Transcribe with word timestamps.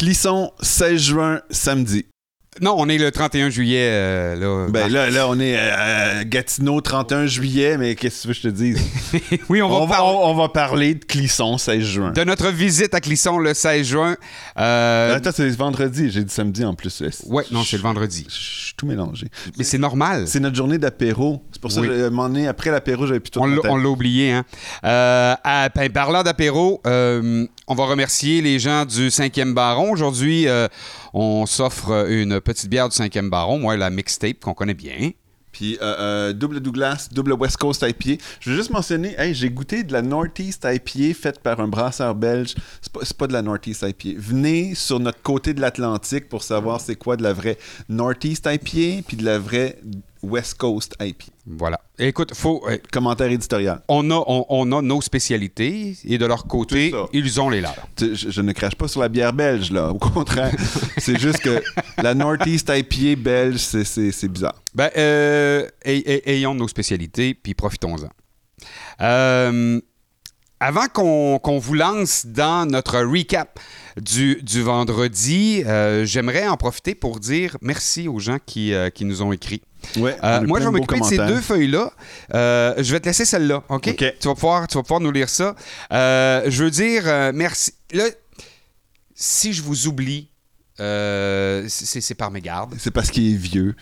Clisson, 0.00 0.50
16 0.62 0.96
juin, 0.96 1.42
samedi. 1.50 2.06
Non, 2.60 2.74
on 2.76 2.88
est 2.88 2.98
le 2.98 3.12
31 3.12 3.48
juillet. 3.48 3.86
euh, 3.92 4.34
là. 4.34 4.66
Ben 4.70 4.88
là, 4.92 5.08
là, 5.08 5.28
on 5.28 5.38
est 5.38 5.56
à 5.56 6.24
Gatineau, 6.24 6.80
31 6.80 7.26
juillet, 7.26 7.78
mais 7.78 7.94
qu'est-ce 7.94 8.16
que 8.16 8.22
tu 8.22 8.28
veux 8.28 8.34
que 8.34 8.40
je 8.40 8.48
te 8.48 8.48
dise? 8.48 9.40
oui, 9.48 9.62
on 9.62 9.68
va, 9.68 9.76
On 9.76 9.86
va, 9.86 9.94
parler 9.96 10.12
on- 10.16 10.26
on 10.30 10.34
va 10.34 10.48
parler 10.48 10.94
de 10.96 11.04
Clisson, 11.04 11.58
16 11.58 11.80
juin. 11.84 12.10
de 12.10 12.24
notre 12.24 12.48
visite 12.50 12.92
à 12.92 13.00
Clisson 13.00 13.38
le 13.38 13.54
16 13.54 13.86
juin. 13.86 14.16
Euh, 14.58 15.14
Attends, 15.14 15.30
c'est 15.32 15.48
vendredi, 15.50 16.10
j'ai 16.10 16.24
dit 16.24 16.34
samedi 16.34 16.64
en 16.64 16.74
plus. 16.74 17.04
ouais, 17.28 17.44
non, 17.52 17.62
c'est 17.62 17.76
le 17.76 17.82
vendredi. 17.84 18.26
Je 18.28 18.34
suis 18.34 18.74
tout 18.76 18.84
mélangé. 18.86 19.28
Mais 19.56 19.62
c'est 19.64 19.78
normal. 19.78 20.24
C'est 20.26 20.40
notre 20.40 20.56
journée 20.56 20.78
d'apéro. 20.78 21.44
C'est 21.52 21.62
pour 21.62 21.70
ça 21.70 21.80
Oui. 21.82 21.86
que, 21.86 22.06
un 22.06 22.10
moment 22.10 22.28
donné, 22.28 22.48
après 22.48 22.72
l'apéro, 22.72 23.06
j'avais 23.06 23.20
plus 23.20 23.30
tout 23.30 23.38
On 23.40 23.46
l'a- 23.46 23.88
oublié. 23.88 24.32
Hein? 24.32 24.44
Euh, 24.84 25.34
à- 25.44 25.68
ben, 25.68 25.88
parlant 25.88 26.24
d'apéro, 26.24 26.80
euh, 26.84 27.46
on 27.68 27.74
va 27.76 27.84
remercier 27.84 28.42
les 28.42 28.58
gens 28.58 28.84
du 28.86 29.08
5e 29.10 29.54
Baron. 29.54 29.92
Aujourd'hui, 29.92 30.48
euh, 30.48 30.66
on 31.14 31.46
s'offre 31.46 32.06
une 32.08 32.39
petite 32.40 32.68
bière 32.68 32.88
du 32.88 32.96
5e 32.96 33.28
Baron, 33.28 33.58
moi, 33.58 33.76
la 33.76 33.90
mixtape 33.90 34.40
qu'on 34.40 34.54
connaît 34.54 34.74
bien. 34.74 35.12
Puis 35.52 35.78
euh, 35.82 35.94
euh, 35.98 36.32
double 36.32 36.60
Douglas, 36.60 37.08
double 37.10 37.32
West 37.32 37.56
Coast 37.56 37.82
IPA. 37.82 38.22
Je 38.40 38.50
veux 38.50 38.56
juste 38.56 38.70
mentionner, 38.70 39.14
hey, 39.18 39.34
j'ai 39.34 39.50
goûté 39.50 39.82
de 39.82 39.92
la 39.92 40.02
Northeast 40.02 40.64
IPA 40.64 41.14
faite 41.14 41.40
par 41.40 41.60
un 41.60 41.68
brasseur 41.68 42.14
belge. 42.14 42.54
C'est 42.80 42.92
pas, 42.92 43.00
pas 43.18 43.26
de 43.26 43.32
la 43.32 43.42
Northeast 43.42 43.82
IPA. 43.82 44.18
Venez 44.18 44.74
sur 44.74 45.00
notre 45.00 45.22
côté 45.22 45.52
de 45.54 45.60
l'Atlantique 45.60 46.28
pour 46.28 46.42
savoir 46.42 46.80
c'est 46.80 46.96
quoi 46.96 47.16
de 47.16 47.22
la 47.22 47.32
vraie 47.32 47.58
Northeast 47.88 48.46
IPA 48.46 49.02
puis 49.06 49.16
de 49.16 49.24
la 49.24 49.38
vraie 49.38 49.78
West 50.22 50.54
Coast 50.58 50.94
IPA. 51.00 51.24
Voilà. 51.46 51.80
Écoute, 51.98 52.34
faut, 52.34 52.62
euh, 52.68 52.76
Commentaire 52.92 53.30
éditorial. 53.30 53.82
on, 53.88 54.10
a, 54.10 54.14
on, 54.26 54.44
on 54.48 54.72
a 54.72 54.82
nos 54.82 55.00
spécialités 55.00 55.96
et 56.04 56.18
de 56.18 56.26
leur 56.26 56.46
côté, 56.46 56.92
ils 57.12 57.40
ont 57.40 57.48
les 57.50 57.60
leurs. 57.60 57.74
Je, 57.98 58.14
je 58.14 58.40
ne 58.40 58.52
crache 58.52 58.74
pas 58.74 58.86
sur 58.88 59.00
la 59.00 59.08
bière 59.08 59.32
belge, 59.32 59.70
là. 59.70 59.88
Au 59.90 59.98
contraire, 59.98 60.54
c'est 60.98 61.18
juste 61.18 61.40
que 61.40 61.62
la 62.02 62.14
Northeast 62.14 62.70
IPA 62.74 63.20
belge, 63.20 63.56
c'est- 63.58 64.28
bizarre. 64.28 64.54
Ben, 64.74 64.90
euh, 64.96 65.66
ay- 65.84 66.02
ay- 66.06 66.22
ayons 66.26 66.54
nos 66.54 66.68
spécialités, 66.68 67.34
puis 67.34 67.54
profitons-en. 67.54 68.08
Euh, 69.00 69.80
avant 70.62 70.86
qu'on 70.88 71.58
vous 71.58 71.74
lance 71.74 72.26
dans 72.26 72.66
notre 72.70 73.00
recap 73.00 73.58
du, 74.00 74.40
du 74.42 74.60
vendredi, 74.62 75.62
j'aimerais 76.04 76.46
en 76.46 76.56
profiter 76.58 76.94
pour 76.94 77.18
dire 77.18 77.56
merci 77.62 78.08
aux 78.08 78.18
gens 78.18 78.36
qui, 78.44 78.72
qui 78.94 79.04
nous 79.06 79.22
ont 79.22 79.32
écrit. 79.32 79.62
Ouais, 79.96 80.16
Euh, 80.22 80.40
moi, 80.42 80.60
je 80.60 80.66
vais 80.66 80.70
m'occuper 80.70 81.00
de 81.00 81.04
ces 81.04 81.16
deux 81.18 81.40
feuilles-là. 81.40 81.92
Euh, 82.34 82.74
je 82.78 82.92
vais 82.92 83.00
te 83.00 83.06
laisser 83.06 83.24
celle-là? 83.24 83.62
OK? 83.68 83.96
Tu, 83.96 84.28
vas 84.28 84.34
pouvoir, 84.34 84.68
tu 84.68 84.76
vas 84.76 84.82
pouvoir 84.82 85.00
nous 85.00 85.10
lire 85.10 85.28
ça. 85.28 85.54
Euh, 85.92 86.44
je 86.46 86.64
veux 86.64 86.70
dire 86.70 87.04
merci. 87.34 87.74
Là, 87.92 88.04
si 89.14 89.52
je 89.52 89.62
vous 89.62 89.86
oublie, 89.86 90.28
c'est 90.78 92.00
c'est 92.00 92.14
par 92.14 92.30
mégarde. 92.30 92.74
C'est 92.78 92.90
parce 92.90 93.10
qu'il 93.10 93.32
est 93.32 93.36
vieux. 93.36 93.74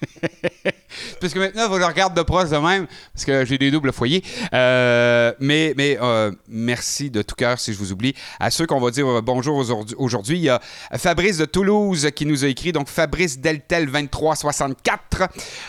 Parce 1.20 1.32
que 1.32 1.38
maintenant, 1.38 1.72
je 1.72 1.78
le 1.78 1.84
regarde 1.84 2.16
de 2.16 2.22
proche 2.22 2.50
de 2.50 2.56
même, 2.56 2.86
parce 3.14 3.24
que 3.24 3.44
j'ai 3.44 3.58
des 3.58 3.70
doubles 3.70 3.92
foyers. 3.92 4.22
Euh, 4.54 5.32
mais 5.40 5.74
mais 5.76 5.98
euh, 6.00 6.30
merci 6.48 7.10
de 7.10 7.22
tout 7.22 7.34
cœur 7.34 7.58
si 7.58 7.72
je 7.72 7.78
vous 7.78 7.92
oublie. 7.92 8.14
À 8.38 8.50
ceux 8.50 8.66
qu'on 8.66 8.80
va 8.80 8.90
dire 8.90 9.06
euh, 9.08 9.20
bonjour 9.22 9.56
aujourd'hui- 9.96 10.38
il 10.38 10.44
y 10.44 10.48
a 10.48 10.60
Fabrice 10.96 11.38
de 11.38 11.44
Toulouse 11.44 12.08
qui 12.14 12.26
nous 12.26 12.44
a 12.44 12.48
écrit, 12.48 12.72
donc 12.72 12.88
Fabrice 12.88 13.38
Deltel 13.40 13.86
2364, 13.86 15.28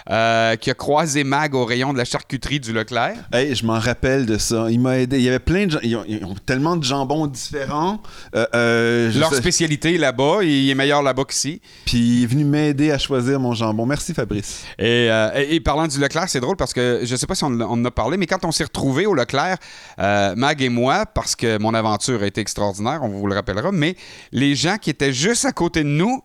euh, 0.09 0.55
qui 0.55 0.69
a 0.69 0.73
croisé 0.73 1.23
Mag 1.23 1.53
au 1.55 1.66
rayon 1.66 1.93
de 1.93 1.97
la 1.97 2.05
charcuterie 2.05 2.59
du 2.59 2.73
Leclerc. 2.73 3.16
Hey, 3.33 3.55
je 3.55 3.66
m'en 3.66 3.79
rappelle 3.79 4.25
de 4.25 4.38
ça. 4.38 4.67
Il 4.69 4.79
m'a 4.79 4.99
aidé. 4.99 5.17
Il 5.17 5.23
y 5.23 5.29
avait 5.29 5.39
plein 5.39 5.66
de 5.66 5.71
gens. 5.71 5.79
Ils 5.83 5.95
ont, 5.95 6.03
ils 6.07 6.23
ont 6.25 6.35
tellement 6.45 6.75
de 6.75 6.83
jambons 6.83 7.27
différents. 7.27 8.01
Leur 8.33 9.29
sais- 9.29 9.38
spécialité 9.38 9.97
là-bas, 9.97 10.39
il 10.43 10.69
est 10.69 10.75
meilleur 10.75 11.01
là-bas 11.03 11.23
qu'ici. 11.27 11.61
Puis 11.85 11.97
il 11.97 12.23
est 12.23 12.27
venu 12.27 12.43
m'aider 12.45 12.91
à 12.91 12.97
choisir 12.97 13.39
mon 13.39 13.53
jambon. 13.53 13.85
Merci 13.85 14.13
Fabrice. 14.13 14.63
Et, 14.79 15.09
euh, 15.30 15.45
et- 15.47 15.59
parlant 15.59 15.88
du 15.88 16.00
Leclerc, 16.00 16.30
c'est 16.30 16.39
drôle 16.39 16.55
parce 16.55 16.73
que 16.73 17.01
je 17.03 17.16
sais 17.16 17.28
pas 17.28 17.35
si 17.35 17.44
on, 17.44 17.59
en 17.59 17.85
a 17.85 17.91
parlé, 17.91 18.18
mais 18.18 18.28
quand 18.28 18.44
on 18.45 18.51
s'est 18.51 18.63
retrouvés 18.63 19.06
au 19.06 19.13
Leclerc, 19.13 19.57
euh, 20.00 20.35
Mag 20.35 20.62
et 20.62 20.69
moi, 20.69 21.06
parce 21.06 21.35
que 21.35 21.57
mon 21.57 21.73
aventure 21.73 22.23
a 22.23 22.28
été 22.28 22.41
extraordinaire, 22.41 23.00
on 23.03 23.09
vous 23.09 23.28
le 23.28 23.35
rappellera, 23.35 23.72
mais 23.72 23.95
les 24.31 24.56
gens 24.56 24.78
qui 24.78 24.90
étaient 24.90 25.13
juste 25.13 25.45
à 25.45 25.51
côté 25.51 25.84
de 25.84 25.90
nous, 25.90 26.22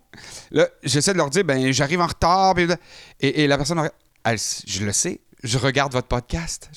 là, 0.51 0.69
j'essaie 0.83 1.13
de 1.13 1.19
leur 1.19 1.31
dire, 1.31 1.45
ben 1.45 1.73
j'arrive 1.73 2.01
en 2.01 2.07
retard, 2.07 2.55
et, 3.21 3.47
la 3.47 3.57
personne, 3.57 3.91
elle, 4.25 4.39
je 4.67 4.85
le 4.85 4.93
sais, 4.93 5.21
je 5.43 5.59
regarde 5.59 5.93
votre 5.93 6.09
podcast. 6.09 6.71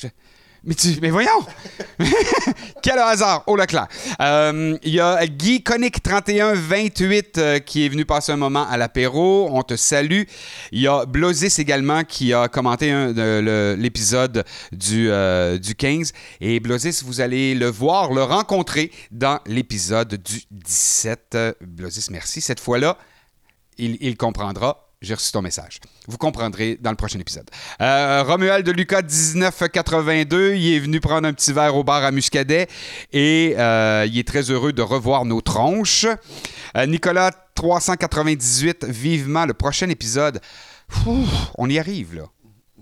Mais, 0.64 0.76
mais 1.02 1.10
voyons! 1.10 1.46
Quel 2.82 3.00
hasard! 3.00 3.44
Au 3.48 3.56
Leclerc. 3.56 3.88
Euh, 4.22 4.78
Il 4.84 4.94
y 4.94 5.00
a 5.00 5.26
Guy 5.26 5.64
Conic 5.64 6.04
3128 6.04 7.38
euh, 7.38 7.60
qui 7.60 7.86
est 7.86 7.90
venu 7.90 8.06
passer 8.06 8.32
un 8.32 8.38
moment 8.38 8.68
à 8.68 8.78
l'apéro. 8.78 9.50
On 9.52 9.64
te 9.64 9.76
salue. 9.76 10.24
Il 10.72 10.82
y 10.82 10.88
a 10.88 11.06
Blozis 11.06 11.54
également 11.60 12.04
qui 12.04 12.34
a 12.34 12.48
commenté 12.48 12.92
l'épisode 13.78 14.44
du, 14.72 15.10
euh, 15.10 15.58
du 15.58 15.76
15. 15.76 16.12
Et 16.42 16.60
Blozis, 16.60 17.02
vous 17.06 17.22
allez 17.22 17.56
le 17.56 17.68
voir, 17.68 18.12
le 18.12 18.24
rencontrer 18.24 18.92
dans 19.12 19.40
l'épisode 19.46 20.16
du 20.16 20.42
17. 20.52 21.36
Euh, 21.36 21.54
Blozis, 21.62 22.08
merci. 22.12 22.42
Cette 22.42 22.60
fois-là, 22.60 22.98
il 23.78 24.18
comprendra. 24.18 24.89
J'ai 25.02 25.14
reçu 25.14 25.32
ton 25.32 25.42
message. 25.42 25.80
Vous 26.10 26.18
comprendrez 26.18 26.78
dans 26.82 26.90
le 26.90 26.98
prochain 26.98 27.20
épisode. 27.20 27.50
Euh, 27.80 28.22
Romuald 28.22 28.66
de 28.66 28.72
Lucas 28.74 29.02
1982, 29.02 30.56
il 30.56 30.74
est 30.74 30.80
venu 30.80 31.00
prendre 31.00 31.26
un 31.26 31.32
petit 31.32 31.54
verre 31.54 31.78
au 31.78 31.86
bar 31.86 32.04
à 32.04 32.12
Muscadet 32.12 32.68
et 33.14 33.56
euh, 33.58 34.06
il 34.10 34.20
est 34.20 34.28
très 34.28 34.52
heureux 34.52 34.74
de 34.74 34.82
revoir 34.82 35.24
nos 35.24 35.40
tronches. 35.40 36.06
Euh, 36.76 36.86
Nicolas 36.86 37.32
398, 37.56 38.84
vivement 38.90 39.46
le 39.46 39.54
prochain 39.54 39.88
épisode. 39.88 40.42
On 41.58 41.70
y 41.70 41.80
arrive 41.80 42.16
là. 42.16 42.24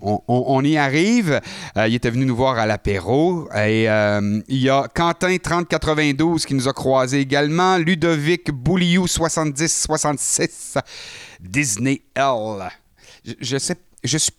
On, 0.00 0.64
y 0.64 0.76
arrive. 0.76 1.40
Euh, 1.76 1.88
il 1.88 1.94
était 1.94 2.10
venu 2.10 2.26
nous 2.26 2.36
voir 2.36 2.58
à 2.58 2.66
l'apéro. 2.66 3.48
Et 3.52 3.88
euh, 3.88 4.40
il 4.48 4.58
y 4.58 4.70
a 4.70 4.88
Quentin 4.94 5.36
3092 5.36 6.46
qui 6.46 6.54
nous 6.54 6.68
a 6.68 6.72
croisés 6.72 7.20
également. 7.20 7.78
Ludovic 7.78 8.50
Bouliou 8.50 9.06
7066. 9.06 10.78
Disney 11.40 12.02
L. 12.14 12.70
Je, 13.24 13.32
je 13.40 13.58
sais. 13.58 13.76
Je 14.04 14.18
suis. 14.18 14.32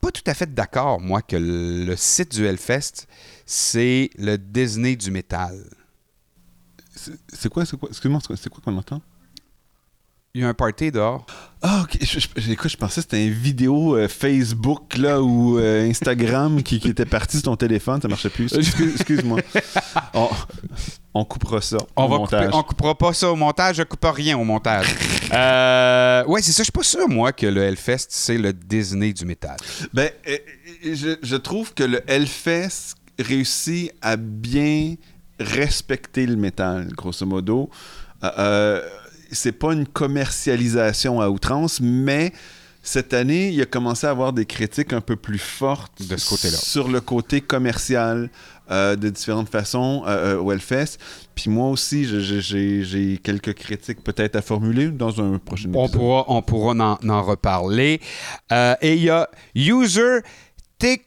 Pas 0.00 0.12
tout 0.12 0.22
à 0.26 0.34
fait 0.34 0.52
d'accord, 0.54 1.00
moi, 1.00 1.22
que 1.22 1.36
le, 1.36 1.96
site 1.96 2.36
du 2.36 2.46
Hellfest, 2.46 3.06
c'est 3.44 4.10
le 4.16 4.36
Disney 4.38 4.94
du 4.94 5.10
métal. 5.10 5.58
C'est 6.94 7.48
quoi, 7.48 7.64
c'est 7.66 7.76
quoi, 7.76 7.88
excuse-moi, 7.88 8.20
c'est 8.36 8.48
quoi 8.48 8.60
qu'on 8.64 8.76
entend? 8.76 9.02
Il 10.38 10.42
y 10.42 10.44
a 10.44 10.48
un 10.50 10.54
party 10.54 10.92
dehors. 10.92 11.26
Ah, 11.62 11.80
ok. 11.82 11.98
Je, 12.00 12.20
je- 12.36 12.52
écoute, 12.52 12.70
je 12.70 12.76
pensais 12.76 13.00
que 13.00 13.00
c'était 13.10 13.26
une 13.26 13.32
vidéo 13.32 13.96
euh, 13.96 14.06
Facebook 14.06 14.96
là, 14.96 15.20
ou 15.20 15.58
euh, 15.58 15.90
Instagram 15.90 16.62
qui, 16.62 16.78
qui 16.78 16.90
était 16.90 17.04
parti 17.06 17.38
sur 17.38 17.46
ton 17.46 17.56
téléphone, 17.56 18.00
ça 18.00 18.06
marchait 18.06 18.30
plus. 18.30 18.52
Excuse- 18.52 18.92
Excuse-moi. 18.94 19.40
on, 20.14 20.28
on 21.14 21.24
coupera 21.24 21.60
ça. 21.60 21.78
On 21.96 22.04
au 22.04 22.08
va 22.08 22.16
montage. 22.18 22.44
couper- 22.46 22.56
on 22.56 22.62
coupera 22.62 22.94
pas 22.96 23.12
ça 23.14 23.32
au 23.32 23.34
montage, 23.34 23.76
je 23.78 23.82
coupe 23.82 24.04
rien 24.04 24.38
au 24.38 24.44
montage. 24.44 24.86
Euh, 25.32 26.24
ouais, 26.26 26.40
c'est 26.40 26.52
ça. 26.52 26.58
Je 26.62 26.66
suis 26.66 26.72
pas 26.72 26.84
sûr, 26.84 27.08
moi, 27.08 27.32
que 27.32 27.46
le 27.46 27.60
Hellfest, 27.62 28.06
c'est 28.10 28.38
le 28.38 28.52
Disney 28.52 29.12
du 29.12 29.24
métal. 29.26 29.56
Ben, 29.92 30.10
euh, 30.28 30.36
je, 30.84 31.16
je 31.20 31.36
trouve 31.36 31.74
que 31.74 31.82
le 31.82 32.00
Hellfest 32.08 32.94
réussit 33.18 33.90
à 34.02 34.16
bien 34.16 34.94
respecter 35.40 36.26
le 36.26 36.36
métal, 36.36 36.92
grosso 36.96 37.26
modo. 37.26 37.70
Euh, 38.22 38.80
c'est 39.30 39.52
pas 39.52 39.72
une 39.72 39.86
commercialisation 39.86 41.20
à 41.20 41.28
outrance, 41.30 41.80
mais 41.80 42.32
cette 42.82 43.12
année, 43.12 43.50
il 43.50 43.60
a 43.60 43.66
commencé 43.66 44.06
à 44.06 44.10
avoir 44.10 44.32
des 44.32 44.46
critiques 44.46 44.92
un 44.92 45.00
peu 45.02 45.16
plus 45.16 45.38
fortes 45.38 46.02
De 46.08 46.16
ce 46.16 46.28
côté-là. 46.28 46.56
sur 46.56 46.88
le 46.88 47.00
côté 47.00 47.40
commercial 47.42 48.30
euh, 48.70 48.96
de 48.96 49.10
différentes 49.10 49.50
façons 49.50 50.04
euh, 50.06 50.36
euh, 50.36 50.40
au 50.40 50.52
Hellfest. 50.52 50.98
Puis 51.34 51.50
moi 51.50 51.68
aussi, 51.70 52.06
j'ai 52.06 53.18
quelques 53.22 53.54
critiques 53.54 54.02
peut-être 54.02 54.36
à 54.36 54.42
formuler 54.42 54.88
dans 54.88 55.20
un 55.20 55.38
prochain 55.38 55.70
On 55.74 55.84
épisode. 55.84 56.00
pourra, 56.00 56.24
on 56.28 56.40
pourra 56.42 56.72
en, 56.74 56.98
en 57.08 57.22
reparler. 57.22 58.00
Euh, 58.52 58.74
et 58.80 58.94
il 58.94 59.02
y 59.02 59.10
a 59.10 59.28
User 59.54 60.20
T- 60.78 61.04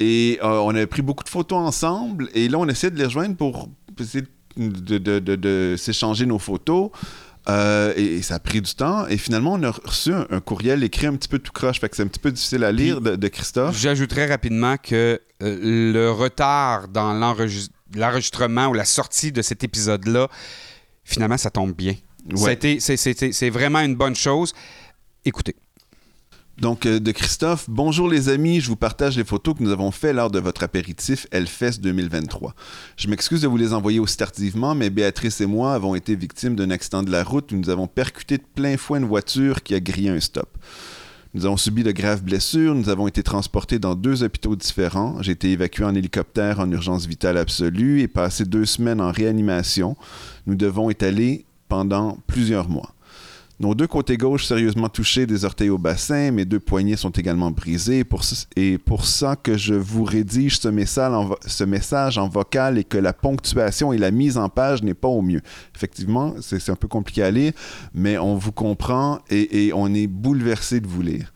Et 0.00 0.38
euh, 0.42 0.58
on 0.58 0.74
a 0.74 0.86
pris 0.86 1.02
beaucoup 1.02 1.24
de 1.24 1.28
photos 1.28 1.58
ensemble, 1.58 2.28
et 2.34 2.48
là, 2.48 2.58
on 2.58 2.68
essaie 2.68 2.90
de 2.90 2.98
les 2.98 3.04
rejoindre 3.06 3.36
pour 3.36 3.68
essayer 3.98 4.24
de, 4.56 4.98
de- 4.98 5.18
de- 5.18 5.36
de 5.36 5.74
s'échanger 5.78 6.26
nos 6.26 6.38
photos. 6.38 6.90
Euh, 7.48 7.92
et, 7.96 8.16
et 8.16 8.22
ça 8.22 8.34
a 8.34 8.38
pris 8.40 8.60
du 8.60 8.74
temps. 8.74 9.06
Et 9.06 9.16
finalement, 9.18 9.52
on 9.52 9.62
a 9.62 9.70
reçu 9.70 10.12
un, 10.12 10.26
un 10.30 10.40
courriel 10.40 10.82
écrit 10.82 11.06
un 11.06 11.14
petit 11.14 11.28
peu 11.28 11.38
tout 11.38 11.52
croche, 11.52 11.78
fait 11.80 11.88
que 11.88 11.94
c'est 11.96 12.02
un 12.02 12.08
petit 12.08 12.18
peu 12.18 12.32
difficile 12.32 12.64
à 12.64 12.72
lire 12.72 13.00
de, 13.00 13.14
de 13.14 13.28
Christophe. 13.28 13.78
J'ajouterais 13.78 14.26
rapidement 14.26 14.76
que 14.76 15.20
euh, 15.42 15.92
le 15.92 16.10
retard 16.10 16.88
dans 16.88 17.12
l'enregis- 17.14 17.70
l'enregistrement 17.94 18.66
ou 18.66 18.74
la 18.74 18.84
sortie 18.84 19.30
de 19.30 19.42
cet 19.42 19.62
épisode-là, 19.62 20.28
finalement, 21.04 21.36
ça 21.38 21.50
tombe 21.50 21.72
bien. 21.72 21.94
Ouais. 22.32 22.58
C'est 23.32 23.50
vraiment 23.50 23.78
une 23.78 23.94
bonne 23.94 24.16
chose. 24.16 24.52
Écoutez. 25.24 25.54
Donc, 26.58 26.86
euh, 26.86 27.00
de 27.00 27.12
Christophe, 27.12 27.66
bonjour 27.68 28.08
les 28.08 28.30
amis, 28.30 28.60
je 28.60 28.68
vous 28.68 28.76
partage 28.76 29.18
les 29.18 29.24
photos 29.24 29.54
que 29.54 29.62
nous 29.62 29.72
avons 29.72 29.90
faites 29.90 30.16
lors 30.16 30.30
de 30.30 30.38
votre 30.38 30.62
apéritif 30.62 31.26
Hellfest 31.30 31.80
2023. 31.82 32.54
Je 32.96 33.08
m'excuse 33.08 33.42
de 33.42 33.46
vous 33.46 33.58
les 33.58 33.74
envoyer 33.74 34.00
aussi 34.00 34.16
tardivement, 34.16 34.74
mais 34.74 34.88
Béatrice 34.88 35.42
et 35.42 35.46
moi 35.46 35.74
avons 35.74 35.94
été 35.94 36.16
victimes 36.16 36.56
d'un 36.56 36.70
accident 36.70 37.02
de 37.02 37.10
la 37.10 37.24
route 37.24 37.52
où 37.52 37.56
nous 37.56 37.68
avons 37.68 37.86
percuté 37.86 38.38
de 38.38 38.42
plein 38.54 38.78
fouet 38.78 39.00
une 39.00 39.04
voiture 39.04 39.62
qui 39.62 39.74
a 39.74 39.80
grillé 39.80 40.08
un 40.08 40.18
stop. 40.18 40.48
Nous 41.34 41.44
avons 41.44 41.58
subi 41.58 41.82
de 41.82 41.92
graves 41.92 42.22
blessures, 42.22 42.74
nous 42.74 42.88
avons 42.88 43.06
été 43.06 43.22
transportés 43.22 43.78
dans 43.78 43.94
deux 43.94 44.22
hôpitaux 44.22 44.56
différents. 44.56 45.20
J'ai 45.20 45.32
été 45.32 45.52
évacué 45.52 45.84
en 45.84 45.94
hélicoptère 45.94 46.60
en 46.60 46.70
urgence 46.70 47.04
vitale 47.04 47.36
absolue 47.36 48.00
et 48.00 48.08
passé 48.08 48.46
deux 48.46 48.64
semaines 48.64 49.02
en 49.02 49.12
réanimation. 49.12 49.94
Nous 50.46 50.54
devons 50.54 50.88
étaler 50.88 51.44
pendant 51.68 52.16
plusieurs 52.26 52.70
mois. 52.70 52.95
Nos 53.58 53.74
deux 53.74 53.86
côtés 53.86 54.18
gauche 54.18 54.44
sérieusement 54.44 54.90
touchés 54.90 55.24
des 55.24 55.46
orteils 55.46 55.70
au 55.70 55.78
bassin, 55.78 56.30
mes 56.30 56.44
deux 56.44 56.60
poignets 56.60 56.96
sont 56.96 57.10
également 57.10 57.50
brisés. 57.50 58.04
Et 58.54 58.76
pour 58.76 59.06
ça 59.06 59.34
que 59.34 59.56
je 59.56 59.72
vous 59.72 60.04
rédige 60.04 60.58
ce 60.58 60.68
message, 61.64 62.18
en 62.18 62.28
vocal 62.28 62.76
et 62.76 62.84
que 62.84 62.98
la 62.98 63.14
ponctuation 63.14 63.94
et 63.94 63.98
la 63.98 64.10
mise 64.10 64.36
en 64.36 64.50
page 64.50 64.82
n'est 64.82 64.92
pas 64.92 65.08
au 65.08 65.22
mieux. 65.22 65.40
Effectivement, 65.74 66.34
c'est 66.40 66.68
un 66.68 66.76
peu 66.76 66.88
compliqué 66.88 67.22
à 67.22 67.30
lire, 67.30 67.52
mais 67.94 68.18
on 68.18 68.36
vous 68.36 68.52
comprend 68.52 69.20
et, 69.30 69.66
et 69.66 69.72
on 69.72 69.94
est 69.94 70.06
bouleversé 70.06 70.80
de 70.80 70.86
vous 70.86 71.00
lire. 71.00 71.32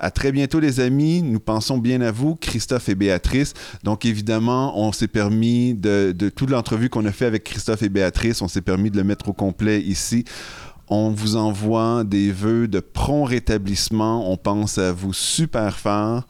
À 0.00 0.10
très 0.10 0.30
bientôt, 0.30 0.60
les 0.60 0.80
amis. 0.80 1.22
Nous 1.22 1.40
pensons 1.40 1.78
bien 1.78 2.00
à 2.02 2.12
vous, 2.12 2.36
Christophe 2.36 2.88
et 2.88 2.94
Béatrice. 2.94 3.54
Donc, 3.82 4.04
évidemment, 4.04 4.78
on 4.80 4.92
s'est 4.92 5.08
permis 5.08 5.74
de, 5.74 6.14
de 6.16 6.28
toute 6.28 6.50
l'entrevue 6.50 6.88
qu'on 6.88 7.04
a 7.04 7.12
fait 7.12 7.26
avec 7.26 7.44
Christophe 7.44 7.82
et 7.82 7.88
Béatrice, 7.88 8.40
on 8.40 8.48
s'est 8.48 8.60
permis 8.60 8.90
de 8.90 8.96
le 8.96 9.04
mettre 9.04 9.28
au 9.28 9.32
complet 9.32 9.80
ici. 9.82 10.24
On 10.90 11.10
vous 11.10 11.36
envoie 11.36 12.02
des 12.04 12.32
vœux 12.32 12.66
de 12.66 12.80
prompt 12.80 13.24
rétablissement. 13.24 14.30
On 14.32 14.36
pense 14.36 14.78
à 14.78 14.92
vous 14.92 15.12
super 15.12 15.78
fort. 15.78 16.26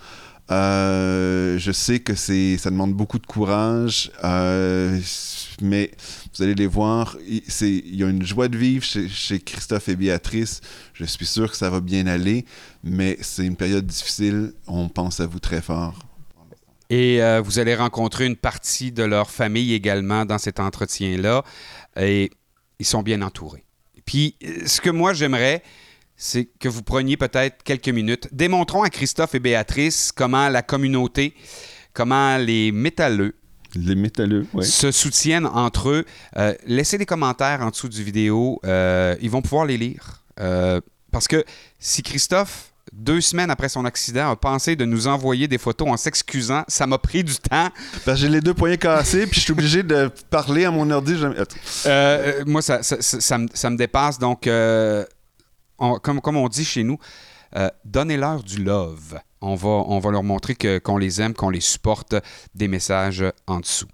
Euh, 0.51 1.59
je 1.59 1.73
sais 1.73 2.01
que 2.01 2.15
ça 2.15 2.71
demande 2.71 2.95
beaucoup 2.95 3.19
de 3.19 3.27
courage, 3.27 4.11
euh, 4.25 4.99
mais 5.61 5.91
vous 6.35 6.43
allez 6.43 6.55
les 6.55 6.67
voir. 6.67 7.17
Il, 7.27 7.97
y 7.97 8.03
a 8.03 8.09
une 8.09 8.25
joie 8.25 8.49
de 8.49 8.57
vivre 8.57 8.83
chez, 8.83 9.09
chez 9.09 9.41
Christophe 9.41 9.91
et 9.91 9.97
Béatrice. 9.97 10.63
Je 10.95 11.05
suis 11.05 11.27
sûr 11.27 11.51
que 11.51 11.57
ça 11.57 11.69
va 11.69 11.81
bien 11.81 12.07
aller, 12.07 12.47
mais 12.83 13.19
c'est 13.21 13.45
une 13.45 13.57
période 13.57 13.87
difficile. 13.87 14.55
On 14.67 14.89
pense 14.89 15.21
à 15.21 15.27
vous 15.27 15.39
très 15.39 15.61
fort. 15.61 15.99
Et 16.91 17.23
euh, 17.23 17.43
vous 17.43 17.59
allez 17.59 17.75
rencontrer 17.75 18.25
une 18.25 18.37
partie 18.37 18.91
de 18.91 19.03
leur 19.03 19.31
famille 19.31 19.75
également 19.75 20.25
dans 20.25 20.39
cet 20.39 20.59
entretien-là. 20.59 21.45
Et 22.01 22.31
ils 22.79 22.87
sont 22.87 23.03
bien 23.03 23.21
entourés. 23.21 23.68
Puis, 24.09 24.37
euh, 24.43 24.63
ce 24.65 24.81
que 24.81 24.89
moi 24.89 25.13
j'aimerais, 25.13 25.63
c'est 26.17 26.47
que 26.47 26.67
vous 26.67 26.83
preniez 26.83 27.19
peut-être 27.19 27.63
quelques 27.63 27.91
minutes. 27.91 28.27
Démontrons 28.33 28.83
à 28.83 28.89
Christophe 28.89 29.35
et 29.35 29.39
Béatrice 29.39 30.13
comment 30.13 30.49
la 30.49 30.63
communauté, 30.63 31.35
comment 31.93 32.39
les 32.39 32.73
métalleux 32.73 33.35
Les 33.75 33.95
métalleux, 33.95 34.47
oui. 34.55 34.65
se 34.65 34.91
soutiennent 34.93 35.45
entre 35.45 35.91
eux. 35.91 36.07
Euh, 36.39 36.55
laissez 36.65 36.97
des 36.97 37.05
commentaires 37.05 37.61
en 37.61 37.69
dessous 37.69 37.91
du 37.91 38.03
vidéo. 38.03 38.59
Euh, 38.65 39.15
ils 39.21 39.29
vont 39.29 39.43
pouvoir 39.43 39.67
les 39.67 39.77
lire. 39.77 40.25
Euh, 40.41 40.81
parce 41.13 41.29
que 41.29 41.45
si 41.79 42.03
Christophe, 42.03 42.73
deux 42.93 43.21
semaines 43.21 43.51
après 43.51 43.69
son 43.69 43.85
accident, 43.85 44.31
a 44.31 44.37
pensé 44.37 44.77
de 44.77 44.85
nous 44.85 45.07
envoyer 45.07 45.49
des 45.49 45.59
photos 45.59 45.89
en 45.89 45.97
s'excusant, 45.97 46.65
ça 46.69 46.87
m'a 46.87 46.99
pris 46.99 47.23
du 47.25 47.35
temps. 47.37 47.69
J'ai 48.15 48.29
les 48.29 48.41
deux 48.41 48.55
poignets 48.55 48.79
cassés, 48.79 49.27
puis 49.27 49.37
je 49.37 49.45
suis 49.45 49.53
obligé 49.53 49.83
de 49.83 50.11
parler 50.31 50.65
à 50.65 50.71
mon 50.71 50.91
ordi. 50.91 51.15
Euh, 51.23 51.45
euh, 51.87 52.45
moi, 52.47 52.63
ça, 52.63 52.83
ça, 52.83 52.97
ça- 53.01 53.21
ça 53.21 53.39
me, 53.39 53.49
ça 53.53 53.71
me 53.71 53.77
dépasse. 53.77 54.19
Donc, 54.19 54.47
euh, 54.47 55.05
on- 55.79 55.99
comme, 55.99 56.21
comme 56.21 56.37
on 56.37 56.49
dit 56.49 56.65
chez 56.65 56.83
nous, 56.85 56.99
euh, 57.57 57.69
donnez-leur 57.85 58.43
du 58.43 58.63
love. 58.63 59.19
On 59.41 59.55
va, 59.55 59.69
on 59.69 59.99
va 60.01 60.11
leur 60.11 60.25
montrer 60.25 60.57
qu'on 60.81 60.97
les 60.99 61.21
aime, 61.23 61.33
qu'on 61.33 61.51
les 61.51 61.61
supporte, 61.61 62.15
des 62.55 62.67
messages 62.69 63.25
en 63.47 63.61
dessous. 63.61 63.87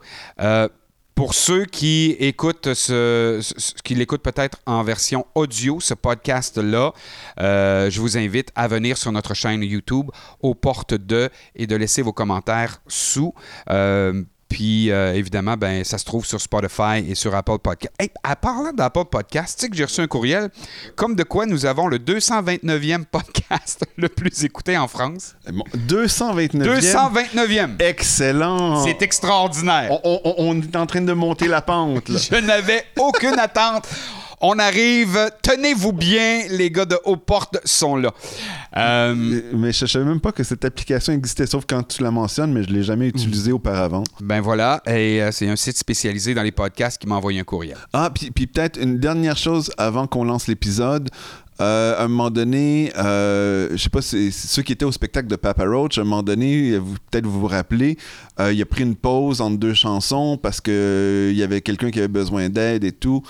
Pour 1.15 1.33
ceux 1.35 1.65
qui 1.65 2.17
écoutent 2.19 2.75
ce, 2.75 3.39
ce- 3.41 3.73
qui 3.85 3.95
l'écoutent 3.95 4.23
peut-être 4.23 4.59
en 4.67 4.83
version 4.83 5.27
audio, 5.37 5.79
ce 5.79 5.95
podcast-là, 5.95 6.93
euh, 7.41 7.89
je 7.89 8.01
vous 8.01 8.19
invite 8.19 8.51
à 8.57 8.67
venir 8.67 8.99
sur 8.99 9.13
notre 9.13 9.33
chaîne 9.33 9.63
YouTube 9.63 10.11
aux 10.41 10.55
portes 10.57 10.95
de 10.95 11.31
et 11.55 11.69
de 11.69 11.77
laisser 11.77 12.03
vos 12.03 12.13
commentaires 12.13 12.81
sous. 12.89 13.33
Euh, 13.71 14.25
puis 14.49 14.91
euh, 14.91 15.15
évidemment, 15.15 15.57
ben, 15.57 15.83
ça 15.85 15.99
se 15.99 16.05
trouve 16.05 16.25
sur 16.25 16.41
Spotify 16.41 17.05
et 17.09 17.15
sur 17.15 17.35
Apple 17.35 17.59
Podcast. 17.63 17.93
Hey, 17.99 18.11
à 18.23 18.37
parlant 18.37 18.73
d'Apple 18.73 19.05
Podcast, 19.11 19.59
tu 19.59 19.65
sais 19.65 19.71
que 19.71 19.77
j'ai 19.77 19.85
reçu 19.85 20.01
un 20.01 20.07
courriel 20.07 20.51
comme 20.97 21.15
de 21.17 21.23
quoi 21.25 21.47
nous 21.47 21.67
avons 21.67 21.89
le 21.89 21.99
229e 21.99 23.05
podcast 23.11 23.85
le 23.97 24.09
plus 24.09 24.45
écouté 24.45 24.77
en 24.79 24.87
France. 24.89 25.35
Bon, 25.53 25.65
229e. 25.89 26.81
229e! 26.81 27.83
Excellent. 27.83 28.85
C'est 28.85 29.03
extraordinaire. 29.03 29.91
On, 29.91 30.01
on- 30.05 30.21
on- 30.25 30.35
on 30.39 30.61
est 30.63 30.77
en 30.77 30.87
train 30.87 31.01
de 31.01 31.13
monter 31.13 31.49
la 31.49 31.63
pente. 31.63 32.09
là. 32.09 32.19
Je 32.19 32.37
n'avais 32.37 32.85
aucune 32.99 33.39
attente. 33.39 33.89
On 34.47 34.59
arrive. 34.59 35.19
Tenez-vous 35.41 35.95
bien, 35.95 36.43
les 36.51 36.71
gars 36.71 36.85
de 36.85 36.99
Aux 37.07 37.17
Portes 37.17 37.57
sont 37.65 37.97
là. 37.97 38.13
Euh, 38.77 39.15
Mais 39.55 39.73
je 39.73 39.85
ne 39.85 39.89
savais 39.89 40.05
même 40.05 40.21
pas 40.21 40.33
que 40.33 40.43
cette 40.45 40.67
application 40.67 41.15
existait, 41.15 41.47
sauf 41.47 41.65
quand 41.67 41.83
tu 41.83 42.03
la 42.03 42.11
mentionnes, 42.11 42.53
mais 42.53 42.63
je 42.63 42.69
ne 42.69 42.75
l'ai 42.75 42.83
jamais 42.83 43.09
utilisée 43.09 43.53
auparavant. 43.53 44.05
ben 44.21 44.43
voilà, 44.43 44.83
et 44.87 45.23
euh, 45.23 45.31
c'est 45.33 45.49
un 45.49 45.57
site 45.57 45.79
spécialisé 45.79 46.35
dans 46.35 46.43
les 46.43 46.53
podcasts 46.53 47.01
qui 47.01 47.07
m'a 47.07 47.15
envoyé 47.15 47.41
un 47.41 47.45
courriel. 47.45 47.79
Ah, 47.95 48.11
puis, 48.15 48.31
puis 48.31 48.47
peut-être 48.47 48.79
une 48.79 48.99
dernière 48.99 49.39
chose 49.39 49.71
avant 49.79 50.07
qu'on 50.07 50.25
lance 50.25 50.47
l'épisode. 50.47 51.09
Euh, 51.63 51.97
à 51.99 52.03
un 52.05 52.09
moment 52.09 52.31
donné, 52.31 52.93
euh, 52.99 53.69
je 53.73 53.77
sais 53.83 53.89
pas, 53.89 54.03
c'est 54.03 54.31
ceux 54.31 54.61
qui 54.61 54.73
étaient 54.73 54.85
au 54.85 54.93
spectacle 54.93 55.29
de 55.29 55.37
Papa 55.37 55.65
Roach, 55.65 55.97
à 55.97 56.03
un 56.03 56.05
moment 56.05 56.23
donné, 56.23 56.77
vous- 56.77 56.97
peut-être 57.11 57.25
vous 57.27 57.41
vous 57.41 57.47
rappelez, 57.47 57.97
euh, 58.41 58.53
il 58.53 58.61
a 58.61 58.67
pris 58.67 58.83
une 58.83 58.97
pause 58.97 59.41
entre 59.41 59.57
deux 59.57 59.73
chansons 59.73 60.37
parce 60.37 60.61
qu'il 60.61 60.75
il 61.31 61.37
y 61.37 61.43
avait 61.43 61.63
quelqu'un 61.63 61.91
qui 61.91 61.99
avait 62.01 62.09
besoin 62.09 62.51
d'aide 62.51 62.85
et 62.85 62.93
tout. 62.93 63.23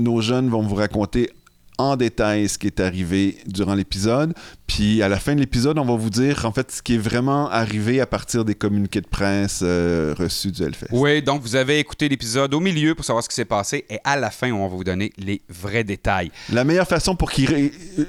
Nos 0.00 0.20
jeunes 0.22 0.48
vont 0.48 0.62
vous 0.62 0.76
raconter 0.76 1.30
en 1.76 1.96
détail 1.96 2.46
ce 2.48 2.58
qui 2.58 2.66
est 2.66 2.78
arrivé 2.80 3.38
durant 3.46 3.74
l'épisode. 3.74 4.34
Puis 4.66 5.02
à 5.02 5.08
la 5.08 5.18
fin 5.18 5.34
de 5.34 5.40
l'épisode, 5.40 5.78
on 5.78 5.84
va 5.84 5.96
vous 5.96 6.10
dire 6.10 6.44
en 6.44 6.52
fait 6.52 6.70
ce 6.70 6.82
qui 6.82 6.94
est 6.94 6.98
vraiment 6.98 7.50
arrivé 7.50 8.00
à 8.00 8.06
partir 8.06 8.44
des 8.44 8.54
communiqués 8.54 9.00
de 9.00 9.06
presse 9.06 9.60
euh, 9.62 10.14
reçus 10.16 10.52
du 10.52 10.62
Hellfest. 10.62 10.88
Oui, 10.92 11.22
donc 11.22 11.40
vous 11.42 11.56
avez 11.56 11.78
écouté 11.78 12.08
l'épisode 12.08 12.52
au 12.52 12.60
milieu 12.60 12.94
pour 12.94 13.04
savoir 13.04 13.24
ce 13.24 13.28
qui 13.30 13.34
s'est 13.34 13.46
passé 13.46 13.86
et 13.88 13.98
à 14.04 14.16
la 14.16 14.30
fin, 14.30 14.52
on 14.52 14.68
va 14.68 14.74
vous 14.76 14.84
donner 14.84 15.12
les 15.16 15.40
vrais 15.48 15.82
détails. 15.82 16.30
La 16.52 16.64
meilleure 16.64 16.86
façon 16.86 17.16
pour 17.16 17.30
qu'il 17.30 17.46
ré- 17.48 17.72
euh, 17.98 18.04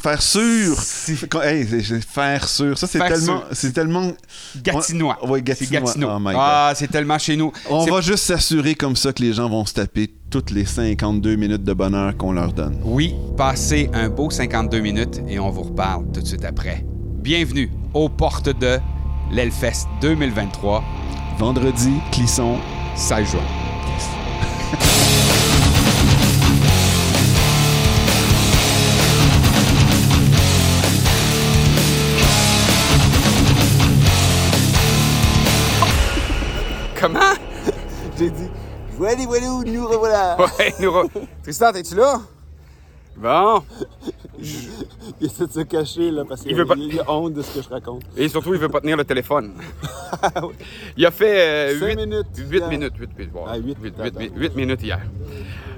faire 0.00 0.22
sûr, 0.22 0.76
hey, 1.42 1.66
faire 2.08 2.48
sûr, 2.48 2.78
ça 2.78 2.86
c'est 2.86 3.00
tellement, 3.00 3.42
c'est 3.52 3.72
tellement, 3.72 4.12
Gatinois. 4.62 5.18
C'est 5.20 5.42
Gatineau. 5.42 5.86
Gatineau. 5.86 6.08
Oh 6.10 6.28
ah, 6.36 6.72
c'est 6.76 6.90
tellement 6.90 7.18
chez 7.18 7.36
nous. 7.36 7.52
on 7.68 7.86
va 7.86 8.00
juste 8.00 8.24
s'assurer 8.24 8.74
comme 8.76 8.94
ça 8.96 9.12
que 9.12 9.22
les 9.22 9.32
gens 9.32 9.48
vont 9.48 9.66
se 9.66 9.74
taper 9.74 10.10
toutes 10.30 10.50
les 10.50 10.64
52 10.64 11.36
minutes 11.36 11.64
de 11.64 11.72
bonheur 11.72 12.16
qu'on 12.16 12.32
leur 12.32 12.52
donne. 12.52 12.78
Oui, 12.84 13.14
passez 13.36 13.90
un 13.92 14.08
beau 14.08 14.30
52 14.30 14.80
minutes 14.80 15.22
et 15.28 15.38
on 15.38 15.50
vous 15.50 15.62
reparle 15.62 16.04
tout 16.12 16.20
de 16.20 16.26
suite 16.26 16.44
après. 16.44 16.84
Bienvenue 17.22 17.70
aux 17.94 18.08
portes 18.08 18.48
de 18.48 18.78
l'Elfest 19.30 19.86
2023. 20.00 20.82
Vendredi, 21.38 21.92
Clisson, 22.12 22.56
16 22.94 23.30
juin. 23.30 23.40
Comment? 36.98 37.20
J'ai 38.18 38.30
dit 38.30 38.48
voilà, 38.96 39.24
voilà, 39.26 39.46
nous 39.66 39.86
revoilà. 39.86 40.36
Ouais, 40.58 40.74
nous 40.80 40.90
re- 40.90 41.10
Tristan, 41.42 41.72
es-tu 41.72 41.94
là? 41.94 42.20
Bon. 43.16 43.62
Il 44.38 45.26
essaie 45.26 45.46
de 45.46 45.52
se 45.52 45.60
cacher, 45.60 46.10
là, 46.10 46.24
parce 46.28 46.42
Il 46.44 46.54
qu'il 46.54 46.66
pas- 46.66 46.74
il 46.76 47.00
a 47.00 47.10
honte 47.10 47.32
de 47.32 47.40
ce 47.42 47.58
que 47.58 47.62
je 47.64 47.68
raconte. 47.70 48.02
Et 48.16 48.28
surtout, 48.28 48.52
il 48.52 48.60
veut 48.60 48.68
pas 48.68 48.80
tenir 48.82 48.96
le 48.98 49.04
téléphone. 49.04 49.52
il 50.96 51.06
a 51.06 51.10
fait 51.10 51.40
euh, 51.74 51.80
Cinq 51.80 51.86
huit- 51.86 51.96
minutes. 51.96 52.26
huit 52.36 52.58
hier. 52.58 52.68
minutes. 52.68 52.92
huit- 52.98 53.10
huit- 53.16 53.30
ouais, 53.32 53.42
Ah, 53.46 53.56
huit, 53.56 53.76
huit- 53.80 53.94
attends, 53.98 54.04
huit- 54.18 54.26
attends. 54.26 54.36
huit 54.38 54.54
minutes 54.56 54.82
hier. 54.82 55.00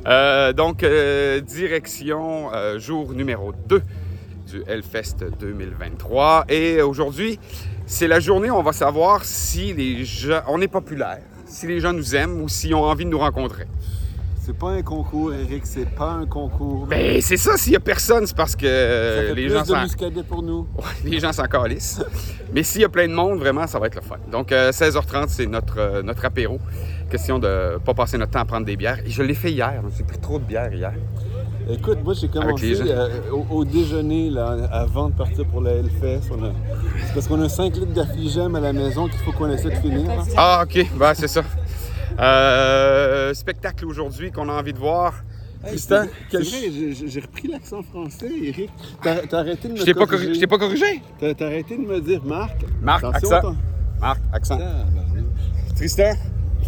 Euh, 0.07 0.53
donc, 0.53 0.83
euh, 0.83 1.41
direction 1.41 2.51
euh, 2.53 2.79
jour 2.81 3.13
numéro 3.13 3.53
2 3.69 3.83
du 4.51 4.63
Hellfest 4.67 5.17
2023. 5.39 6.47
Et 6.49 6.83
aujourd'hui, 6.83 7.39
c'est 7.87 8.09
la 8.09 8.19
journée 8.19 8.51
où 8.51 8.55
on 8.57 8.63
va 8.63 8.73
savoir 8.73 9.25
si 9.25 9.73
les 9.75 10.05
gens... 10.05 10.41
On 10.49 10.61
est 10.61 10.69
populaire, 10.69 11.21
si 11.49 11.67
les 11.67 11.81
gens 11.81 11.93
nous 11.93 12.15
aiment 12.15 12.43
ou 12.43 12.49
s'ils 12.49 12.75
ont 12.75 12.85
envie 12.85 13.05
de 13.05 13.11
nous 13.11 13.19
rencontrer. 13.19 13.65
C'est 14.49 14.57
pas 14.57 14.71
un 14.71 14.81
concours, 14.81 15.35
Eric, 15.35 15.67
c'est 15.67 15.85
pas 15.95 16.13
un 16.13 16.25
concours. 16.25 16.87
Ben, 16.87 17.21
c'est 17.21 17.37
ça, 17.37 17.59
s'il 17.59 17.75
y 17.75 17.77
a 17.77 17.81
personne, 17.81 18.27
c'est 18.27 18.37
parce 18.37 18.57
que 18.57 18.65
Ça 18.67 18.73
euh, 18.73 19.29
fait 19.29 19.35
les 19.35 19.47
plus 19.47 19.53
gens 19.53 20.11
de 20.11 20.23
pour 20.23 20.43
nous. 20.43 20.67
Ouais, 20.79 20.85
les 21.05 21.21
gens 21.21 21.35
s'en 21.35 21.45
calissent. 21.45 22.01
Mais 22.55 22.63
s'il 22.63 22.81
y 22.81 22.85
a 22.85 22.89
plein 22.89 23.09
de 23.09 23.13
monde, 23.13 23.39
vraiment, 23.39 23.67
ça 23.67 23.79
va 23.79 23.89
être 23.89 23.97
le 23.97 24.01
fun. 24.01 24.17
Donc, 24.33 24.51
euh, 24.51 24.71
16h30, 24.71 25.27
c'est 25.29 25.45
notre, 25.45 25.79
euh, 25.79 26.03
notre 26.03 26.25
apéro. 26.25 26.61
Question 27.11 27.39
de 27.39 27.79
pas 27.85 27.93
passer 27.93 28.17
notre 28.17 28.33
temps 28.33 28.41
à 28.41 28.47
prendre 28.47 28.65
des 28.65 28.77
bières. 28.77 29.01
Et 29.05 29.11
je 29.11 29.23
l'ai 29.23 29.35
fait 29.35 29.51
hier. 29.51 29.83
J'ai 29.95 30.05
pris 30.05 30.19
trop 30.19 30.39
de 30.39 30.45
bières 30.45 30.73
hier. 30.73 30.95
Écoute, 31.71 31.99
moi 32.03 32.15
j'ai 32.15 32.29
commencé 32.29 32.75
euh, 32.81 33.09
au, 33.31 33.47
au 33.59 33.65
déjeuner 33.65 34.31
là, 34.31 34.57
avant 34.73 35.09
de 35.11 35.15
partir 35.15 35.45
pour 35.47 35.61
la 35.61 35.73
Hellfest. 35.73 36.31
On 36.31 36.43
a... 36.45 36.51
C'est 37.07 37.15
parce 37.15 37.29
qu'on 37.29 37.41
a 37.43 37.49
5 37.49 37.75
litres 37.77 37.93
d'affligem 37.93 38.55
à 38.55 38.61
la 38.61 38.73
maison 38.73 39.07
qu'il 39.09 39.19
faut 39.21 39.33
qu'on 39.33 39.51
essaie 39.51 39.71
de 39.71 39.75
finir. 39.77 40.11
Ah, 40.37 40.65
OK. 40.65 40.87
Ben, 40.99 41.13
c'est 41.15 41.29
ça. 41.29 41.43
Euh, 42.19 43.35
spectacle 43.35 43.85
aujourd'hui 43.87 44.31
qu'on 44.33 44.49
a 44.49 44.53
envie 44.53 44.73
de 44.73 44.79
voir. 44.79 45.15
Tristan, 45.67 46.05
quel... 46.31 46.45
j'ai- 46.45 47.21
repris 47.21 47.49
l'accent 47.49 47.83
français, 47.83 48.31
Eric. 48.43 48.71
T'as 49.03 49.39
arrêté 49.39 49.69
de 49.69 49.73
me 49.75 49.79
Je 49.79 49.85
t'ai 49.85 49.93
pas, 49.93 50.07
corriger. 50.07 50.27
corri- 50.29 50.35
je 50.35 50.41
t'ai 50.41 50.47
pas 50.47 50.59
corrigé? 50.59 51.03
T'as 51.21 51.47
arrêté 51.47 51.77
de 51.77 51.83
me 51.83 52.01
dire 52.01 52.23
Marc. 52.25 52.65
Marc, 52.81 53.05
accent. 53.05 53.55
Marc, 54.01 54.21
accent. 54.33 54.59
Ah, 54.63 54.85
ben, 54.95 55.25
Tristan, 55.77 56.13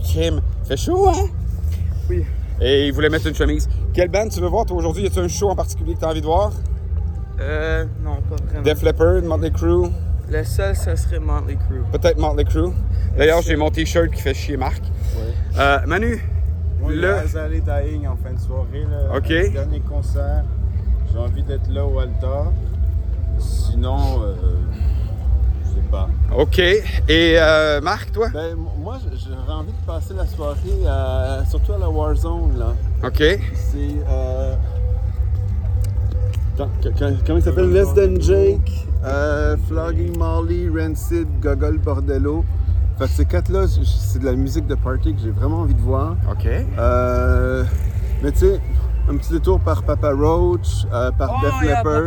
Kim, 0.02 0.42
fait 0.64 0.76
chaud, 0.76 1.08
hein? 1.08 1.28
Oui. 2.10 2.24
Et 2.60 2.86
il 2.88 2.92
voulait 2.92 3.08
mettre 3.08 3.26
une 3.26 3.34
chemise. 3.34 3.68
Quelle 3.94 4.08
band 4.08 4.28
tu 4.28 4.40
veux 4.40 4.48
voir, 4.48 4.66
toi, 4.66 4.76
aujourd'hui? 4.76 5.04
Y 5.04 5.06
a-tu 5.06 5.18
un 5.20 5.28
show 5.28 5.48
en 5.50 5.56
particulier 5.56 5.94
que 5.94 6.00
tu 6.00 6.04
as 6.04 6.08
envie 6.08 6.20
de 6.20 6.26
voir? 6.26 6.52
Euh, 7.40 7.84
non, 8.04 8.16
pas 8.28 8.36
vraiment. 8.44 8.62
Def 8.62 8.82
Leppard, 8.82 9.22
Motley 9.22 9.50
Crue, 9.50 9.88
Le 10.30 10.44
seul, 10.44 10.76
ça 10.76 10.94
serait 10.94 11.18
Motley 11.20 11.56
Crue. 11.56 11.82
peut-être 11.90 12.18
Motley 12.18 12.44
Crue. 12.44 12.70
D'ailleurs, 13.16 13.40
j'ai 13.42 13.56
mon 13.56 13.70
t-shirt 13.70 14.10
qui 14.10 14.20
fait 14.20 14.34
chier 14.34 14.56
Marc. 14.58 14.82
Ouais. 15.16 15.32
Euh, 15.58 15.78
Manu, 15.86 16.22
Moi, 16.80 16.92
Le- 16.92 17.00
le 17.00 17.14
Azalea 17.14 17.60
Dying 17.60 18.06
en 18.06 18.16
fin 18.16 18.32
de 18.34 18.38
soirée, 18.38 18.84
là, 18.90 19.16
Ok. 19.16 19.28
le 19.28 19.50
dernier 19.50 19.80
concert. 19.80 20.44
J'ai 21.12 21.18
envie 21.18 21.42
d'être 21.42 21.68
là 21.70 21.84
au 21.84 21.98
altar. 21.98 22.52
Sinon, 23.38 24.22
euh, 24.22 24.34
sais 25.74 25.88
pas. 25.90 26.08
OK. 26.36 26.58
Et 26.58 27.34
euh, 27.38 27.80
Marc, 27.80 28.12
toi? 28.12 28.28
Ben, 28.32 28.54
moi, 28.78 28.98
j'aurais 29.02 29.58
envie 29.58 29.72
de 29.72 29.86
passer 29.86 30.14
la 30.14 30.26
soirée, 30.26 30.86
à- 30.88 31.44
surtout 31.48 31.72
à 31.72 31.78
la 31.78 31.88
Warzone, 31.88 32.58
là. 32.58 32.72
OK. 33.06 33.16
C'est. 33.18 33.38
Euh... 34.08 34.54
comment 36.56 37.38
il 37.38 37.42
s'appelle? 37.42 37.70
Less 37.72 37.94
Than 37.94 38.20
Jake, 38.20 38.86
euh, 39.04 39.56
Flogging 39.68 40.16
Molly, 40.18 40.68
Rancid, 40.68 41.26
Gogol 41.40 41.78
Bordello. 41.78 42.44
Fait 42.98 43.06
que 43.06 43.10
ces 43.12 43.24
quatre-là, 43.24 43.66
c'est 43.66 44.18
de 44.18 44.26
la 44.26 44.34
musique 44.34 44.66
de 44.66 44.74
party 44.74 45.14
que 45.14 45.20
j'ai 45.20 45.30
vraiment 45.30 45.60
envie 45.60 45.74
de 45.74 45.80
voir. 45.80 46.16
OK. 46.30 46.46
Euh, 46.78 47.64
mais 48.22 48.30
tu 48.32 48.38
sais, 48.40 48.60
un 49.08 49.16
petit 49.16 49.32
détour 49.32 49.58
par 49.60 49.82
Papa 49.84 50.12
Roach, 50.12 50.84
euh, 50.92 51.10
par 51.12 51.30
Oh, 51.42 51.46
Def 51.46 51.62
Leppard. 51.62 52.02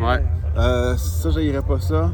Ouais. 0.00 0.24
Euh, 0.56 0.96
ça, 0.96 1.28
j'aillerais 1.30 1.60
pas 1.62 1.78
ça. 1.80 2.10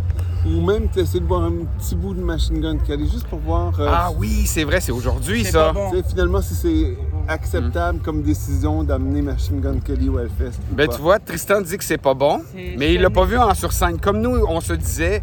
Ou 0.46 0.60
même 0.60 0.88
essayer 0.96 1.20
de 1.20 1.26
voir 1.26 1.42
un 1.42 1.52
petit 1.78 1.94
bout 1.94 2.12
de 2.12 2.20
Machine 2.20 2.60
Gun 2.60 2.76
Kelly, 2.78 3.08
juste 3.10 3.26
pour 3.28 3.38
voir 3.38 3.78
euh, 3.80 3.88
Ah 3.90 4.10
oui, 4.16 4.44
c'est 4.46 4.64
vrai, 4.64 4.80
c'est 4.80 4.92
aujourd'hui, 4.92 5.44
ça. 5.44 5.72
bon. 5.72 5.90
tu 5.90 5.96
sais, 5.96 6.02
finalement 6.08 6.42
si 6.42 6.54
c'est 6.54 6.96
acceptable 7.28 8.00
comme 8.00 8.22
décision 8.22 8.84
d'amener 8.84 9.22
Machine 9.22 9.60
Gun 9.60 9.80
Kelly 9.80 10.08
au 10.10 10.18
Hellfest. 10.18 10.60
Ben, 10.70 10.86
pas. 10.86 10.94
tu 10.94 11.00
vois, 11.00 11.18
Tristan 11.18 11.62
dit 11.62 11.78
que 11.78 11.84
c'est 11.84 11.98
pas 11.98 12.14
bon, 12.14 12.42
mais 12.54 12.94
il 12.94 13.00
l'a 13.00 13.10
pas 13.10 13.24
vu 13.24 13.38
en 13.38 13.54
sur 13.54 13.72
scène. 13.72 13.98
Comme 13.98 14.20
nous, 14.20 14.44
on 14.46 14.60
se 14.60 14.74
disait, 14.74 15.22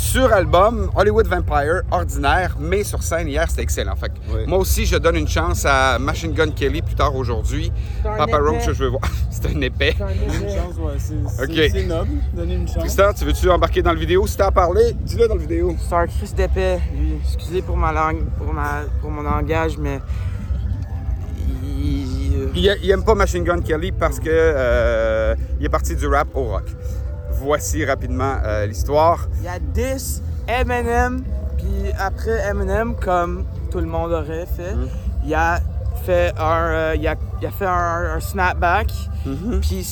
sur 0.00 0.32
album, 0.32 0.90
Hollywood 0.96 1.26
Vampire, 1.26 1.82
ordinaire, 1.90 2.56
mais 2.58 2.82
sur 2.84 3.02
scène, 3.02 3.28
hier, 3.28 3.44
c'était 3.50 3.62
excellent. 3.62 3.94
Fait 3.96 4.08
que 4.08 4.46
moi 4.46 4.58
aussi, 4.58 4.86
je 4.86 4.96
donne 4.96 5.16
une 5.16 5.28
chance 5.28 5.64
à 5.66 5.98
Machine 5.98 6.32
Gun 6.32 6.50
Kelly 6.52 6.80
plus 6.80 6.94
tard 6.94 7.14
aujourd'hui. 7.14 7.70
Un 8.04 8.16
Papa. 8.16 8.38
Roach, 8.38 8.64
je 8.66 8.70
veux 8.72 8.88
voir. 8.88 9.02
c'est 9.30 9.46
un 9.54 9.60
épais. 9.60 9.94
C'est 10.98 11.42
Ok. 11.42 11.50
c'est- 11.54 11.68
c'est 11.68 11.86
noble, 11.86 12.10
donner 12.32 12.54
une 12.54 12.66
chance. 12.66 12.78
Tristan, 12.78 13.12
tu 13.12 13.24
veux-tu 13.26 13.50
embarquer 13.50 13.82
dans 13.82 13.92
le 13.92 13.98
vidéo? 13.98 14.26
Si 14.26 14.36
t'as 14.36 14.46
à 14.46 14.50
parler, 14.50 14.94
dis-le 15.02 15.28
dans 15.28 15.34
le 15.34 15.40
vidéo. 15.42 15.76
C'est 15.86 15.94
un 15.94 16.06
Chris 16.06 16.32
d'épais. 16.34 16.80
lui. 16.98 17.14
Excusez 17.22 17.60
pour 17.62 17.76
ma 17.76 17.92
langue, 17.92 18.24
pour, 18.38 18.52
ma, 18.54 18.80
pour 19.02 19.10
mon 19.10 19.22
langage, 19.22 19.76
mais. 19.78 20.00
Il, 21.62 22.48
Il, 22.54 22.76
il 22.82 22.90
aime 22.90 23.04
pas 23.04 23.14
Machine 23.14 23.44
Gun 23.44 23.60
Kelly 23.60 23.92
parce 23.92 24.18
que 24.18 24.28
euh, 24.28 25.34
il 25.60 25.66
est 25.66 25.68
parti 25.68 25.94
du 25.94 26.06
rap 26.06 26.28
au 26.34 26.44
rock. 26.44 26.64
Voici 27.40 27.84
rapidement 27.84 28.36
euh, 28.44 28.66
l'histoire. 28.66 29.28
il 29.38 29.44
y 29.44 29.48
a 29.48 29.58
10 29.58 30.22
Eminem, 30.48 31.22
puis 31.56 31.92
après 31.98 32.38
Eminem, 32.48 32.94
comme 32.96 33.44
tout 33.70 33.78
le 33.80 33.86
monde 33.86 34.12
aurait 34.12 34.46
fait, 34.46 34.74
Mm. 34.74 34.88
il 35.26 35.34
a 35.34 35.60
fait 36.04 36.32
un, 36.38 36.64
euh, 36.64 36.94
il 36.96 37.06
a, 37.06 37.14
il 37.40 37.46
a 37.46 37.50
fait 37.50 37.66
un, 37.66 38.14
un 38.16 38.20
snapback, 38.20 38.88
Mm-hmm. 39.26 39.60
puis 39.60 39.86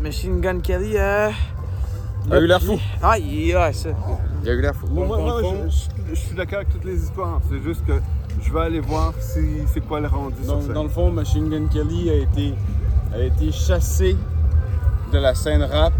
Machine 0.00 0.40
Gun 0.40 0.60
Kelly 0.60 0.96
euh, 0.96 1.30
A 2.30 2.38
eu 2.38 2.46
l'air 2.46 2.60
fou. 2.62 2.78
Ah, 3.02 3.18
il 3.18 3.54
ouais, 3.56 3.72
ça. 3.72 3.88
Il 4.42 4.50
a 4.50 4.52
eu 4.52 4.60
l'air 4.60 4.74
fou. 4.74 4.86
Moi, 4.90 5.06
moi, 5.06 5.40
je, 5.42 5.70
je- 5.70 6.10
je 6.10 6.14
suis 6.14 6.36
d'accord 6.36 6.56
avec 6.58 6.68
toutes 6.70 6.84
les 6.84 7.02
histoires. 7.02 7.40
C'est 7.50 7.62
juste 7.62 7.84
que 7.86 7.94
je 8.42 8.52
vais 8.52 8.60
aller 8.60 8.80
voir 8.80 9.12
si 9.18 9.40
c'est 9.72 9.80
quoi 9.80 10.00
le 10.00 10.08
rendu 10.08 10.36
Dans, 10.46 10.60
sur 10.60 10.72
dans 10.74 10.74
scène. 10.74 10.82
le 10.84 10.88
fond, 10.90 11.10
Machine 11.10 11.48
Gun 11.48 11.66
Kelly 11.68 12.10
a 12.10 12.14
été, 12.16 12.54
a 13.14 13.18
été 13.20 13.50
chassé 13.50 14.16
de 15.12 15.18
la 15.18 15.34
scène 15.34 15.62
rap 15.62 15.92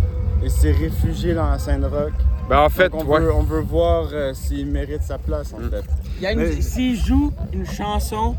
et 0.46 0.48
s'est 0.48 0.70
réfugié 0.72 1.34
dans 1.34 1.50
la 1.50 1.58
scène 1.58 1.84
rock. 1.84 2.12
Ben, 2.48 2.60
en 2.60 2.68
fait, 2.68 2.92
on, 2.94 3.04
ouais. 3.04 3.18
veut, 3.20 3.34
on 3.34 3.42
veut 3.42 3.60
voir 3.60 4.06
euh, 4.12 4.32
s'il 4.32 4.66
mérite 4.66 5.02
sa 5.02 5.18
place, 5.18 5.52
en 5.52 5.58
fait. 5.68 5.82
Il 6.20 6.28
une- 6.30 6.38
Mais- 6.38 6.60
S'il 6.62 6.96
joue 6.96 7.32
une 7.52 7.66
chanson 7.66 8.36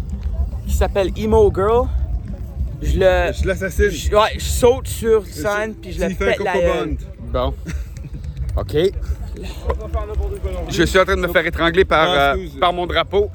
qui 0.66 0.74
s'appelle 0.74 1.12
Emo 1.18 1.52
Girl, 1.54 1.88
je 2.82 2.94
le. 2.98 3.34
Je 3.34 3.46
l'assassine. 3.48 3.90
je- 3.90 4.16
ouais, 4.16 4.36
je 4.36 4.40
saute 4.46 4.88
sur 4.88 5.26
scène 5.26 5.76
puis 5.76 5.92
je 5.92 6.00
le 6.02 6.10
fait 6.12 6.26
pète 6.38 6.40
la 6.40 6.54
gueule. 6.58 6.98
Bon. 7.34 7.54
OK. 8.58 8.76
Je 10.70 10.84
suis 10.84 10.98
en 11.00 11.04
train 11.06 11.16
de 11.18 11.22
me 11.22 11.28
faire 11.28 11.46
étrangler 11.46 11.84
par, 11.86 12.08
Ah, 12.10 12.34
euh, 12.36 12.48
par 12.60 12.72
mon 12.74 12.88
drapeau. 12.88 13.30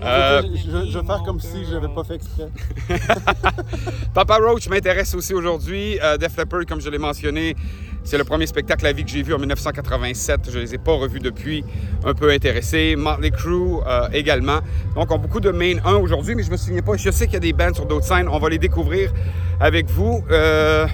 Euh, 0.00 0.42
Je, 0.42 0.56
je- 0.86 0.90
je 0.92 0.98
vais 1.00 1.04
faire 1.06 1.22
comme 1.24 1.40
si 1.40 1.64
je 1.68 1.74
n'avais 1.74 1.88
pas 1.92 2.04
fait 2.04 2.14
exprès. 2.16 2.48
Papa 4.14 4.36
Roach 4.36 4.68
m'intéresse 4.68 5.12
aussi 5.14 5.34
aujourd'hui. 5.34 5.98
Euh, 6.00 6.16
Def 6.16 6.36
Leppard, 6.36 6.66
comme 6.68 6.80
je 6.80 6.88
l'ai 6.88 6.98
mentionné, 6.98 7.56
c'est 8.04 8.16
le 8.18 8.24
premier 8.24 8.46
spectacle 8.46 8.86
à 8.86 8.92
vie 8.92 9.04
que 9.04 9.10
j'ai 9.10 9.22
vu 9.22 9.34
en 9.34 9.38
1987. 9.38 10.48
Je 10.50 10.56
ne 10.58 10.62
les 10.62 10.74
ai 10.74 10.78
pas 10.78 10.92
revus 10.92 11.20
depuis. 11.20 11.64
Un 12.04 12.14
peu 12.14 12.30
intéressé. 12.30 12.94
Motley 12.96 13.30
Crue 13.30 13.76
euh, 13.86 14.08
également. 14.12 14.60
Donc, 14.94 15.10
on 15.10 15.14
a 15.16 15.18
beaucoup 15.18 15.40
de 15.40 15.50
main 15.50 15.74
1 15.84 15.94
aujourd'hui, 15.96 16.34
mais 16.34 16.42
je 16.42 16.50
me 16.50 16.56
souviens 16.56 16.80
pas. 16.82 16.96
Je 16.96 17.10
sais 17.10 17.26
qu'il 17.26 17.34
y 17.34 17.36
a 17.36 17.40
des 17.40 17.52
bands 17.52 17.74
sur 17.74 17.86
d'autres 17.86 18.06
scènes. 18.06 18.28
On 18.28 18.38
va 18.38 18.48
les 18.48 18.58
découvrir 18.58 19.12
avec 19.60 19.90
vous 19.90 20.24
euh, 20.30 20.86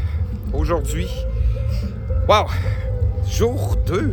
aujourd'hui. 0.52 1.08
Wow! 2.28 2.46
Jour 3.28 3.76
2. 3.86 4.12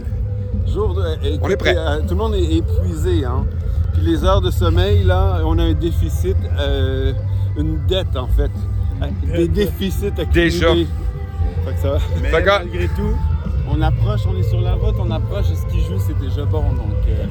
Jour 0.67 0.93
de- 0.93 1.03
eh, 1.23 1.39
On 1.41 1.49
est 1.49 1.57
prêt. 1.57 1.75
euh, 1.77 1.99
tout 2.01 2.09
le 2.09 2.15
monde 2.15 2.35
est 2.35 2.57
épuisé. 2.57 3.25
Hein? 3.25 3.45
Puis 3.93 4.03
les 4.03 4.23
heures 4.23 4.41
de 4.41 4.51
sommeil, 4.51 5.03
là, 5.03 5.41
on 5.45 5.57
a 5.59 5.63
un 5.63 5.73
déficit, 5.73 6.37
euh, 6.59 7.13
une 7.57 7.85
dette 7.87 8.15
en 8.15 8.27
fait. 8.27 8.51
Des 9.35 9.47
déficits 9.47 10.07
accumulés. 10.17 10.49
Déjà. 10.49 10.67
Fait 11.65 11.73
que 11.73 11.79
ça 11.79 11.91
va. 11.91 11.97
Mais 12.21 12.31
que- 12.31 12.45
malgré 12.45 12.87
tout, 12.89 13.15
on 13.69 13.81
approche, 13.81 14.21
on 14.27 14.35
est 14.37 14.43
sur 14.43 14.61
la 14.61 14.73
route, 14.73 14.95
on 14.99 15.11
approche 15.11 15.51
et 15.51 15.55
ce 15.55 15.65
qu'il 15.67 15.81
joue, 15.81 15.99
c'est 15.99 16.17
déjà 16.19 16.45
bon. 16.45 16.63
Donc, 16.73 16.87
euh, 17.07 17.25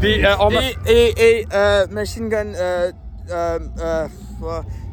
Puis, 0.00 0.24
euh, 0.24 0.34
on 0.40 0.50
Et, 0.50 0.76
et, 0.86 1.40
et 1.40 1.46
euh, 1.52 1.86
Machine 1.90 2.28
Gun. 2.28 2.54
Euh, 2.54 2.92
euh, 3.30 3.58
euh, 3.80 4.08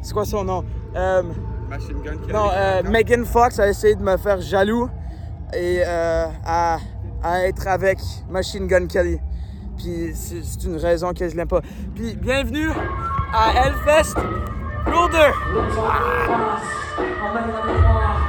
c'est 0.02 0.12
quoi 0.12 0.24
son 0.24 0.44
nom? 0.44 0.64
Euh, 0.94 1.22
Machine 1.70 2.00
Gun 2.04 2.16
Kelly. 2.18 2.32
non, 2.32 2.48
euh, 2.52 2.82
Megan 2.84 3.24
Fox 3.24 3.58
a 3.58 3.68
essayé 3.68 3.94
de 3.94 4.02
me 4.02 4.16
faire 4.16 4.40
jaloux 4.40 4.88
et 5.54 5.82
euh, 5.86 6.26
à, 6.44 6.78
à 7.22 7.46
être 7.46 7.66
avec 7.68 7.98
Machine 8.28 8.66
Gun 8.66 8.86
Kelly. 8.86 9.18
Puis 9.78 10.10
c'est 10.14 10.42
c'est 10.42 10.64
une 10.64 10.76
raison 10.76 11.12
que 11.12 11.28
je 11.28 11.36
l'aime 11.36 11.48
pas. 11.48 11.60
Puis 11.94 12.16
bienvenue 12.16 12.70
à 13.32 13.66
Hellfest 13.66 14.16
Lourdes! 14.86 15.12
Mémoire, 15.52 16.62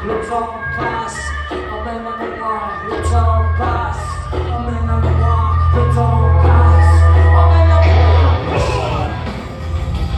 le 0.08 0.14
temps 0.28 0.56
passe. 0.78 1.20
Emmène 1.52 2.04
la 2.04 2.16
mémoire, 2.24 2.72
le 2.86 2.96
temps 3.04 3.44
passe. 3.60 4.06
Emmène 4.34 4.88
la 4.88 4.98
mémoire, 4.98 5.58
le 5.76 5.82
temps 5.94 6.22
passe. 6.44 6.94
Emmène 7.36 7.70
la 7.70 7.80
mémoire. 7.84 9.10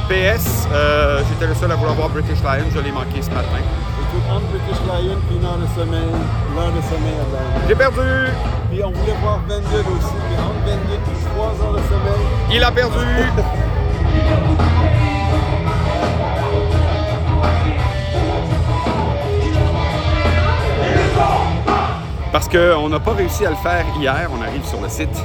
PS, 0.07 0.67
euh, 0.71 1.21
j'étais 1.27 1.47
le 1.47 1.55
seul 1.55 1.71
à 1.71 1.75
vouloir 1.75 1.95
voir 1.95 2.09
British 2.09 2.41
Lion, 2.43 2.65
je 2.73 2.79
l'ai 2.79 2.91
manqué 2.91 3.21
ce 3.21 3.29
matin. 3.29 3.57
Écoute, 3.57 4.23
entre 4.29 4.45
British 4.47 4.79
Lion 4.87 5.17
puis 5.27 5.37
une 5.37 5.45
heure 5.45 5.57
de 5.57 5.67
sommeil, 5.75 6.11
l'heure 6.55 6.71
de 6.71 6.81
sommeil 6.81 7.17
à. 7.19 7.67
J'ai 7.67 7.75
perdu! 7.75 8.31
Puis 8.69 8.83
on 8.83 8.91
voulait 8.91 9.17
voir 9.21 9.39
Gogh 9.47 9.57
aussi, 9.57 10.15
mais 10.29 10.37
entre 10.37 10.65
Gogh 10.65 10.93
et 10.93 10.99
3 11.35 11.65
heures 11.65 11.73
de 11.73 11.81
sommeil, 11.89 12.21
Il 12.51 12.63
a 12.63 12.71
perdu! 12.71 13.05
Parce 22.31 22.47
qu'on 22.47 22.89
n'a 22.89 22.99
pas 22.99 23.13
réussi 23.13 23.45
à 23.45 23.49
le 23.49 23.55
faire 23.55 23.85
hier, 23.99 24.29
on 24.31 24.41
arrive 24.41 24.63
sur 24.63 24.79
le 24.79 24.89
site. 24.89 25.23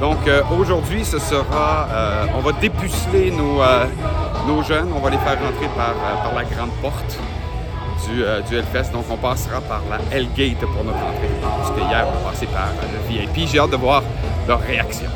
Donc 0.00 0.18
euh, 0.26 0.42
aujourd'hui, 0.58 1.04
ce 1.04 1.18
sera, 1.18 1.88
euh, 1.90 2.26
on 2.36 2.40
va 2.40 2.52
dépuceler 2.52 3.30
nos, 3.30 3.62
euh, 3.62 3.86
nos 4.46 4.62
jeunes, 4.62 4.88
on 4.94 4.98
va 4.98 5.10
les 5.10 5.18
faire 5.18 5.38
rentrer 5.40 5.68
par, 5.76 5.94
la 6.34 6.44
grande 6.44 6.72
porte 6.82 7.18
du, 8.06 8.16
du 8.48 8.56
Hellfest. 8.56 8.92
Donc 8.92 9.04
on 9.10 9.16
passera 9.16 9.60
par 9.60 9.80
la 9.88 9.98
Hellgate 10.14 10.60
pour 10.60 10.84
notre 10.84 10.98
entrée. 10.98 11.30
Puisque 11.60 11.88
hier, 11.88 12.06
on 12.06 12.28
passait 12.28 12.46
par 12.46 12.68
le 12.82 13.08
VIP. 13.08 13.48
J'ai 13.48 13.58
hâte 13.58 13.70
de 13.70 13.76
voir 13.76 14.02
leur 14.46 14.60
réaction. 14.60 15.08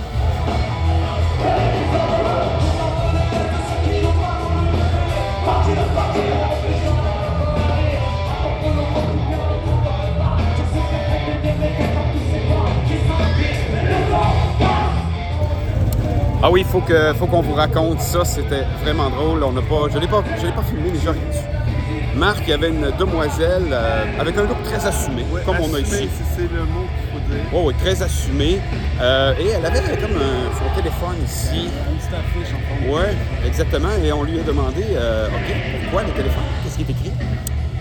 Ah 16.47 16.51
oui, 16.53 16.61
il 16.61 16.65
faut 16.65 17.27
qu'on 17.27 17.41
vous 17.43 17.55
raconte 17.55 18.01
ça. 18.01 18.25
C'était 18.25 18.63
vraiment 18.85 19.11
drôle. 19.11 19.43
On 19.43 19.51
n'a 19.51 19.63
pas, 19.63 19.89
je 19.91 19.97
ne 19.97 20.03
l'ai 20.03 20.07
pas, 20.07 20.23
je 20.41 20.47
l'ai 20.47 20.53
pas 20.53 20.63
filmé, 20.63 20.91
mais 20.93 20.99
j'aurais 21.05 21.17
dû. 21.19 22.17
Marc, 22.17 22.39
il 22.47 22.51
y 22.51 22.53
avait 22.53 22.69
une 22.69 22.93
demoiselle 22.97 23.65
euh, 23.73 24.05
avec 24.21 24.39
un 24.39 24.43
look 24.43 24.63
très 24.63 24.87
assumé, 24.87 25.25
comme 25.45 25.57
on 25.61 25.75
a 25.75 25.81
ici. 25.81 25.91
C'est- 25.91 26.37
c'est 26.37 26.43
le 26.55 26.61
mot 26.63 26.85
qu'il 26.87 27.21
faut 27.21 27.35
dire. 27.35 27.45
Oh, 27.53 27.63
oui, 27.67 27.75
très 27.83 28.01
assumé. 28.01 28.61
Euh, 29.01 29.35
et 29.41 29.49
elle 29.49 29.67
avait 29.67 29.81
comme 29.97 30.13
un- 30.17 30.55
son 30.57 30.81
téléphone 30.81 31.17
ici. 31.25 31.69
Une 31.91 31.97
petite 31.97 32.13
affiche 32.15 32.55
en 32.55 32.77
forme. 32.87 32.95
Ouais, 32.95 33.13
exactement. 33.45 33.89
Et 34.05 34.13
on 34.13 34.23
lui 34.23 34.39
a 34.39 34.45
demandé, 34.45 34.85
euh, 34.93 35.27
OK, 35.27 35.57
pourquoi 35.83 36.03
le 36.05 36.11
téléphone? 36.11 36.45
Qu'est-ce 36.63 36.77
qui 36.77 36.83
est 36.83 36.91
écrit? 36.91 37.13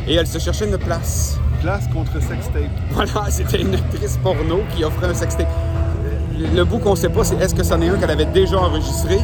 Et 0.08 0.16
elle 0.16 0.28
se 0.28 0.40
cherchait 0.40 0.66
une 0.66 0.78
place. 0.80 1.38
Place 1.62 1.88
contre 1.94 2.20
sextape. 2.20 2.64
Voilà, 2.90 3.26
c'était 3.30 3.62
une 3.62 3.76
actrice 3.76 4.18
porno 4.18 4.64
qui 4.76 4.84
offrait 4.84 5.08
un 5.08 5.14
sextape. 5.14 5.48
Le, 6.38 6.64
bout 6.66 6.80
qu'on 6.80 6.92
ne 6.92 6.96
sait 6.96 7.10
pas, 7.10 7.24
c'est 7.24 7.36
est-ce 7.42 7.56
que 7.56 7.64
c'en 7.64 7.82
est 7.82 7.90
un 7.90 7.96
qu'elle 7.98 8.12
avait 8.12 8.26
déjà 8.26 8.58
enregistré 8.58 9.20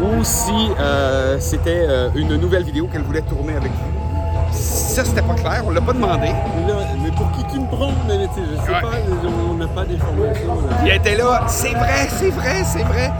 ou 0.00 0.24
si 0.24 0.70
euh, 0.80 1.36
c'était 1.40 1.84
euh, 1.88 2.08
une 2.14 2.36
nouvelle 2.36 2.64
vidéo 2.64 2.88
qu'elle 2.90 3.02
voulait 3.02 3.20
tourner 3.22 3.52
avec 3.52 3.70
lui. 3.70 4.52
Ça, 4.52 5.04
c'était 5.04 5.22
pas 5.22 5.34
clair, 5.34 5.62
on 5.66 5.70
l'a 5.70 5.80
pas 5.80 5.92
demandé. 5.92 6.28
Mais, 6.66 6.72
là, 6.72 6.78
mais 7.02 7.10
pour 7.10 7.30
qui 7.32 7.44
qui 7.44 7.58
me 7.60 7.66
prend? 7.66 7.90
Mais, 8.08 8.16
mais 8.18 8.28
tu 8.28 8.34
sais, 8.34 8.46
je 8.50 8.56
sais 8.66 8.72
Ouais. 8.72 8.80
pas, 8.80 8.88
on 9.50 9.54
n'a 9.54 9.66
pas 9.66 9.84
d'informations. 9.84 10.56
Il 10.84 10.90
était 10.92 11.16
là, 11.16 11.42
c'est 11.48 11.74
vrai, 11.74 12.08
c'est 12.08 12.30
vrai, 12.30 12.62
c'est 12.64 12.82
vrai. 12.84 13.12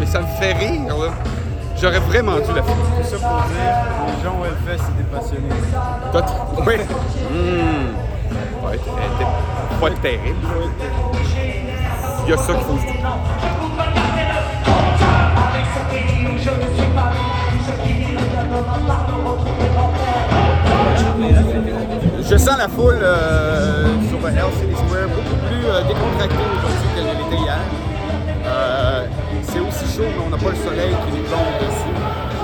Mais 0.00 0.06
ça 0.06 0.20
me 0.20 0.26
fait 0.40 0.52
rire, 0.54 0.88
là. 0.88 1.10
J'aurais 1.80 1.98
vraiment 2.00 2.36
dû 2.36 2.48
la 2.54 2.62
faire. 2.62 2.74
Tout 2.74 3.04
ça 3.04 3.16
pour 3.16 3.42
dire, 3.48 4.06
les 4.06 4.24
gens 4.24 4.36
où 4.40 4.44
elle 4.44 4.76
fait, 4.76 4.82
c'est 4.82 4.96
des 4.96 5.04
passionnés. 5.04 5.48
Tot- 6.12 6.66
Oui. 6.66 6.74
Hmm. 7.30 8.66
Ouais, 8.66 8.78
elle 8.78 9.14
était 9.14 9.30
pas 9.80 10.00
terrible. 10.02 10.46
Y 12.30 12.32
a 12.32 12.36
ça 12.36 12.54
qu'il 12.54 12.62
faut. 12.62 12.78
Je 22.22 22.36
sens 22.36 22.56
la 22.56 22.68
foule 22.68 23.00
euh, 23.02 23.86
sur 24.08 24.18
LCD 24.28 24.74
Square 24.74 25.08
beaucoup 25.08 25.36
plus 25.48 25.66
euh, 25.66 25.82
décontractée 25.82 26.36
aujourd'hui 26.54 26.88
qu'elle 26.94 27.06
l'était 27.06 27.42
hier. 27.42 27.58
Euh, 28.46 29.06
c'est 29.42 29.58
aussi 29.58 29.96
chaud, 29.96 30.04
mais 30.06 30.24
on 30.24 30.30
n'a 30.30 30.36
pas 30.36 30.50
le 30.50 30.56
soleil 30.56 30.94
qui 31.04 31.18
nous 31.18 31.26
tombe 31.26 31.58
dessus, 31.58 31.96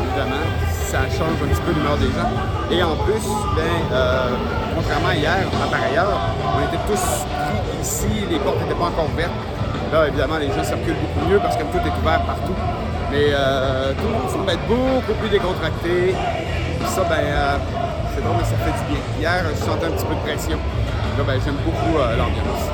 évidemment. 0.03 0.43
Ça 0.69 0.99
change 1.17 1.39
un 1.45 1.47
petit 1.47 1.61
peu 1.63 1.73
l'humeur 1.73 1.97
des 1.99 2.07
gens. 2.07 2.33
Et 2.73 2.83
en 2.83 2.97
plus, 3.05 3.23
ben, 3.55 3.63
euh, 3.93 4.31
contrairement 4.75 5.09
à 5.09 5.15
hier, 5.15 5.47
par 5.71 5.81
ailleurs, 5.81 6.19
on 6.57 6.67
était 6.67 6.83
tous 6.89 6.99
pris 6.99 7.81
ici, 7.81 8.27
les 8.29 8.39
portes 8.41 8.61
n'étaient 8.61 8.75
pas 8.75 8.87
encore 8.87 9.09
ouvertes. 9.13 9.56
Là, 9.93 10.09
évidemment, 10.09 10.39
les 10.39 10.49
gens 10.49 10.65
circulent 10.65 10.97
beaucoup 11.01 11.29
mieux 11.29 11.39
parce 11.39 11.57
que 11.57 11.63
tout 11.63 11.79
est 11.79 12.01
ouvert 12.03 12.21
partout. 12.23 12.55
Mais 13.11 13.29
euh, 13.31 13.93
tout 13.95 14.07
le 14.09 14.15
monde 14.15 14.31
semble 14.31 14.51
être 14.51 14.67
beaucoup 14.67 15.15
plus 15.21 15.29
décontracté. 15.29 16.15
Puis 16.81 16.89
ça, 16.89 17.03
ben, 17.05 17.23
euh, 17.23 17.57
c'est 18.15 18.23
drôle, 18.23 18.37
mais 18.39 18.45
ça 18.45 18.57
fait 18.57 18.73
du 18.73 18.93
bien. 18.93 19.01
Hier, 19.21 19.45
je 19.49 19.65
sentais 19.65 19.87
un 19.87 19.91
petit 19.91 20.05
peu 20.05 20.15
de 20.15 20.21
pression. 20.21 20.59
Là, 21.19 21.25
ben, 21.25 21.41
j'aime 21.45 21.59
beaucoup 21.65 21.99
euh, 21.99 22.17
l'ambiance. 22.17 22.71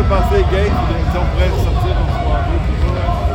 Veut 0.00 0.08
passer 0.08 0.42
gates, 0.50 0.72
si 1.12 1.18
on 1.18 1.24
pourrait 1.26 1.50
sortir, 1.62 1.94
on 2.00 2.06
se 2.06 2.18
voit 2.24 2.40
ça. 2.40 3.34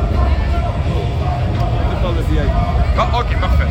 On 1.91 2.01
par 2.01 2.11
le 2.11 2.21
VIP. 2.21 2.51
Ah, 2.97 3.19
ok, 3.19 3.39
parfait. 3.39 3.67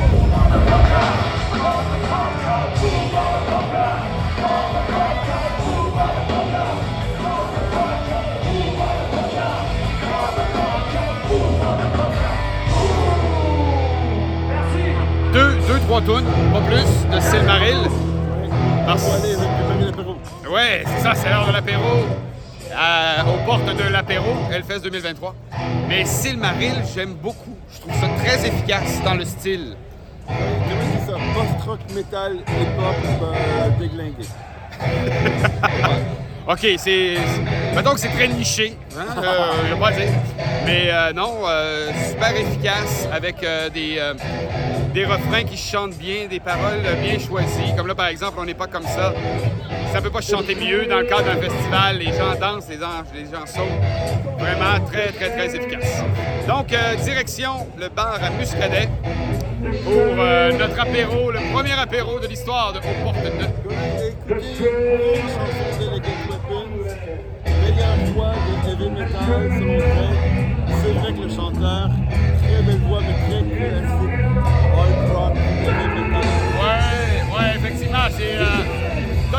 Deux, 15.33 15.57
deux, 15.67 15.81
trois 15.81 16.01
tonnes, 16.01 16.25
pas 16.53 16.61
plus, 16.61 17.17
de 17.17 17.21
Silmaril. 17.21 17.89
Parce-. 18.87 19.23
Ouais, 20.53 20.85
c'est 20.87 21.03
ça, 21.03 21.15
c'est 21.15 21.29
l'heure 21.29 21.47
de 21.49 21.53
l'apéro. 21.53 22.05
Aux 22.77 23.45
portes 23.47 23.77
de 23.77 23.89
l'apéro, 23.93 24.27
Hellfest 24.53 24.81
2023. 24.83 25.35
Mais 25.89 26.05
Silmaril, 26.05 26.75
j'aime 26.95 27.15
beaucoup. 27.15 27.57
Je 27.73 27.81
trouve 27.81 27.95
ça 28.01 28.09
très 28.23 28.47
efficace 28.49 29.01
dans 29.05 29.15
le 29.15 29.25
style. 29.25 29.77
C'est 30.29 31.11
ça? 31.13 31.19
Post-rock, 31.35 31.81
metal, 31.95 32.37
hip-hop, 32.49 33.23
euh, 33.23 33.69
déglingué. 33.79 34.25
OK, 36.47 36.59
c'est. 36.61 36.79
c'est- 36.79 37.17
Mettons 37.75 37.93
que 37.95 38.01
c'est 38.01 38.09
très 38.09 38.29
niché, 38.29 38.77
hein, 38.97 39.05
euh, 39.23 39.53
je 39.71 39.75
pas 39.75 39.91
dire. 39.93 40.09
Mais 40.65 40.89
euh, 40.91 41.13
non, 41.13 41.39
euh, 41.47 41.91
super 42.11 42.37
efficace 42.37 43.09
avec 43.13 43.37
des, 43.73 44.01
des 44.93 45.05
refrains 45.05 45.43
qui 45.45 45.57
chantent 45.57 45.97
bien, 45.97 46.27
des 46.29 46.41
paroles 46.41 46.83
bien 47.03 47.19
choisies. 47.19 47.75
Comme 47.77 47.87
là, 47.89 47.95
par 47.95 48.07
exemple, 48.07 48.35
on 48.39 48.45
n'est 48.45 48.55
pas 48.55 48.67
comme 48.69 48.87
ça. 48.87 49.13
Ça 49.95 50.03
peut 50.03 50.11
pas 50.11 50.23
chanter 50.23 50.57
mieux 50.57 50.87
dans 50.87 50.99
le 50.99 51.05
cadre 51.05 51.27
d'un 51.27 51.41
festival. 51.41 51.99
Les 51.99 52.07
gens 52.07 52.35
dansent, 52.35 52.69
les 52.69 52.79
gens, 52.79 53.05
les 53.15 53.27
gens 53.27 53.47
sautent. 53.47 54.41
Vraiment 54.41 54.85
très, 54.87 55.13
très, 55.13 55.31
très 55.31 55.55
efficace. 55.55 56.03
Donc, 56.49 56.73
euh, 56.73 56.97
direction 56.97 57.69
le 57.79 57.89
bar 57.91 58.19
à 58.21 58.31
Muscadet 58.31 58.89
pour 59.85 59.95
euh, 59.95 60.51
notre 60.59 60.81
apéro, 60.81 61.31
le 61.31 61.39
premier 61.53 61.75
apéro 61.75 62.19
de 62.19 62.27
l'histoire 62.27 62.73
de 62.73 62.81
Aux 62.81 63.05
Portes 63.05 63.23
de. 63.23 63.31
Meilleure 67.47 67.97
voix 68.15 68.33
de 68.35 68.71
heavy 68.71 68.91
metal 68.91 69.43
selon 69.61 69.77
Greg. 69.77 70.17
C'est 70.83 70.93
vrai 70.93 71.13
que 71.13 71.23
le 71.23 71.29
chanteur, 71.29 71.89
très 72.43 72.63
belle 72.63 72.81
voix, 72.89 73.01
mais 73.01 73.15
très 73.29 73.43
classique, 73.57 74.19
hard 74.75 75.13
rock, 75.15 75.37
heavy 75.37 75.87
metal. 76.01 76.25
Ouais, 76.59 77.39
ouais, 77.39 77.51
effectivement, 77.57 78.09
c'est 78.11 78.37
euh, 78.39 78.84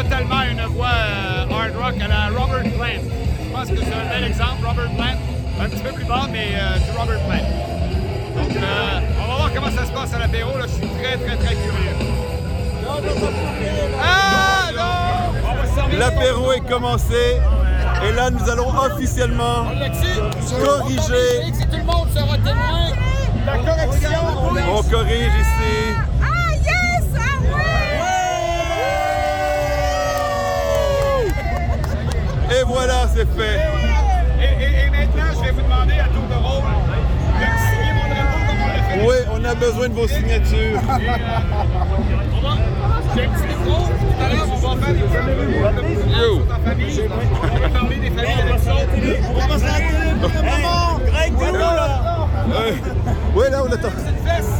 totalement 0.03 0.41
une 0.43 0.65
voix 0.73 0.87
euh, 0.87 1.45
hard 1.53 1.75
rock 1.81 1.95
à 2.01 2.07
la 2.07 2.27
Robert 2.37 2.63
Plant. 2.63 3.03
Je 3.43 3.49
pense 3.53 3.69
que 3.69 3.77
c'est 3.77 3.93
un 3.93 4.09
bel 4.09 4.25
exemple, 4.25 4.65
Robert 4.67 4.91
Plant. 4.97 5.17
Un 5.61 5.69
petit 5.69 5.81
peu 5.81 5.91
plus 5.91 6.03
bas, 6.05 6.27
mais 6.29 6.49
euh, 6.55 6.77
du 6.79 6.91
Robert 6.97 7.19
Plant. 7.21 7.47
Donc, 8.35 8.55
euh, 8.57 8.99
on 9.23 9.27
va 9.27 9.35
voir 9.37 9.51
comment 9.53 9.71
ça 9.71 9.85
se 9.85 9.91
passe 9.91 10.13
à 10.13 10.19
l'apéro. 10.19 10.57
Là, 10.57 10.65
je 10.67 10.73
suis 10.73 10.87
très, 11.01 11.17
très, 11.17 11.37
très 11.37 11.55
curieux. 11.55 11.95
Ah 14.01 14.69
non! 14.75 15.97
L'apéro 15.97 16.51
est 16.51 16.67
commencé 16.67 17.39
et 18.03 18.11
là 18.11 18.29
nous 18.29 18.49
allons 18.49 18.69
officiellement 18.77 19.65
corriger. 20.63 21.53
Si 21.53 21.65
tout 21.67 21.77
le 21.77 21.83
monde 21.83 22.09
sera 22.13 22.37
témoin, 22.37 22.91
la 23.45 23.57
correction. 23.57 24.19
On 24.73 24.83
corrige 24.83 25.33
ici. 25.39 25.95
Ah 26.21 26.53
yes! 26.53 27.05
Ah 27.15 27.19
ouais! 27.41 28.05
Et 32.51 32.63
voilà, 32.67 33.07
c'est 33.13 33.27
fait. 33.35 33.59
Et, 34.39 34.43
et- 34.63 34.85
et 34.85 34.89
maintenant, 34.89 35.31
je 35.33 35.39
vais 35.45 35.51
vous 35.51 35.61
demander 35.61 35.99
à 35.99 36.07
tour 36.07 36.27
de 36.29 36.35
rôle 36.35 36.63
On 39.31 39.43
a 39.43 39.53
besoin 39.55 39.89
de 39.89 39.93
vos 39.93 40.07
signatures. 40.07 40.79
J'ai 43.15 43.23
un 43.25 43.29
petit 43.29 43.47
micro. 43.47 43.75
Tout 43.85 44.23
à 44.23 44.29
l'heure, 44.29 44.47
on 44.51 44.55
va 44.55 44.85
faire 44.85 44.93
des 44.93 44.99
Yo. 46.11 46.31
On 46.35 46.45
va 46.45 46.57
parler 47.69 47.95
des 47.97 48.09
familles 48.09 48.41
avec 48.41 48.59
ça. 48.59 48.73
On 49.29 49.47
passe 49.47 49.63
la 49.63 49.69
télé 49.73 50.13
pour 50.19 50.29
le 50.29 50.41
moment. 50.41 50.99
Greg, 51.05 51.31
t'es 51.37 51.49
où 51.49 51.53
là 51.53 51.67
Ouais, 53.35 53.49
là, 53.49 53.57
on 53.63 53.71
attend. 53.71 53.89
Une 53.89 54.27
fesse. 54.27 54.53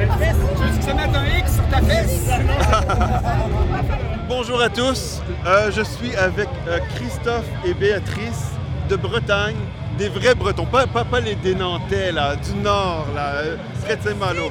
Une 0.00 0.12
fesse. 0.18 0.36
Tu 0.56 0.62
veux 0.62 0.78
que 0.78 0.84
ça 0.84 0.94
mette 0.94 1.14
un 1.16 1.26
X 1.38 1.46
sur 1.54 1.66
ta 1.68 1.80
fesse? 1.80 2.28
Bonjour 4.26 4.60
à 4.62 4.70
tous. 4.70 5.20
Euh, 5.46 5.70
je 5.70 5.82
suis 5.82 6.16
avec 6.16 6.48
euh, 6.66 6.78
Christophe 6.96 7.44
et 7.66 7.74
Béatrice 7.74 8.52
de 8.88 8.96
Bretagne, 8.96 9.56
des 9.98 10.08
vrais 10.08 10.34
Bretons, 10.34 10.64
pas, 10.64 10.86
pas, 10.86 11.04
pas 11.04 11.20
les 11.20 11.34
des 11.34 11.54
Nantais, 11.54 12.10
là, 12.10 12.34
du 12.34 12.54
Nord, 12.54 13.06
là, 13.14 13.32
euh, 13.34 13.56
près 13.84 13.96
de 13.96 14.02
Saint-Malo. 14.02 14.50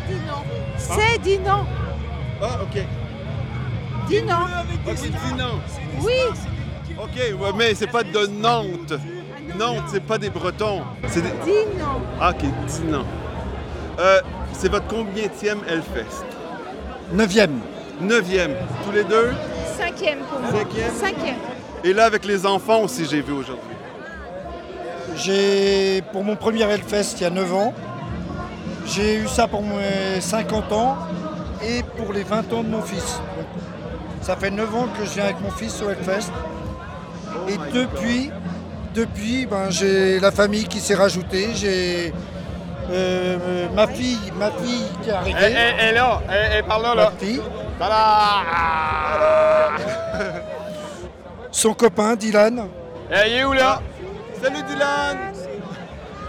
C'est 0.77 1.19
dit 1.23 1.39
non. 1.39 1.65
Ah, 2.39 2.59
ok. 2.61 2.83
Dis 4.07 4.21
non. 4.21 4.45
Ok, 4.87 4.95
dis 4.95 5.33
non. 5.37 5.59
Oui. 6.01 6.13
Ok, 6.99 7.15
ouais, 7.15 7.51
mais 7.55 7.73
c'est 7.73 7.87
pas 7.87 8.03
de 8.03 8.27
Nantes. 8.27 8.93
Nantes, 9.57 9.85
c'est 9.91 10.03
pas 10.03 10.19
des 10.19 10.29
Bretons. 10.29 10.81
C'est 11.07 11.21
des... 11.21 11.29
Dis 11.45 11.79
non. 11.79 11.99
Ah, 12.21 12.29
ok. 12.29 12.45
Euh, 13.99 14.21
c'est 14.53 14.69
votre 14.69 14.87
combienième 14.87 15.59
Hellfest? 15.67 16.25
Neuvième. 17.11 17.59
Neuvième. 18.01 18.55
Tous 18.85 18.91
les 18.91 19.03
deux? 19.03 19.31
Cinquième 19.95 20.19
pour 20.19 20.39
moi. 20.39 20.49
Cinquième? 20.51 20.91
Cinquième. 20.99 21.35
Et 21.83 21.93
là, 21.93 22.05
avec 22.05 22.25
les 22.25 22.45
enfants 22.45 22.81
aussi, 22.81 23.05
j'ai 23.05 23.21
vu 23.21 23.33
aujourd'hui. 23.33 23.63
J'ai, 25.15 26.01
pour 26.11 26.23
mon 26.23 26.35
premier 26.35 26.63
Hellfest 26.63 27.15
il 27.17 27.21
y 27.21 27.25
a 27.25 27.29
9 27.29 27.53
ans, 27.53 27.73
j'ai 28.87 29.17
eu 29.17 29.27
ça 29.27 29.47
pour 29.47 29.61
mes 29.61 30.19
50 30.19 30.71
ans 30.71 30.97
et 31.63 31.83
pour 31.97 32.13
les 32.13 32.23
20 32.23 32.51
ans 32.53 32.63
de 32.63 32.69
mon 32.69 32.81
fils. 32.81 33.19
Donc, 33.37 33.45
ça 34.21 34.35
fait 34.35 34.49
9 34.49 34.75
ans 34.75 34.87
que 34.97 35.05
je 35.05 35.11
viens 35.11 35.25
avec 35.25 35.41
mon 35.41 35.51
fils 35.51 35.81
au 35.81 35.89
Hellfest. 35.89 36.31
Et 37.47 37.57
depuis, 37.73 38.31
depuis 38.95 39.45
ben, 39.45 39.69
j'ai 39.69 40.19
la 40.19 40.31
famille 40.31 40.65
qui 40.65 40.79
s'est 40.79 40.95
rajoutée. 40.95 41.49
J'ai 41.53 42.13
euh, 42.91 43.67
ma 43.73 43.87
fille, 43.87 44.31
ma 44.37 44.51
fille 44.51 44.85
qui 45.01 45.09
est 45.09 45.13
arrivée. 45.13 45.39
Elle 45.41 45.55
est 45.89 45.91
là. 45.93 46.21
Elle 46.29 46.63
par 46.65 46.79
là, 46.79 46.89
Ma 46.95 47.03
là. 47.03 47.11
fille. 47.19 47.41
Tada! 47.79 47.95
Son 51.51 51.73
copain 51.73 52.15
Dylan. 52.15 52.67
Elle 53.09 53.31
est 53.33 53.43
où, 53.43 53.53
là? 53.53 53.81
Salut 54.41 54.63
Dylan! 54.63 55.17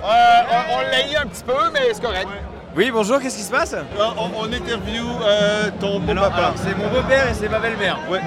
Euh, 0.05 0.07
on 0.51 0.75
on 0.77 0.81
l'a 0.83 1.11
eu 1.11 1.17
un 1.17 1.27
petit 1.27 1.43
peu, 1.45 1.55
mais 1.73 1.81
c'est 1.93 2.03
correct. 2.03 2.29
Oui, 2.77 2.91
bonjour, 2.91 3.21
qu'est-ce 3.21 3.37
qui 3.37 3.43
se 3.43 3.51
passe? 3.51 3.75
Ah, 3.99 4.13
on, 4.19 4.31
on 4.37 4.53
interview 4.53 5.05
euh, 5.23 5.71
ton 5.81 6.01
beau 6.01 6.11
alors, 6.11 6.25
papa. 6.25 6.37
alors, 6.39 6.55
c'est 6.57 6.77
mon 6.77 6.89
beau-père 6.89 7.29
et 7.31 7.35
c'est 7.35 7.49
ma 7.49 7.59
belle-mère. 7.59 7.99
Ouais. 8.11 8.21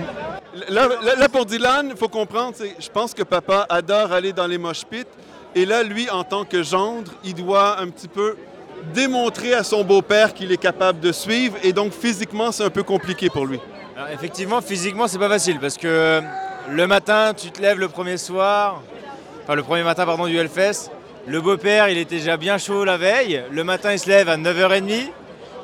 Là, 0.70 0.88
là- 1.04 1.16
là, 1.18 1.30
pour 1.30 1.46
Dylan, 1.46 1.90
il 1.92 1.98
faut 1.98 2.08
comprendre, 2.08 2.54
c'est- 2.56 2.76
je 2.80 2.90
pense 2.90 3.14
que 3.14 3.22
papa 3.24 3.66
adore 3.70 4.12
aller 4.12 4.34
dans 4.34 4.48
les 4.48 4.58
mosh 4.58 4.86
pits. 4.86 5.04
Et 5.58 5.66
là, 5.66 5.82
lui, 5.82 6.08
en 6.12 6.24
tant 6.24 6.46
que 6.46 6.62
gendre, 6.62 7.12
il 7.24 7.34
doit 7.34 7.80
un 7.80 7.88
petit 7.90 8.08
peu 8.08 8.38
démontrer 8.94 9.56
à 9.56 9.64
son 9.64 9.84
beau-père 9.84 10.36
qu'il 10.36 10.52
est 10.52 10.62
capable 10.62 11.00
de 11.00 11.12
suivre. 11.12 11.58
Et 11.64 11.74
donc, 11.74 11.94
physiquement, 11.94 12.52
c'est 12.52 12.64
un 12.64 12.70
peu 12.70 12.84
compliqué 12.84 13.28
pour 13.32 13.48
lui. 13.48 13.60
Effectivement, 14.14 14.62
physiquement, 14.62 15.08
c'est 15.08 15.18
pas 15.18 15.28
facile 15.28 15.58
parce 15.60 15.76
que 15.76 15.88
euh, 15.88 16.22
le 16.70 16.86
matin, 16.86 17.34
tu 17.36 17.50
te 17.50 17.60
lèves 17.60 17.80
le 17.80 17.88
premier 17.88 18.18
soir, 18.18 18.84
enfin 19.42 19.56
le 19.56 19.64
premier 19.64 19.82
matin, 19.82 20.06
pardon, 20.06 20.28
du 20.28 20.38
Hellfest. 20.38 20.92
Le 21.26 21.42
beau-père, 21.42 21.90
il 21.90 21.98
était 21.98 22.18
déjà 22.18 22.38
bien 22.38 22.60
chaud 22.60 22.86
la 22.86 22.98
veille. 22.98 23.44
Le 23.50 23.64
matin, 23.64 23.94
il 23.94 23.98
se 23.98 24.08
lève 24.08 24.30
à 24.30 24.38
9h30. 24.38 25.08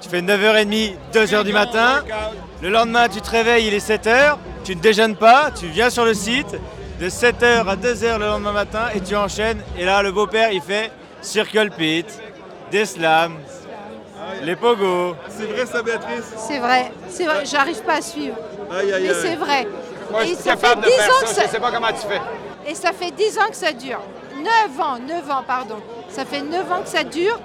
Tu 0.02 0.10
fais 0.10 0.22
9h30, 0.24 0.96
2h 1.14 1.44
du 1.44 1.54
matin. 1.54 2.04
Le 2.64 2.70
lendemain, 2.70 3.08
tu 3.10 3.22
te 3.22 3.30
réveilles, 3.30 3.68
il 3.68 3.76
est 3.76 3.88
7h. 3.88 4.38
Tu 4.64 4.76
ne 4.76 4.82
déjeunes 4.82 5.16
pas, 5.16 5.52
tu 5.52 5.68
viens 5.68 5.92
sur 5.92 6.04
le 6.04 6.16
site. 6.16 6.58
De 7.04 7.10
7h 7.10 7.68
à 7.68 7.76
2h 7.76 8.18
le 8.18 8.26
lendemain 8.28 8.54
matin 8.54 8.86
et 8.96 9.02
tu 9.02 9.14
enchaînes. 9.14 9.62
Et 9.78 9.84
là, 9.84 10.02
le 10.02 10.14
beau-père, 10.14 10.54
il 10.54 10.62
fait 10.62 10.90
Circle 11.22 11.70
Pit, 11.78 12.06
des 12.72 12.86
slams, 12.86 13.36
les 14.42 14.56
pogos. 14.56 15.14
C'est 15.28 15.44
vrai, 15.48 15.66
ça, 15.66 15.84
Béatrice? 15.84 16.32
C'est 16.38 16.60
vrai. 16.60 16.94
C'est 17.10 17.26
vrai. 17.26 17.44
J'arrive 17.44 17.84
pas 17.84 17.96
à 17.96 18.02
suivre. 18.02 18.38
Aïe, 18.72 18.94
aïe, 18.94 19.04
Mais 19.06 19.14
c'est 19.16 19.36
vrai. 19.36 19.68
Moi, 20.12 20.22
je 20.24 20.28
Et 20.32 20.36
suis 20.36 20.44
ça 20.46 20.56
fait 20.56 20.62
capable 20.62 20.82
de 20.84 20.88
10 20.88 20.94
faire 20.94 21.10
ans 21.10 21.20
que 21.24 21.28
ça. 21.28 21.34
ça- 21.36 21.42
Je 21.48 21.52
sais 21.52 21.60
pas 21.60 21.72
comment 21.74 21.88
tu 21.88 22.08
fais. 22.08 22.22
Et 22.72 22.74
ça 22.76 22.94
fait 22.94 23.12
10 23.12 23.38
ans 23.38 23.50
que 23.50 23.56
ça 23.58 23.74
dure. 23.74 24.00
9 24.38 24.80
ans, 24.80 24.98
9 25.06 25.30
ans, 25.30 25.44
pardon. 25.46 25.80
Ça 26.08 26.24
fait 26.24 26.42
9 26.42 26.72
ans 26.72 26.84
que 26.84 26.88
ça 26.90 27.04
dure 27.04 27.38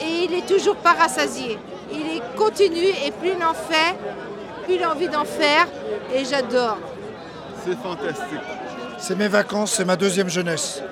et 0.00 0.24
il 0.24 0.34
est 0.34 0.46
toujours 0.48 0.74
pas 0.74 0.94
rassasié. 0.94 1.60
Il 1.92 2.16
est 2.16 2.22
continu 2.36 2.86
et 3.06 3.12
plus 3.12 3.34
il 3.38 3.44
en 3.44 3.54
fait, 3.54 3.94
plus 4.64 4.74
il 4.74 4.82
a 4.82 4.90
envie 4.90 5.08
d'en 5.08 5.24
faire 5.24 5.68
et 6.12 6.24
j'adore. 6.24 6.78
C'est 7.64 7.78
fantastique. 7.80 8.40
C'est 9.00 9.16
mes 9.16 9.28
vacances, 9.28 9.72
c'est 9.72 9.84
ma 9.84 9.96
deuxième 9.96 10.28
jeunesse. 10.28 10.82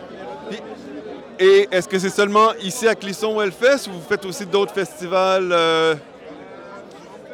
Et 1.38 1.68
est-ce 1.70 1.86
que 1.86 1.98
c'est 1.98 2.10
seulement 2.10 2.52
ici 2.60 2.88
à 2.88 2.94
Clisson 2.96 3.36
ou 3.36 3.40
Hellfest 3.42 3.86
ou 3.88 3.92
vous 3.92 4.02
faites 4.08 4.24
aussi 4.24 4.44
d'autres 4.44 4.72
festivals? 4.74 5.50
euh? 5.52 5.94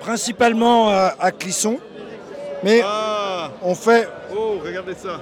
Principalement 0.00 0.90
à, 0.90 1.14
à 1.18 1.30
Clisson. 1.30 1.78
Mais 2.62 2.82
Ah! 2.84 3.50
on 3.62 3.74
fait 3.74 4.08
Oh, 4.37 4.58
regardez 4.62 4.94
ça. 4.94 5.20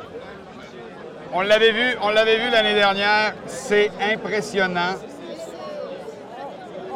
On 1.33 1.41
l'avait 1.43 1.71
vu, 1.73 1.97
on 2.03 2.11
l'avait 2.11 2.39
vu 2.39 2.51
l'année 2.51 2.75
dernière. 2.75 3.35
C'est 3.47 3.91
impressionnant. 4.01 4.95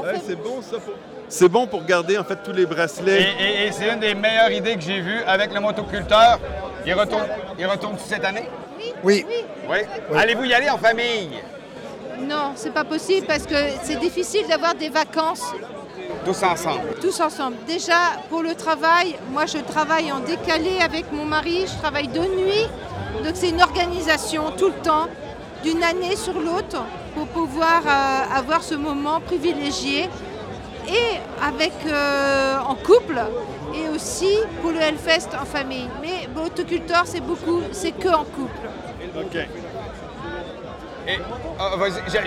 Ouais, 0.03 0.15
c'est 0.27 0.37
bon 0.37 0.61
ça 0.63 0.79
pour... 0.79 0.95
C'est 1.29 1.49
bon 1.49 1.67
pour 1.67 1.85
garder 1.85 2.17
en 2.19 2.25
fait 2.25 2.39
tous 2.45 2.53
les 2.53 2.63
Et, 2.63 2.67
bracelets. 2.67 3.27
et- 3.41 3.67
et 3.67 3.73
c'est 3.73 3.93
une 3.93 4.01
des 4.01 4.15
meilleures 4.15 4.51
idées 4.51 4.77
que 4.77 4.81
j'ai 4.83 5.01
vues 5.01 5.23
avec 5.27 5.53
le 5.53 5.61
motoculteur. 5.61 6.39
Il 6.87 6.95
retourne, 6.95 7.27
il 7.59 7.67
retourne 7.67 7.97
cette 7.99 8.25
année? 8.25 8.49
Oui. 9.03 9.27
Oui. 9.69 9.79
Allez-vous 10.17 10.45
y 10.45 10.55
aller 10.55 10.71
en 10.71 10.79
famille? 10.79 11.31
Non, 12.21 12.53
c'est 12.55 12.73
pas 12.73 12.85
possible 12.85 13.27
parce 13.27 13.43
que 13.45 13.55
c'est 13.83 13.99
difficile 13.99 14.47
d'avoir 14.49 14.75
des 14.75 14.89
vacances 14.89 15.43
Tous 16.25 16.43
ensemble. 16.45 16.95
tous 17.01 17.21
ensemble. 17.21 17.57
Déjà, 17.67 17.99
pour 18.31 18.43
le 18.43 18.55
travail, 18.55 19.17
moi 19.33 19.47
je 19.47 19.59
travaille 19.59 20.11
en 20.13 20.21
décalé 20.21 20.79
avec 20.83 21.13
mon 21.13 21.25
mari, 21.25 21.67
je 21.67 21.77
travaille 21.79 22.09
de 22.09 22.21
nuit. 22.21 22.67
Donc 23.25 23.33
c'est 23.35 23.49
une 23.51 23.63
organisation 23.63 24.53
tout 24.57 24.69
le 24.69 24.81
temps, 24.83 25.09
d'une 25.65 25.83
année 25.83 26.15
sur 26.17 26.35
l'autre, 26.35 26.85
pour 27.15 27.27
pouvoir 27.27 27.83
euh, 27.85 28.39
avoir 28.39 28.63
ce 28.63 28.75
moment 28.77 29.21
privilégié. 29.21 30.09
Et 30.89 31.19
avec, 31.43 31.73
euh, 31.87 32.59
en 32.59 32.75
couple, 32.77 33.19
et 33.75 33.89
aussi 33.89 34.39
pour 34.63 34.71
le 34.71 34.81
Hellfest 34.81 35.29
en 35.41 35.45
famille. 35.45 35.89
Mais 36.01 36.29
l'autoculteur, 36.35 37.03
c'est 37.07 37.21
beaucoup, 37.21 37.63
c'est 37.73 37.93
que 37.93 38.09
en 38.09 38.25
couple. 38.25 38.69
OK. 39.17 39.39
Ah, 41.59 41.71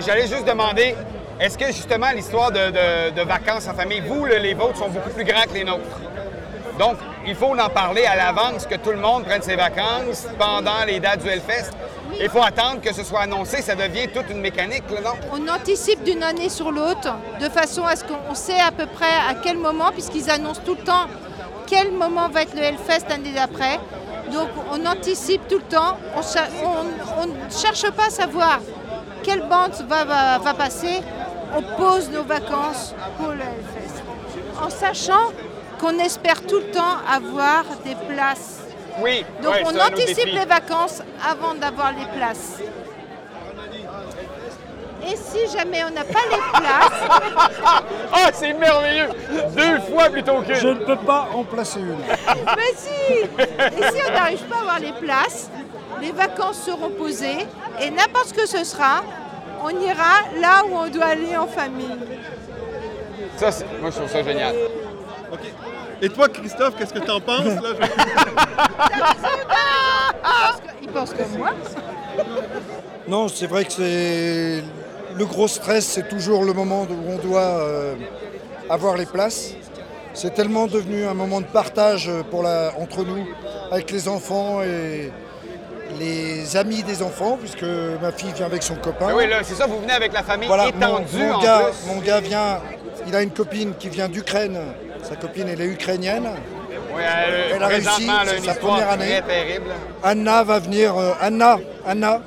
J'allais 0.06 0.26
juste 0.26 0.46
demander, 0.46 0.94
est-ce 1.38 1.56
que 1.58 1.66
justement 1.66 2.10
l'histoire 2.14 2.50
de, 2.50 3.22
vacances 3.22 3.68
en 3.68 3.74
famille, 3.74 4.00
vous, 4.00 4.24
le- 4.24 4.36
les 4.36 4.54
vôtres, 4.54 4.78
sont 4.78 4.88
beaucoup 4.88 5.10
plus 5.10 5.24
grands 5.24 5.44
que 5.44 5.54
les 5.54 5.64
nôtres? 5.64 6.00
Donc, 6.78 6.96
il 7.26 7.34
faut 7.34 7.54
en 7.58 7.68
parler 7.68 8.04
à 8.06 8.16
l'avance, 8.16 8.66
que 8.66 8.76
tout 8.76 8.90
le 8.90 8.96
monde 8.96 9.24
prenne 9.24 9.42
ses 9.42 9.56
vacances 9.56 10.26
pendant 10.38 10.84
les 10.86 10.98
dates 10.98 11.22
du 11.22 11.28
Hellfest. 11.28 11.70
Il 12.22 12.28
faut 12.28 12.42
attendre 12.42 12.80
que 12.82 12.92
ce 12.92 13.02
soit 13.02 13.20
annoncé, 13.20 13.62
ça 13.62 13.74
devient 13.74 14.06
toute 14.08 14.28
une 14.30 14.40
mécanique, 14.40 14.84
là, 14.90 15.00
non? 15.00 15.14
On 15.32 15.48
anticipe 15.48 16.02
d'une 16.04 16.22
année 16.22 16.50
sur 16.50 16.70
l'autre, 16.70 17.14
de 17.40 17.48
façon 17.48 17.84
à 17.84 17.96
ce 17.96 18.04
qu'on 18.04 18.34
sait 18.34 18.60
à 18.60 18.70
peu 18.72 18.86
près 18.86 19.06
à 19.28 19.34
quel 19.42 19.56
moment, 19.56 19.90
puisqu'ils 19.90 20.30
annoncent 20.30 20.60
tout 20.64 20.74
le 20.74 20.84
temps 20.84 21.06
quel 21.66 21.92
moment 21.92 22.28
va 22.28 22.42
être 22.42 22.54
le 22.54 22.62
Hellfest 22.62 23.08
l'année 23.08 23.32
d'après. 23.32 23.78
Donc 24.32 24.48
on 24.70 24.84
anticipe 24.86 25.48
tout 25.48 25.56
le 25.58 25.62
temps, 25.62 25.96
on 26.14 27.26
ne 27.26 27.50
cherche 27.50 27.90
pas 27.92 28.06
à 28.08 28.10
savoir 28.10 28.58
quelle 29.22 29.42
bande 29.48 29.72
va, 29.88 30.04
va- 30.04 30.38
va 30.38 30.54
passer, 30.54 31.00
on 31.56 31.62
pose 31.80 32.10
nos 32.10 32.22
vacances 32.24 32.94
pour 33.16 33.28
le 33.28 33.40
Hellfest. 33.40 34.02
En 34.62 34.68
sachant 34.68 35.32
qu'on 35.80 35.98
espère 35.98 36.42
tout 36.46 36.56
le 36.58 36.70
temps 36.70 36.96
avoir 37.10 37.64
des 37.84 37.94
places. 38.12 38.59
Oui. 39.00 39.24
Donc 39.42 39.52
ouais, 39.54 39.62
on 39.64 39.78
anticipe 39.80 40.26
les 40.26 40.44
vacances 40.44 41.02
avant 41.28 41.54
d'avoir 41.54 41.92
les 41.92 42.06
places. 42.18 42.58
Et 45.02 45.16
si 45.16 45.56
jamais 45.56 45.82
on 45.84 45.90
n'a 45.90 46.04
pas 46.04 46.20
les 46.30 46.36
places, 46.60 47.80
Ah, 48.12 48.30
c'est 48.34 48.52
merveilleux! 48.52 49.08
Deux 49.56 49.80
fois 49.90 50.10
plutôt 50.10 50.42
que... 50.42 50.54
Je 50.54 50.68
ne 50.68 50.74
peux 50.84 50.96
pas 50.96 51.28
en 51.34 51.42
placer 51.42 51.80
une. 51.80 51.96
mais 52.56 52.74
si 52.76 53.14
Et 53.22 53.82
si 53.92 53.98
on 54.06 54.12
n'arrive 54.12 54.42
pas 54.44 54.56
à 54.56 54.60
avoir 54.60 54.78
les 54.78 54.92
places, 54.92 55.50
les 56.02 56.12
vacances 56.12 56.62
seront 56.62 56.90
posées 56.90 57.46
et 57.80 57.90
n'importe 57.90 58.26
ce 58.28 58.34
que 58.34 58.46
ce 58.46 58.62
sera, 58.64 59.02
on 59.62 59.70
ira 59.70 60.20
là 60.38 60.62
où 60.68 60.76
on 60.76 60.88
doit 60.88 61.06
aller 61.06 61.34
en 61.36 61.46
famille. 61.46 61.96
Ça, 63.36 63.50
c'est- 63.50 63.64
moi, 63.80 63.90
je 63.90 63.96
trouve 63.96 64.10
ça 64.10 64.22
génial. 64.22 64.54
OK. 65.32 65.40
Et 66.02 66.08
toi, 66.08 66.28
Christophe, 66.28 66.76
qu'est-ce 66.76 66.94
que 66.94 66.98
t'en 67.00 67.20
penses? 67.20 67.44
Là? 67.44 67.62
Ils 70.82 70.88
pensent 70.88 71.12
comme 71.12 71.38
moi. 71.38 71.50
Non, 73.06 73.28
c'est 73.28 73.46
vrai 73.46 73.64
que 73.64 73.72
c'est 73.72 74.62
le 75.16 75.26
gros 75.26 75.48
stress, 75.48 75.86
c'est 75.86 76.08
toujours 76.08 76.44
le 76.44 76.52
moment 76.52 76.82
où 76.82 77.12
on 77.12 77.18
doit 77.18 77.40
euh, 77.40 77.94
avoir 78.68 78.96
les 78.96 79.06
places. 79.06 79.54
C'est 80.14 80.34
tellement 80.34 80.66
devenu 80.66 81.04
un 81.04 81.14
moment 81.14 81.40
de 81.40 81.46
partage 81.46 82.10
pour 82.30 82.42
la, 82.42 82.72
entre 82.78 83.04
nous, 83.04 83.26
avec 83.70 83.90
les 83.90 84.08
enfants 84.08 84.62
et 84.62 85.12
les 85.98 86.56
amis 86.56 86.82
des 86.82 87.02
enfants, 87.02 87.36
puisque 87.38 87.64
ma 88.00 88.10
fille 88.10 88.32
vient 88.34 88.46
avec 88.46 88.62
son 88.62 88.76
copain. 88.76 89.12
Oui, 89.14 89.28
là, 89.28 89.38
c'est 89.42 89.54
ça, 89.54 89.66
vous 89.66 89.80
venez 89.80 89.92
avec 89.92 90.12
la 90.12 90.22
famille 90.22 90.48
Voilà, 90.48 90.64
mon, 90.64 90.70
étendue 90.70 91.24
mon 91.26 91.34
en 91.34 91.42
gars, 91.42 91.70
plus. 91.70 91.94
mon 91.94 92.00
gars 92.00 92.20
vient, 92.20 92.60
il 93.06 93.14
a 93.14 93.22
une 93.22 93.30
copine 93.30 93.74
qui 93.78 93.88
vient 93.88 94.08
d'Ukraine. 94.08 94.58
Sa 95.10 95.16
copine, 95.16 95.48
elle 95.48 95.60
est 95.60 95.66
ukrainienne. 95.66 96.28
Oui, 96.94 97.02
elle, 97.04 97.56
Elle 97.56 97.62
a 97.62 97.66
réussi, 97.66 98.08
c'est 98.26 98.40
sa 98.44 98.54
première 98.54 98.90
année. 98.90 99.20
très 99.20 99.22
terrible. 99.22 99.70
Anna 100.02 100.44
va 100.44 100.58
venir. 100.60 100.96
euh, 100.96 101.12
Anna, 101.20 101.58
Anna, 101.86 102.20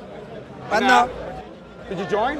Anna. 0.70 1.08
Did 1.88 1.98
you 1.98 2.06
join? 2.10 2.36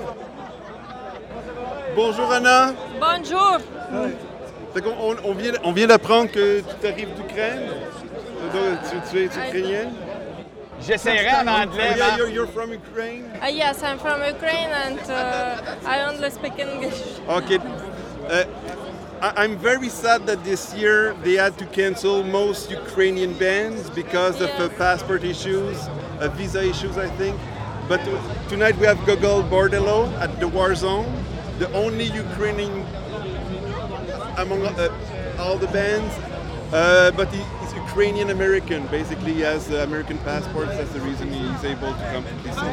Bonjour 1.96 2.30
Anna. 2.32 2.72
Bonjour. 3.00 3.58
On, 5.00 5.16
on 5.24 5.32
vient, 5.34 5.52
on 5.62 5.72
vient 5.72 5.86
d'apprendre 5.86 6.30
que 6.30 6.60
tu 6.80 6.86
arrives 6.86 7.14
d'Ukraine. 7.14 7.62
Tu, 8.90 8.96
tu 9.10 9.18
es 9.18 9.26
ukrainienne. 9.26 9.92
J'essaierai 10.86 11.28
en 11.30 11.46
Oh, 11.46 11.62
anglais. 11.62 11.90
yeah, 11.96 12.06
Marc. 12.08 12.18
you're, 12.18 12.28
you're 12.30 12.48
from 12.48 12.72
Ukraine. 12.72 13.24
Uh, 13.42 13.46
yes, 13.48 13.82
I'm 13.82 13.98
from 13.98 14.20
Ukraine 14.22 14.70
and 14.84 14.98
uh, 15.08 15.88
I 15.88 16.04
only 16.08 16.30
speak 16.30 16.58
English. 16.58 17.00
Okay. 17.28 17.56
Uh, 17.58 18.32
I- 18.32 18.44
I'm 19.24 19.56
very 19.56 19.88
sad 19.88 20.26
that 20.26 20.44
this 20.44 20.74
year 20.74 21.14
they 21.22 21.32
had 21.32 21.56
to 21.56 21.64
cancel 21.64 22.22
most 22.22 22.70
Ukrainian 22.70 23.32
bands 23.38 23.88
because 23.88 24.42
of 24.42 24.50
uh, 24.50 24.68
passport 24.76 25.24
issues, 25.24 25.78
uh, 26.20 26.28
visa 26.36 26.62
issues, 26.62 26.98
I 26.98 27.08
think. 27.16 27.34
But 27.88 28.04
tonight 28.50 28.76
we 28.76 28.84
have 28.84 28.98
Gogol 29.06 29.42
Bordello 29.44 30.12
at 30.20 30.40
the 30.40 30.48
War 30.48 30.74
Zone, 30.74 31.10
the 31.58 31.72
only 31.72 32.04
Ukrainian 32.04 32.84
among 34.36 34.66
uh, 34.66 34.92
all 35.38 35.56
the 35.56 35.68
bands. 35.68 36.12
Uh, 36.74 37.12
but 37.12 37.28
he, 37.32 37.38
he's 37.60 37.72
Ukrainian 37.86 38.30
American. 38.30 38.80
Basically, 38.88 39.32
he 39.34 39.42
has 39.42 39.70
uh, 39.70 39.76
American 39.88 40.18
passports. 40.18 40.72
That's 40.76 40.90
the 40.92 41.00
reason 41.00 41.30
he's 41.32 41.64
able 41.64 41.92
to 42.00 42.04
come 42.12 42.24
to 42.24 42.34
this. 42.42 42.56
Uh, 42.56 42.66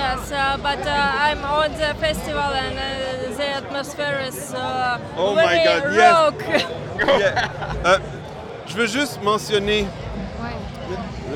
yes, 0.00 0.30
uh, 0.30 0.56
but 0.62 0.78
uh, 0.86 1.24
I'm 1.26 1.42
on 1.44 1.72
the 1.72 1.94
festival 1.98 2.38
and 2.64 2.78
uh, 2.78 3.36
the 3.36 3.48
atmosphere 3.60 4.22
is 4.28 4.54
uh, 4.54 5.00
Oh 5.16 5.34
my 5.34 5.46
very 5.46 5.64
God, 5.64 5.82
yes. 5.94 6.12
rock. 6.14 6.38
Yeah. 7.20 7.50
Euh, 7.84 7.98
je 8.68 8.74
veux 8.76 8.86
juste 8.86 9.20
mentionner. 9.22 9.86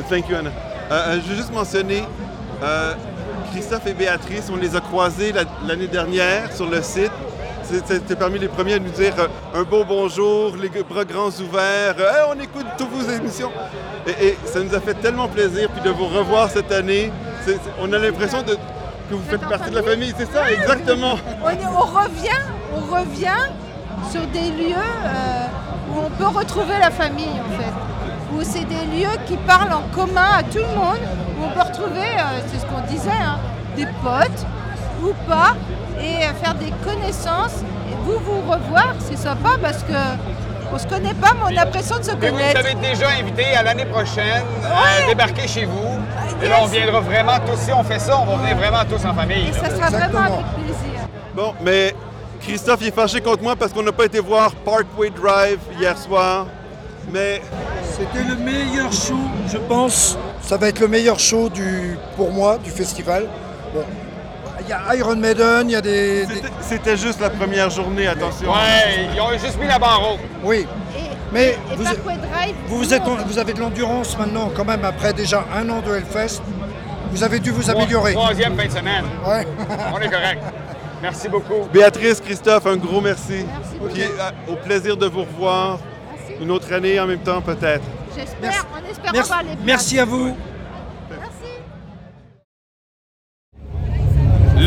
Thank 0.08 0.28
you, 0.28 0.36
Anna. 0.36 0.50
Euh, 0.50 0.92
euh, 0.92 1.20
je 1.20 1.28
veux 1.30 1.36
juste 1.36 1.52
mentionner 1.52 2.04
euh, 2.62 2.94
Christophe 3.52 3.86
et 3.86 3.92
Béatrice. 3.92 4.48
On 4.52 4.56
les 4.56 4.74
a 4.76 4.80
croisés 4.80 5.32
la- 5.32 5.44
l'année 5.66 5.88
dernière 5.88 6.52
sur 6.54 6.66
le 6.70 6.80
site. 6.80 7.12
C'était 7.70 8.16
parmi 8.16 8.38
les 8.38 8.48
premiers 8.48 8.74
à 8.74 8.78
nous 8.80 8.90
dire 8.90 9.14
euh, 9.18 9.28
un 9.61 9.62
beau 9.62 9.85
bonjour, 9.85 10.56
les 10.56 10.68
bras 10.83 11.04
grands 11.04 11.28
ouverts. 11.28 11.94
euh, 12.00 12.11
Hey, 12.11 12.24
on 12.37 12.40
écoute 12.40 12.66
toutes 12.76 12.90
vos 12.90 13.09
émissions. 13.11 13.50
Et, 14.06 14.26
et 14.28 14.38
ça 14.44 14.61
nous 14.61 14.74
a 14.74 14.80
fait 14.80 14.94
tellement 14.94 15.28
plaisir 15.28 15.68
puis 15.70 15.80
de 15.83 15.90
vous 15.90 16.06
revoir 16.06 16.50
cette 16.50 16.72
année. 16.72 17.12
On 17.80 17.92
a 17.92 17.98
l'impression 17.98 18.42
de, 18.42 18.54
que 18.54 19.14
vous 19.14 19.22
faites 19.28 19.40
partie 19.48 19.70
de 19.70 19.76
la 19.76 19.83
famille? 19.85 20.12
C'est 20.18 20.30
ça, 20.33 20.50
exactement. 20.50 21.14
On, 21.44 21.48
est- 21.50 21.59
on 21.66 21.80
revient, 21.87 22.42
on 22.74 22.80
revient 22.80 23.44
sur 24.11 24.26
des 24.28 24.50
lieux 24.50 24.74
euh, 24.76 25.46
où 25.92 26.00
on 26.06 26.11
peut 26.11 26.26
retrouver 26.38 26.76
la 26.80 26.90
famille 26.90 27.28
en 27.40 27.56
fait. 27.56 27.72
Où 28.35 28.42
c'est 28.42 28.64
des 28.64 28.85
lieux 28.96 29.16
qui 29.26 29.37
parlent 29.38 29.72
en 29.72 29.83
commun 29.94 30.28
à 30.38 30.42
tout 30.42 30.59
le 30.59 30.76
monde, 30.76 30.98
où 31.38 31.44
on 31.44 31.50
peut 31.50 31.68
retrouver, 31.68 32.00
euh, 32.00 32.40
c'est 32.48 32.59
ce 32.61 32.66
qu'on 32.66 32.80
disait, 32.92 33.11
hein, 33.11 33.38
des 33.76 33.87
potes 34.02 34.44
ou 35.02 35.12
pas, 35.28 35.54
et 36.00 36.24
euh, 36.24 36.32
faire 36.42 36.54
des 36.54 36.72
connaissances. 36.84 37.62
Et 37.90 37.94
vous 38.04 38.18
vous 38.18 38.40
revoir, 38.50 38.94
c'est 39.00 39.16
sympa 39.18 39.50
parce 39.60 39.82
que 39.82 39.92
on 40.72 40.78
se 40.78 40.86
connaît 40.86 41.14
pas, 41.14 41.32
mais 41.34 41.40
on 41.44 41.46
a 41.46 41.64
l'impression 41.64 41.98
de 41.98 42.04
se 42.04 42.12
Mais 42.12 42.16
vous 42.30 42.36
nous 42.36 42.40
connaître. 42.42 42.60
avez 42.60 42.74
déjà 42.74 43.08
invité 43.20 43.44
à 43.56 43.62
l'année 43.64 43.86
prochaine 43.86 44.42
à 44.64 45.00
Ouais. 45.00 45.06
débarquer 45.08 45.48
chez 45.48 45.64
vous. 45.64 45.98
Et 46.42 46.48
là, 46.48 46.56
on 46.62 46.66
viendra 46.66 47.00
vraiment 47.00 47.38
tous. 47.44 47.58
Si 47.58 47.72
on 47.72 47.82
fait 47.82 47.98
ça, 47.98 48.16
on 48.18 48.24
va 48.24 48.36
venir 48.36 48.56
vraiment 48.56 48.84
tous 48.88 49.04
en 49.04 49.12
famille. 49.14 49.48
Et 49.48 49.52
là. 49.52 49.68
ça 49.68 49.76
sera 49.76 49.90
vraiment 49.90 50.20
avec 50.20 50.46
plaisir. 50.54 51.00
Bon, 51.34 51.54
mais 51.60 51.94
Christophe 52.40 52.78
il 52.82 52.88
est 52.88 52.94
fâché 52.94 53.20
contre 53.20 53.42
moi 53.42 53.56
parce 53.56 53.72
qu'on 53.72 53.82
n'a 53.82 53.92
pas 53.92 54.04
été 54.06 54.20
voir 54.20 54.52
Parkway 54.54 55.10
Drive 55.10 55.58
hier 55.78 55.98
soir. 55.98 56.46
Mais 57.12 57.42
C'était 57.98 58.24
le 58.26 58.36
meilleur 58.36 58.92
show, 58.92 59.18
je 59.48 59.58
pense. 59.58 60.16
Ça 60.40 60.56
va 60.56 60.68
être 60.68 60.78
le 60.80 60.86
meilleur 60.88 61.18
show 61.18 61.48
du, 61.48 61.98
pour 62.16 62.30
moi 62.30 62.56
du 62.62 62.70
festival. 62.70 63.26
Bon, 63.74 63.82
y 64.70 64.72
a 64.72 64.96
Iron 64.96 65.16
Maiden, 65.16 65.68
il 65.68 65.72
y 65.72 65.76
a 65.76 65.80
des, 65.80 66.26
des- 66.26 66.42
c'était- 66.61 66.96
juste 66.96 67.20
la 67.20 67.30
première 67.30 67.70
journée, 67.70 68.06
attention. 68.06 68.50
Ouais, 68.50 69.09
ils 69.14 69.20
ont 69.20 69.30
juste 69.33 69.59
mis 69.61 69.66
la 69.66 69.78
barre 69.78 70.00
haute. 70.12 70.20
oui. 70.44 70.66
Et, 70.96 71.02
Mais 71.33 71.56
et 71.72 71.76
vous, 71.76 71.85
Parkway 71.85 72.16
Drive, 72.16 72.54
vous, 72.66 72.92
êtes, 72.94 73.02
vous 73.26 73.38
avez 73.38 73.52
de 73.52 73.61
l'endurance 73.61 74.18
maintenant, 74.18 74.50
quand 74.54 74.64
même, 74.64 74.85
après 74.85 75.12
déjà 75.12 75.44
un 75.54 75.68
an 75.70 75.80
de 75.80 75.94
Hellfest. 75.94 76.40
Vous 77.12 77.22
avez 77.24 77.38
dû 77.40 77.50
vous 77.50 77.68
améliorer. 77.70 78.12
Troisième 78.14 78.56
fin 78.56 78.66
de 78.66 78.70
semaine. 78.70 79.04
Ouais. 79.26 79.46
On 79.94 79.98
est 80.00 80.09
correct. 80.11 80.42
Merci 81.02 81.28
beaucoup. 81.28 81.66
Béatrice, 81.72 82.20
Christophe, 82.20 82.66
un 82.66 82.76
gros 82.76 83.00
merci. 83.00 83.44
Merci 83.48 83.76
beaucoup. 83.78 83.92
Puis 83.94 84.02
euh, 84.02 84.52
au 84.52 84.56
plaisir 84.56 84.96
de 84.96 85.06
vous 85.06 85.20
revoir 85.22 85.78
Merci. 86.16 86.42
une 86.42 86.50
autre 86.50 86.72
année 86.72 87.00
en 87.00 87.06
même 87.06 87.18
temps 87.20 87.40
peut-être. 87.40 87.83
J'espère, 88.16 88.66
on 88.74 88.90
espère 88.90 89.12
Merci, 89.12 89.33
les 89.40 89.44
places. 89.46 89.56
merci 89.64 89.98
à 89.98 90.04
vous. 90.04 90.37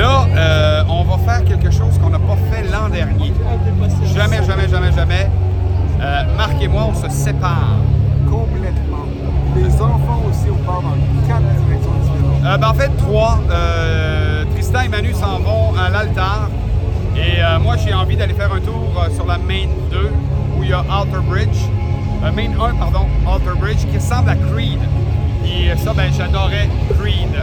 Là, 0.03 0.27
euh, 0.35 0.83
on 0.89 1.05
va 1.05 1.17
faire 1.19 1.45
quelque 1.45 1.71
chose 1.71 1.97
qu'on 1.97 2.09
n'a 2.09 2.19
pas 2.19 2.35
fait 2.51 2.63
l'an 2.69 2.89
dernier. 2.89 3.31
Jamais, 4.13 4.43
jamais, 4.43 4.67
jamais, 4.67 4.91
jamais. 4.91 5.29
Euh, 6.01 6.23
Marc 6.35 6.61
et 6.61 6.67
moi, 6.67 6.89
on 6.89 6.93
se 6.93 7.07
sépare. 7.07 7.77
Complètement. 8.29 9.05
Les 9.55 9.73
enfants 9.75 10.23
aussi, 10.29 10.51
on 10.51 10.57
part 10.65 10.81
dans 10.81 10.97
quatre 11.25 11.39
directions 11.39 11.93
différentes. 12.01 12.43
Euh, 12.43 12.57
ben, 12.57 12.67
en 12.67 12.73
fait, 12.73 12.91
trois. 12.97 13.39
Euh, 13.49 14.43
Tristan 14.51 14.81
et 14.81 14.89
Manu 14.89 15.13
s'en 15.13 15.39
vont 15.39 15.73
à 15.79 15.89
l'altar. 15.89 16.49
Et 17.15 17.39
moi, 17.61 17.77
j'ai 17.77 17.93
envie 17.93 18.17
d'aller 18.17 18.33
faire 18.33 18.51
un 18.51 18.59
tour 18.59 19.05
sur 19.15 19.25
la 19.25 19.37
Main 19.37 19.69
2, 19.89 20.11
où 20.57 20.63
il 20.63 20.69
y 20.69 20.73
a 20.73 20.79
Alter 20.79 21.21
Bridge. 21.29 21.59
Main 22.35 22.51
1, 22.61 22.75
pardon, 22.75 23.07
Alter 23.25 23.57
Bridge, 23.57 23.85
qui 23.89 23.95
ressemble 23.95 24.31
à 24.31 24.35
Creed. 24.35 24.79
Et 25.45 25.77
ça, 25.77 25.93
ben, 25.93 26.11
j'adorais 26.11 26.67
Creed. 26.99 27.41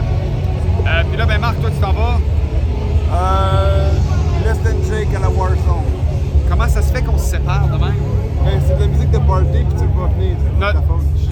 Puis 1.09 1.17
là, 1.17 1.25
ben, 1.25 1.39
Marc, 1.39 1.59
toi, 1.59 1.71
tu 1.71 1.81
t'en 1.81 1.93
vas. 1.93 2.19
Euh, 3.13 3.91
Less 4.45 4.57
Than 4.63 4.77
Jake 4.89 5.09
à 5.15 5.19
la 5.19 5.29
Warzone. 5.29 5.83
Comment 6.49 6.67
ça 6.67 6.81
se 6.81 6.91
fait 6.93 7.01
qu'on 7.01 7.17
se 7.17 7.25
sépare 7.31 7.67
de 7.67 7.73
même? 7.77 7.93
Ben, 8.43 8.59
c'est 8.67 8.75
de 8.75 8.81
la 8.81 8.87
musique 8.87 9.11
de 9.11 9.19
party, 9.19 9.45
puis 9.51 9.65
tu 9.77 9.83
veux 9.83 9.89
pas 9.89 10.07
venir. 10.15 10.35
Notre-. 10.59 10.81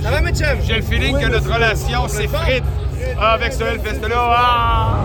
Ça 0.04 0.12
va, 0.12 0.22
Mitchell? 0.22 0.58
J'ai 0.66 0.76
le 0.76 0.82
feeling 0.82 1.16
Oui, 1.16 1.24
que 1.24 1.28
notre 1.30 1.52
relation 1.52 2.08
s'effrite 2.08 2.64
avec 3.20 3.54
ce 3.54 3.64
Hellfest-là. 3.64 4.16
Ah! 4.38 4.96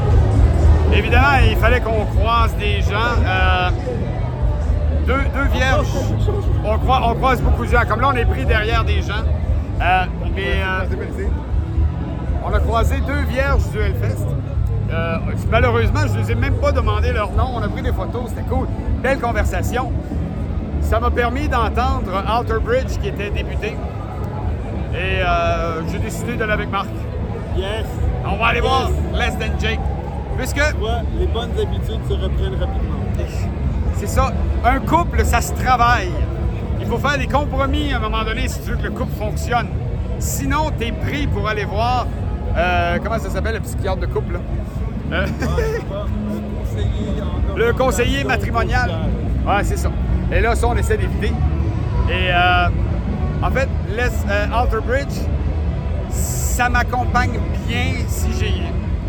Évidemment, 0.92 1.38
il 1.48 1.56
fallait 1.56 1.80
qu'on 1.80 2.04
croise 2.16 2.54
des 2.56 2.80
gens. 2.82 3.16
euh, 3.26 3.70
deux, 5.06 5.22
deux 5.34 5.48
vierges. 5.52 5.86
On 6.64 6.78
croise 6.78 7.40
beaucoup 7.40 7.64
de 7.64 7.70
gens. 7.70 7.82
Comme 7.88 8.00
là, 8.00 8.10
on 8.12 8.16
est 8.16 8.24
pris 8.26 8.44
derrière 8.44 8.84
des 8.84 9.02
gens. 9.02 9.24
Euh, 9.82 10.04
mais 10.34 10.62
euh, 10.62 11.26
on 12.44 12.52
a 12.54 12.60
croisé 12.60 12.96
deux 13.06 13.22
vierges 13.28 13.68
du 13.72 13.78
Hellfest. 13.80 14.26
Euh, 14.94 15.16
malheureusement, 15.50 16.00
je 16.06 16.12
ne 16.12 16.22
les 16.22 16.32
ai 16.32 16.34
même 16.36 16.54
pas 16.54 16.70
demandé 16.70 17.12
leur 17.12 17.32
nom. 17.32 17.48
On 17.56 17.62
a 17.62 17.68
pris 17.68 17.82
des 17.82 17.92
photos, 17.92 18.28
c'était 18.28 18.48
cool. 18.48 18.68
Belle 19.02 19.18
conversation. 19.18 19.90
Ça 20.80 21.00
m'a 21.00 21.10
permis 21.10 21.48
d'entendre 21.48 22.22
Alter 22.26 22.60
Bridge 22.62 22.98
qui 23.02 23.08
était 23.08 23.30
débuté. 23.30 23.76
Et 24.92 25.20
euh, 25.20 25.82
j'ai 25.90 25.98
décidé 25.98 26.36
d'aller 26.36 26.52
avec 26.52 26.70
Marc. 26.70 26.88
Yes. 27.56 27.86
On 28.24 28.36
va 28.36 28.46
aller 28.46 28.60
voir 28.60 28.90
Less 29.12 29.36
Than 29.36 29.58
Jake. 29.58 29.80
Puisque 30.36 30.56
les 31.18 31.26
bonnes 31.26 31.52
habitudes 31.60 32.00
se 32.08 32.12
reprennent 32.12 32.60
rapidement. 32.60 32.98
c'est 33.94 34.06
ça, 34.06 34.32
un 34.64 34.78
couple, 34.80 35.24
ça 35.24 35.40
se 35.40 35.52
travaille. 35.54 36.10
Il 36.80 36.86
faut 36.86 36.98
faire 36.98 37.18
des 37.18 37.26
compromis 37.26 37.92
à 37.92 37.96
un 37.96 38.00
moment 38.00 38.24
donné 38.24 38.46
si 38.46 38.60
tu 38.60 38.70
veux 38.70 38.76
que 38.76 38.84
le 38.84 38.90
couple 38.90 39.16
fonctionne. 39.18 39.68
Sinon, 40.18 40.70
tu 40.78 40.86
es 40.86 40.92
pris 40.92 41.26
pour 41.26 41.48
aller 41.48 41.64
voir, 41.64 42.06
euh, 42.56 42.98
comment 43.02 43.18
ça 43.18 43.30
s'appelle, 43.30 43.54
le 43.54 43.60
psychiatre 43.60 44.00
de 44.00 44.06
couple, 44.06 44.34
là? 44.34 44.40
Euh, 45.12 45.26
le 47.56 47.72
conseiller 47.72 48.24
matrimonial. 48.24 48.90
Ouais, 49.46 49.62
c'est 49.62 49.76
ça. 49.76 49.90
Et 50.32 50.40
là, 50.40 50.54
ça, 50.56 50.66
on 50.68 50.76
essaie 50.76 50.96
d'éviter. 50.96 51.32
Et 52.08 52.30
euh, 52.32 52.68
en 53.42 53.50
fait, 53.50 53.68
Laisse- 53.94 54.24
euh, 54.28 54.46
Alter 54.52 54.78
Bridge, 54.86 55.14
ça 56.10 56.68
m'accompagne 56.68 57.38
bien 57.68 57.94
si 58.08 58.28
j'ai, 58.38 58.54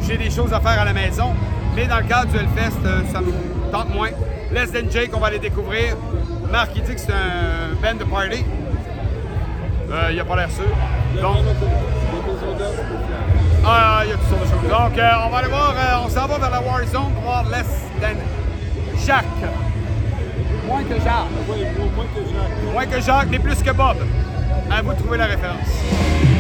j'ai 0.06 0.18
des 0.18 0.30
choses 0.30 0.54
à 0.54 0.60
faire 0.60 0.82
à 0.82 0.86
la 0.86 0.94
maison. 0.94 1.34
Mais 1.76 1.88
dans 1.88 1.98
le 1.98 2.04
cadre 2.04 2.28
du 2.32 2.38
Hellfest, 2.38 2.78
euh, 2.86 3.02
ça 3.12 3.22
me 3.22 3.32
tente 3.72 3.94
moins. 3.94 4.10
Less 4.54 4.72
Than 4.72 4.90
Jake, 4.92 5.12
on 5.14 5.20
va 5.20 5.30
les 5.32 5.40
découvrir. 5.40 5.96
Marc, 6.52 6.72
il 6.76 6.84
dit 6.84 6.94
que 6.94 7.02
c'est 7.02 7.12
un 7.12 7.74
band 7.82 7.98
de 8.00 8.04
party. 8.04 8.46
Euh, 9.92 10.10
il 10.12 10.20
a 10.20 10.26
pas 10.26 10.36
l'air 10.36 10.50
sûr. 10.52 10.64
Donc, 11.22 11.38
ah, 13.66 14.02
il 14.04 14.10
y 14.10 14.14
a 14.14 14.16
toutes 14.18 14.30
sortes 14.30 14.42
de 14.42 14.48
choses. 14.48 14.70
Donc, 14.70 14.98
euh, 14.98 15.10
on 15.26 15.30
va 15.30 15.38
aller 15.38 15.48
voir, 15.48 15.74
euh, 15.76 16.06
on 16.06 16.10
s'en 16.10 16.28
va 16.28 16.38
vers 16.38 16.50
la 16.50 16.62
War 16.62 16.86
Zone 16.86 17.12
pour 17.14 17.24
voir 17.24 17.44
Less 17.50 17.68
Than 18.00 18.18
Jack. 19.06 19.26
Moins 20.68 20.84
que 20.84 20.96
Jacques. 20.96 21.26
Oui, 21.50 21.66
moins 21.96 22.06
que 22.06 22.22
Jacques. 22.22 22.74
Moins 22.74 22.86
que 22.86 23.02
Jacques, 23.02 23.28
mais 23.32 23.40
plus 23.40 23.64
que 23.64 23.72
Bob. 23.72 23.98
À 24.72 24.82
vous 24.82 24.94
de 24.94 25.00
trouver 25.00 25.18
la 25.18 25.26
référence. 25.26 26.35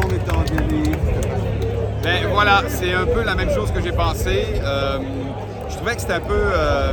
Monde 0.00 0.12
est 0.12 0.32
en 0.32 0.42
délire. 0.42 0.96
Ben 2.02 2.26
voilà, 2.32 2.62
c'est 2.68 2.94
un 2.94 3.06
peu 3.06 3.22
la 3.22 3.34
même 3.34 3.50
chose 3.50 3.70
que 3.70 3.80
j'ai 3.80 3.92
pensé. 3.92 4.44
Euh, 4.62 4.98
je 5.68 5.76
trouvais 5.76 5.94
que 5.94 6.00
c'était 6.00 6.14
un 6.14 6.20
peu 6.20 6.34
euh, 6.34 6.92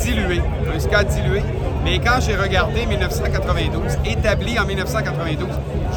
dilué, 0.00 0.40
un 0.74 0.78
ska 0.78 1.04
dilué. 1.04 1.42
Mais 1.86 2.00
quand 2.00 2.18
j'ai 2.20 2.34
regardé 2.34 2.84
1992, 2.84 3.98
établi 4.04 4.58
en 4.58 4.66
1992, 4.66 5.46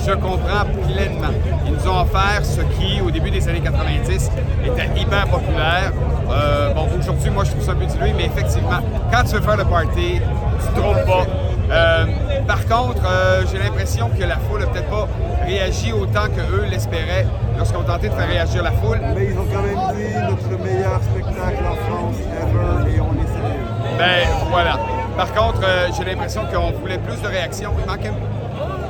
je 0.06 0.12
comprends 0.12 0.63
pleinement. 0.88 1.34
Ils 1.65 1.73
nous 1.73 1.88
ont 1.89 2.02
offert 2.02 2.45
ce 2.45 2.62
qui, 2.78 3.02
au 3.02 3.10
début 3.10 3.32
des 3.32 3.49
années 3.49 3.60
90, 3.60 4.30
était 4.65 5.02
hyper 5.02 5.25
populaire. 5.25 5.91
Euh, 6.30 6.75
bon, 6.75 6.88
aujourd'hui, 6.95 7.32
moi, 7.32 7.43
je 7.43 7.49
trouve 7.49 7.63
ça 7.63 7.71
un 7.71 7.75
peu 7.75 7.88
dilué, 7.88 8.13
mais 8.15 8.25
effectivement, 8.25 8.82
quand 9.12 9.23
tu 9.23 9.34
veux 9.34 9.41
faire 9.41 9.58
le 9.58 9.65
party, 9.65 10.21
tu 10.62 10.67
te 10.67 10.80
trompes 10.80 11.06
pas. 11.08 11.25
Euh, 11.71 12.06
par 12.47 12.63
contre, 12.67 13.02
euh, 13.08 13.41
j'ai 13.52 13.58
l'impression 13.58 14.10
que 14.10 14.23
la 14.23 14.38
foule 14.38 14.60
n'a 14.60 14.67
peut-être 14.67 14.91
pas 14.91 15.08
réagi 15.43 15.91
autant 15.91 16.28
qu'eux 16.28 16.65
l'espéraient 16.69 17.25
lorsqu'on 17.58 17.82
tentait 17.82 18.10
de 18.10 18.13
faire 18.13 18.30
réagir 18.30 18.62
la 18.62 18.73
foule. 18.73 18.99
Mais 19.15 19.25
ils 19.32 19.38
ont 19.39 19.47
quand 19.52 19.63
même 19.63 19.95
dit 19.97 20.13
notre 20.21 20.63
meilleur 20.63 21.02
spectacle 21.02 21.63
en 21.65 21.75
France 21.88 22.15
ever 22.43 22.95
et 22.95 23.02
on 23.02 23.13
est 23.13 23.28
sérieux. 23.28 23.69
Ben 23.97 24.28
voilà. 24.52 24.78
Par 25.19 25.34
contre, 25.34 25.60
euh, 25.65 25.89
j'ai 25.97 26.05
l'impression 26.05 26.43
qu'on 26.45 26.71
voulait 26.71 26.97
plus 26.97 27.21
de 27.21 27.27
réactions. 27.27 27.73
Il 27.77 27.86
manquait, 27.86 28.13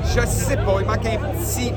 je 0.03 0.27
sais 0.27 0.57
pas, 0.57 0.75
il 0.79 0.85
manquait 0.85 1.17
un 1.17 1.27
petit 1.39 1.73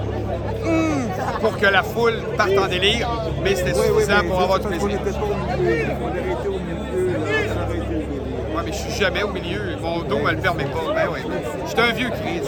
hum 0.62 1.08
pour 1.40 1.56
que 1.56 1.64
la 1.64 1.82
foule 1.82 2.20
parte 2.36 2.50
en 2.62 2.68
délire, 2.68 3.08
mais 3.42 3.54
c'était 3.56 3.72
Oui, 3.72 3.86
oui, 3.94 4.02
suffisant 4.02 4.20
mais 4.22 4.28
pour 4.28 4.42
avoir 4.42 4.58
du 4.58 4.66
plaisir. 4.66 4.88
n'était 4.88 5.10
pas 5.10 5.24
au 5.24 5.58
milieu. 5.58 5.86
On 5.96 6.48
au 6.48 6.58
milieu, 6.58 7.12
là, 7.14 7.48
ça 7.48 7.64
aurait 7.66 7.78
été 7.78 7.94
le 7.94 8.00
délire. 8.00 8.54
Ouais, 8.54 8.62
mais 8.66 8.72
je 8.72 8.76
suis 8.76 9.00
jamais 9.00 9.22
au 9.22 9.32
milieu. 9.32 9.76
Mon 9.80 10.02
dos 10.02 10.18
me 10.18 10.30
le 10.32 10.36
permet 10.36 10.64
pas. 10.64 10.92
Ben 10.96 11.08
oui. 11.10 11.20
Je 11.64 11.70
suis 11.70 11.80
un 11.80 11.92
vieux 11.94 12.10
Chris. 12.10 12.42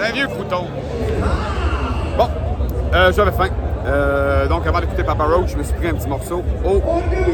Un 0.00 0.12
vieux 0.12 0.28
crouton. 0.28 0.66
Bon, 2.16 2.28
euh, 2.94 3.12
j'avais 3.12 3.32
faim. 3.32 3.48
Euh, 3.84 4.46
donc, 4.46 4.64
avant 4.64 4.78
d'écouter 4.78 5.02
Papa 5.02 5.24
Roach, 5.24 5.48
je 5.48 5.56
me 5.56 5.64
suis 5.64 5.74
pris 5.74 5.88
un 5.88 5.94
petit 5.94 6.08
morceau 6.08 6.44
au 6.64 6.80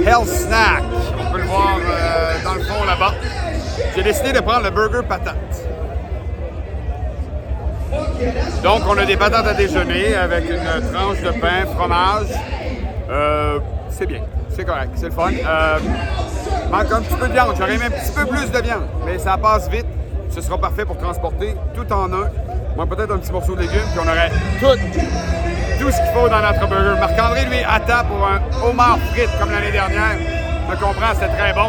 Hell 0.07 0.27
Snack. 0.27 0.83
On 1.21 1.31
peut 1.31 1.39
le 1.41 1.45
voir 1.45 1.77
euh, 1.77 2.43
dans 2.43 2.55
le 2.55 2.63
fond 2.63 2.85
là-bas. 2.87 3.13
J'ai 3.95 4.03
décidé 4.03 4.33
de 4.33 4.41
prendre 4.41 4.65
le 4.65 4.71
burger 4.71 5.07
patate. 5.09 5.37
Donc, 8.63 8.83
on 8.89 8.99
a 8.99 9.05
des 9.05 9.17
patates 9.17 9.47
à 9.47 9.55
déjeuner 9.55 10.17
avec 10.17 10.51
une 10.51 10.93
tranche 10.93 11.21
de 11.21 11.31
pain, 11.41 11.67
fromage. 11.77 12.27
Euh, 13.09 13.61
c'est 13.91 14.07
bien, 14.07 14.23
c'est 14.49 14.65
correct, 14.65 14.91
c'est 14.97 15.07
le 15.07 15.13
fun. 15.13 15.31
Euh, 15.31 15.79
manque 16.71 16.91
un 16.91 17.03
petit 17.03 17.15
peu 17.15 17.29
de 17.29 17.33
viande, 17.33 17.55
j'aurais 17.57 17.75
aimé 17.75 17.85
un 17.87 17.91
petit 17.91 18.11
peu 18.11 18.27
plus 18.27 18.51
de 18.51 18.59
viande, 18.59 18.87
mais 19.05 19.19
ça 19.19 19.37
passe 19.37 19.69
vite. 19.69 19.87
Ce 20.31 20.41
sera 20.41 20.59
parfait 20.59 20.85
pour 20.85 20.97
transporter 20.99 21.55
tout 21.75 21.93
en 21.93 22.13
un. 22.13 22.29
Moi, 22.75 22.87
peut-être 22.87 23.13
un 23.13 23.19
petit 23.19 23.31
morceau 23.31 23.55
de 23.55 23.61
légumes, 23.61 23.87
puis 23.93 24.01
on 24.05 24.09
aurait 24.09 24.31
tout, 24.59 24.77
tout 25.81 25.91
ce 25.93 25.97
qu'il 25.99 26.13
faut 26.13 26.29
dans 26.29 26.41
notre 26.41 26.67
burger. 26.67 26.99
Marc-André, 26.99 27.45
lui, 27.45 27.59
attend 27.63 28.05
pour 28.09 28.27
un 28.27 28.69
homard 28.69 28.99
frite 29.13 29.31
comme 29.39 29.53
l'année 29.53 29.71
dernière. 29.71 30.17
Je 30.69 30.77
comprends, 30.77 31.15
c'est 31.15 31.29
très 31.29 31.53
bon, 31.53 31.69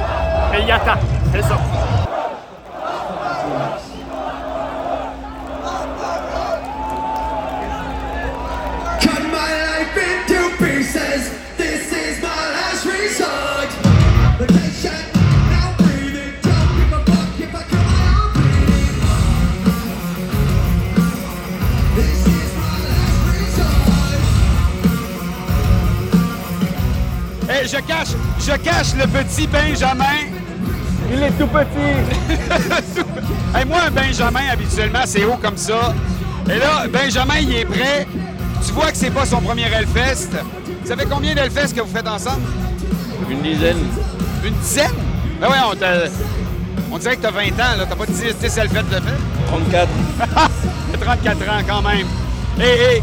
mais 0.51 0.63
il 0.63 0.71
attend, 0.71 0.99
c'est 1.31 1.43
ça. 1.43 1.59
Cache, 28.57 28.87
je 28.93 28.95
cache 28.95 28.95
le 28.95 29.07
petit 29.07 29.47
Benjamin. 29.47 30.03
Il 31.11 31.21
est 31.21 31.31
tout 31.31 31.47
petit. 31.47 33.03
hey, 33.55 33.65
moi, 33.65 33.81
un 33.87 33.91
Benjamin, 33.91 34.49
habituellement, 34.51 35.03
c'est 35.05 35.23
haut 35.23 35.37
comme 35.41 35.57
ça. 35.57 35.93
Et 36.49 36.57
là, 36.57 36.87
Benjamin, 36.91 37.37
il 37.41 37.55
est 37.55 37.65
prêt. 37.65 38.07
Tu 38.65 38.71
vois 38.71 38.91
que 38.91 38.97
c'est 38.97 39.11
pas 39.11 39.25
son 39.25 39.41
premier 39.41 39.63
Hellfest. 39.63 40.29
Ça 40.83 40.95
fait 40.95 41.05
combien 41.05 41.35
d'Hellfest 41.35 41.73
que 41.75 41.81
vous 41.81 41.93
faites 41.93 42.07
ensemble? 42.07 42.41
Une 43.29 43.41
dizaine. 43.41 43.77
Une 44.43 44.53
dizaine? 44.55 44.91
Ben 45.39 45.47
ouais, 45.49 45.57
on, 45.71 45.75
t'a- 45.75 46.09
on 46.91 46.97
dirait 46.97 47.17
que 47.17 47.21
t'as 47.21 47.31
20 47.31 47.41
ans, 47.41 47.77
là. 47.77 47.85
T'as 47.87 47.95
pas 47.95 48.05
10, 48.05 48.35
10 48.41 48.57
Hellfest 48.57 48.83
de 48.83 48.95
fait? 48.95 49.47
34. 49.47 49.87
34 51.01 51.41
ans, 51.49 51.63
quand 51.67 51.81
même. 51.81 52.07
Et, 52.59 53.01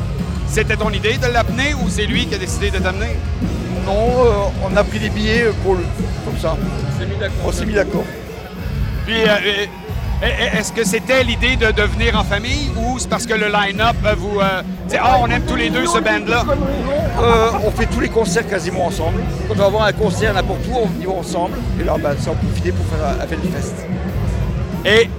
c'était 0.53 0.77
ton 0.77 0.91
idée 0.91 1.17
de 1.17 1.27
l'amener 1.29 1.75
ou 1.75 1.89
c'est 1.89 2.05
lui 2.05 2.27
qui 2.27 2.35
a 2.35 2.39
décidé 2.39 2.71
de 2.71 2.79
t'amener? 2.79 3.17
Non, 3.85 3.93
euh, 3.95 4.33
on 4.65 4.77
a 4.77 4.85
pris 4.85 4.99
des 4.99 5.11
billets 5.11 5.47
pour 5.63 5.75
le, 5.75 5.81
comme 6.25 6.39
ça. 6.39 6.57
On 7.45 7.53
s'est 7.53 7.67
mis 7.67 7.73
d'accord. 7.75 8.05
Puis, 9.05 9.23
euh, 9.23 9.27
euh, 10.23 10.59
est-ce 10.59 10.73
que 10.73 10.85
c'était 10.85 11.25
l'idée 11.25 11.57
de, 11.57 11.73
de 11.73 11.83
venir 11.83 12.17
en 12.17 12.23
famille 12.23 12.71
ou 12.77 12.99
c'est 12.99 13.09
parce 13.09 13.27
que 13.27 13.35
le 13.35 13.49
line-up 13.49 13.97
vous. 14.17 14.41
c'est, 14.87 14.99
ah, 14.99 15.17
on 15.21 15.27
aime 15.29 15.43
tous 15.43 15.57
les 15.57 15.69
deux 15.69 15.87
ce 15.87 15.99
band-là? 15.99 16.45
On 17.67 17.71
fait 17.73 17.87
tous 17.87 17.99
les 18.01 18.09
concerts 18.09 18.49
quasiment 18.49 18.87
ensemble. 18.87 19.21
Quand 19.49 19.55
on 19.55 19.59
va 19.59 19.65
avoir 19.67 19.83
un 19.85 19.93
concert 19.93 20.33
n'importe 20.33 20.61
où, 20.71 20.77
on 20.77 21.03
y 21.03 21.07
va 21.07 21.13
ensemble. 21.13 21.59
Et 21.81 21.85
là, 21.85 21.97
ben, 22.01 22.15
c'est 22.21 22.31
en 22.31 22.35
profiter 22.35 22.71
pour 22.71 22.87
faire 22.87 23.05
un 23.05 23.23
Hellfest. 23.25 23.75
Et 24.85 25.11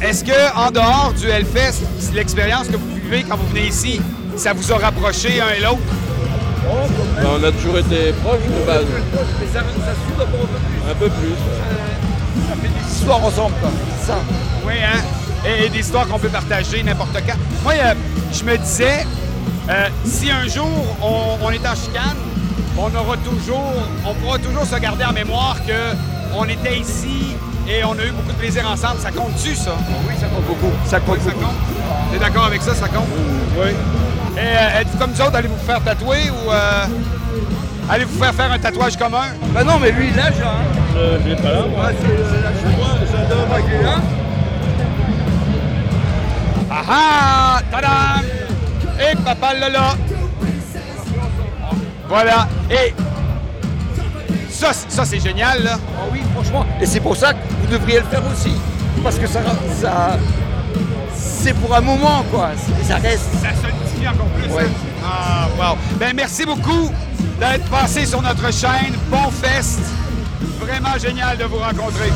est-ce 0.00 0.24
que 0.24 0.56
en 0.56 0.70
dehors 0.70 1.12
du 1.18 1.28
Hellfest, 1.28 1.82
l'expérience 2.14 2.68
que 2.68 2.76
vous 2.76 2.94
vivez 2.94 3.24
quand 3.28 3.36
vous 3.36 3.46
venez 3.48 3.66
ici, 3.66 4.00
ça 4.36 4.54
vous 4.54 4.72
a 4.72 4.78
rapproché 4.78 5.42
un 5.42 5.50
et 5.50 5.60
l'autre? 5.60 5.78
Ben, 6.64 7.28
on 7.40 7.44
a 7.44 7.52
toujours 7.52 7.78
été 7.78 8.12
proches 8.22 8.40
de 8.44 8.66
base. 8.66 8.84
Mais 9.40 9.46
ça, 9.52 9.60
ça 9.60 9.92
encore 10.22 10.24
un 10.24 10.24
peu 10.24 10.56
plus. 10.58 10.90
Un 10.90 10.94
peu 10.94 11.08
plus. 11.08 11.34
Ça 12.48 12.54
fait 12.54 12.68
des 12.68 12.92
histoires 12.94 13.24
ensemble, 13.24 13.54
quoi. 13.60 13.70
Ça. 14.06 14.18
Oui, 14.64 14.74
hein? 14.82 15.00
Et, 15.44 15.66
et 15.66 15.68
des 15.68 15.80
histoires 15.80 16.06
qu'on 16.06 16.18
peut 16.18 16.28
partager 16.28 16.82
n'importe 16.82 17.16
quand. 17.26 17.36
Moi, 17.64 17.72
euh, 17.74 17.94
je 18.32 18.44
me 18.44 18.56
disais, 18.56 19.04
euh, 19.68 19.88
si 20.04 20.30
un 20.30 20.46
jour 20.46 20.68
on, 21.02 21.44
on 21.44 21.50
est 21.50 21.66
en 21.66 21.74
chicane, 21.74 22.16
on 22.78 22.94
aura 22.94 23.16
toujours, 23.18 23.72
on 24.06 24.14
pourra 24.14 24.38
toujours 24.38 24.64
se 24.64 24.76
garder 24.76 25.04
en 25.04 25.12
mémoire 25.12 25.56
que 25.66 25.96
on 26.34 26.44
était 26.44 26.78
ici 26.78 27.36
et 27.68 27.84
on 27.84 27.92
a 27.92 28.04
eu 28.04 28.12
beaucoup 28.12 28.32
de 28.32 28.38
plaisir 28.38 28.68
ensemble. 28.70 29.00
Ça 29.00 29.10
compte-tu, 29.10 29.54
ça? 29.54 29.76
Oui, 30.08 30.14
ça 30.18 30.26
compte 30.28 30.46
beaucoup. 30.46 30.72
Ça 30.86 31.00
compte 31.00 31.20
ça 31.20 31.30
beaucoup. 31.30 31.44
compte? 31.44 31.54
T'es 32.12 32.18
d'accord 32.18 32.44
avec 32.44 32.62
ça? 32.62 32.74
Ça 32.74 32.88
compte? 32.88 33.08
Oui. 33.58 33.72
Et 34.36 34.40
euh, 34.40 34.80
êtes-vous 34.80 34.98
comme 34.98 35.10
nous 35.10 35.20
autres, 35.20 35.36
allez-vous 35.36 35.56
vous 35.56 35.66
faire 35.66 35.82
tatouer 35.82 36.30
ou 36.30 36.50
euh, 36.50 36.86
allez-vous 37.90 38.18
faire 38.18 38.34
faire 38.34 38.50
un 38.52 38.58
tatouage 38.58 38.96
commun? 38.96 39.24
Ben 39.54 39.64
non, 39.64 39.78
mais 39.80 39.90
lui, 39.92 40.06
il 40.08 40.12
déjà. 40.12 40.28
hein. 40.28 40.64
Je 40.94 41.22
je 41.24 41.28
l'ai 41.28 41.36
pas 41.36 41.52
là, 41.52 41.62
moi. 41.70 41.90
Ah 46.70 46.82
ah! 46.88 47.60
Tadam! 47.70 48.24
Et 49.00 49.16
papa 49.16 49.54
là 49.54 49.94
Voilà. 52.08 52.48
Et 52.70 52.94
ça, 54.50 54.72
ça 54.72 55.04
c'est 55.04 55.20
génial, 55.20 55.62
là. 55.62 55.78
Ah 55.98 56.04
oui, 56.12 56.20
franchement. 56.34 56.64
Et 56.80 56.86
c'est 56.86 57.00
pour 57.00 57.16
ça 57.16 57.32
que 57.34 57.38
vous 57.60 57.66
devriez 57.70 57.98
le 58.00 58.06
faire 58.06 58.22
aussi. 58.32 58.54
Parce 59.02 59.16
que 59.18 59.26
ça, 59.26 59.40
ça 59.80 60.16
c'est 61.14 61.54
pour 61.54 61.74
un 61.74 61.80
moment, 61.80 62.24
quoi. 62.30 62.50
C'est- 62.56 62.88
Ça 62.88 62.96
reste. 62.96 63.30
Ça 63.42 63.48
solidifie 64.02 64.08
encore 64.08 64.26
plus. 64.28 64.52
Ouais. 64.52 64.70
Ah, 65.04 65.48
wow. 65.58 65.78
Ben, 65.98 66.14
merci 66.14 66.44
beaucoup 66.44 66.90
d'être 67.38 67.68
passé 67.70 68.06
sur 68.06 68.22
notre 68.22 68.52
chaîne. 68.52 68.94
Bon 69.10 69.30
fest. 69.30 69.80
Vraiment 70.60 70.98
génial 70.98 71.36
de 71.36 71.44
vous 71.44 71.58
rencontrer. 71.58 72.10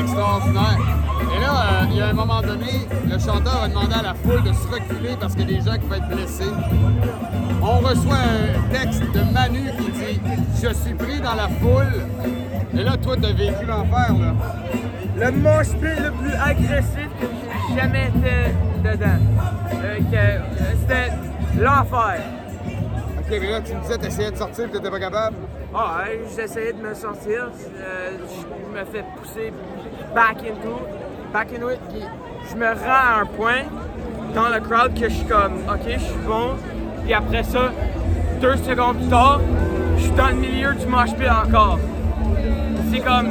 Extraordinaire. 0.00 0.78
Et 1.36 1.40
là, 1.40 1.52
euh, 1.52 1.84
il 1.90 1.96
y 1.96 2.00
a 2.00 2.08
un 2.08 2.12
moment 2.12 2.40
donné, 2.42 2.86
le 3.06 3.18
chanteur 3.18 3.62
a 3.64 3.68
demandé 3.68 3.94
à 3.94 4.02
la 4.02 4.14
foule 4.14 4.42
de 4.42 4.52
se 4.52 4.66
reculer 4.68 5.16
parce 5.20 5.34
qu'il 5.34 5.50
y 5.50 5.54
a 5.56 5.58
des 5.60 5.64
gens 5.70 5.76
qui 5.76 5.86
vont 5.86 5.94
être 5.96 6.08
blessés. 6.08 6.52
On 7.62 7.78
reçoit 7.80 8.16
un 8.16 8.72
texte 8.72 9.02
de 9.02 9.32
Manu 9.32 9.70
qui 9.78 9.90
dit 9.90 10.20
Je 10.62 10.72
suis 10.74 10.94
pris 10.94 11.20
dans 11.20 11.34
la 11.34 11.48
foule. 11.48 12.02
Et 12.74 12.82
là, 12.84 12.96
toi, 12.96 13.16
t'as 13.20 13.32
vécu 13.32 13.64
l'enfer, 13.66 14.14
là. 14.20 14.34
Le 15.16 15.32
mosh 15.32 15.68
pit 15.80 15.98
le 16.00 16.12
plus 16.12 16.34
agressif 16.34 17.08
que 17.20 17.26
j'ai 17.68 17.80
jamais 17.80 18.06
été 18.08 18.54
dedans. 18.84 19.18
Euh, 19.82 19.98
C'était 20.80 21.12
l'enfer. 21.58 22.20
Ok, 23.18 23.38
mais 23.40 23.50
là, 23.50 23.60
tu 23.60 23.74
me 23.74 23.80
disais, 23.82 23.98
t'essayais 23.98 24.30
de 24.30 24.36
sortir 24.36 24.66
et 24.66 24.70
t'étais 24.70 24.90
pas 24.90 25.00
capable. 25.00 25.36
Ah, 25.74 25.98
ouais, 26.04 26.20
j'essayais 26.36 26.72
de 26.72 26.78
me 26.80 26.94
sortir. 26.94 27.48
euh, 27.76 28.10
je 28.28 28.78
me 28.78 28.84
fais 28.86 29.04
pousser 29.16 29.52
back 30.14 30.38
into, 30.42 30.78
back 31.32 31.52
into 31.52 31.70
it. 31.70 31.80
Puis 31.90 32.02
je 32.50 32.56
me 32.56 32.66
rends 32.66 33.18
à 33.18 33.20
un 33.22 33.26
point 33.26 33.62
dans 34.34 34.48
le 34.48 34.60
crowd 34.60 34.94
que 34.94 35.08
je 35.08 35.14
suis 35.14 35.26
comme, 35.26 35.54
ok, 35.68 35.84
je 35.86 35.98
suis 35.98 36.26
bon. 36.26 36.56
Puis 37.04 37.14
après 37.14 37.42
ça, 37.42 37.72
deux 38.40 38.56
secondes 38.56 38.98
plus 38.98 39.08
tard, 39.08 39.40
je 39.96 40.02
suis 40.02 40.12
dans 40.12 40.28
le 40.28 40.34
milieu 40.34 40.74
du 40.74 40.86
mosh 40.86 41.14
pit 41.14 41.28
encore. 41.28 41.78
C'est 42.92 43.00
comme, 43.00 43.28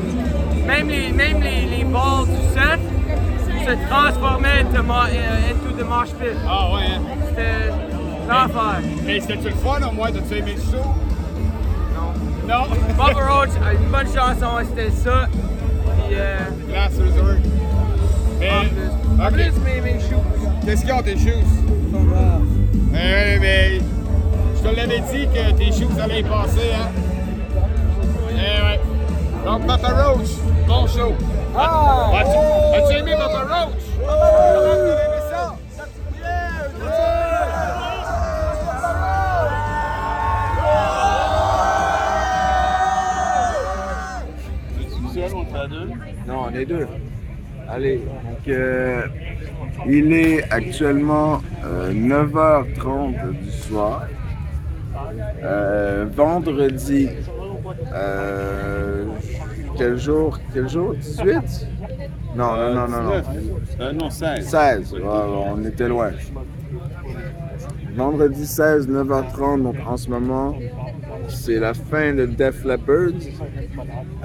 même 0.65 0.89
les, 0.89 1.11
même 1.11 1.41
les, 1.41 1.77
les 1.77 1.83
balles 1.83 2.25
du 2.25 2.53
set 2.53 2.79
se 3.65 3.89
transformaient 3.89 4.61
into, 4.61 4.79
euh, 4.79 5.51
into 5.51 5.77
the 5.77 5.85
mosh 5.87 6.11
pit. 6.13 6.37
Ah 6.47 6.73
ouais, 6.73 6.81
hein? 6.95 7.01
C'était 7.27 7.69
l'enfer. 8.29 8.81
Mais 9.05 9.19
c'était-tu 9.19 9.49
le 9.49 9.55
fun, 9.55 9.79
au 9.87 9.91
moins, 9.91 10.11
de 10.11 10.19
tu 10.19 10.37
aimé 10.37 10.55
le 10.55 10.61
show? 10.61 10.85
Non. 11.95 12.13
Non? 12.47 12.63
Bubba 12.89 13.25
Roach 13.27 13.49
a 13.65 13.73
une 13.73 13.89
bonne 13.89 14.07
chanson, 14.07 14.57
c'était 14.69 14.91
ça. 14.91 15.27
Euh, 16.17 16.37
Last 16.73 16.99
Resort. 16.99 17.37
Mais, 18.39 18.49
en 18.49 19.31
plus, 19.31 19.51
mes, 19.63 19.81
mes 19.81 19.99
shoes? 19.99 20.15
Qu'est-ce 20.65 20.81
qu'ils 20.83 20.93
ont 20.93 21.01
tes 21.01 21.17
shoes? 21.17 21.31
sont 21.91 22.05
rares. 22.13 22.41
Eh, 22.93 23.39
mais 23.39 23.79
je 24.55 24.61
te 24.69 24.75
l'avais 24.75 24.99
dit 24.99 25.27
que 25.27 25.51
tes 25.57 25.71
shoes 25.71 25.99
allaient 26.01 26.21
y 26.21 26.23
passer, 26.23 26.71
hein? 26.73 26.89
Eh 28.31 28.61
ouais. 28.63 28.79
Donc, 29.45 29.65
Papa 29.65 29.87
Roach, 29.89 30.29
bon 30.67 30.87
show. 30.87 31.13
Ah! 31.55 32.11
As-tu 32.19 32.37
as-tu 32.83 32.97
aimé 32.97 33.13
Papa 33.17 33.41
Roach? 33.43 33.83
Comment 33.99 34.75
tu 34.75 34.91
as 34.91 35.05
aimé 35.05 35.21
ça? 35.31 35.55
On 45.17 45.63
est 45.63 45.67
deux? 45.69 45.89
Allez, 47.69 47.97
donc 47.97 48.47
euh, 48.47 49.01
il 49.85 50.13
est 50.13 50.43
actuellement 50.51 51.41
euh, 51.65 51.91
9h30 51.93 53.31
du 53.43 53.51
soir. 53.51 54.07
Euh, 55.43 56.05
vendredi. 56.11 57.09
euh, 57.93 59.05
quel 59.77 59.97
jour 59.97 60.39
Quel 60.53 60.67
jour? 60.69 60.95
18 60.95 61.67
Non, 62.35 62.55
non, 62.55 62.73
non, 62.73 62.87
non, 62.87 63.03
non. 63.03 63.11
Euh, 63.79 63.93
non, 63.93 64.09
16. 64.09 64.47
16, 64.47 64.93
ouais, 64.93 64.99
ouais, 65.01 65.07
on 65.07 65.63
était 65.65 65.87
loin. 65.87 66.11
Vendredi 67.95 68.45
16, 68.45 68.87
9h30, 68.87 69.63
donc 69.63 69.75
en 69.87 69.97
ce 69.97 70.09
moment, 70.09 70.55
c'est 71.27 71.59
la 71.59 71.73
fin 71.73 72.13
de 72.13 72.25
Def 72.25 72.63
Leppard. 72.63 73.11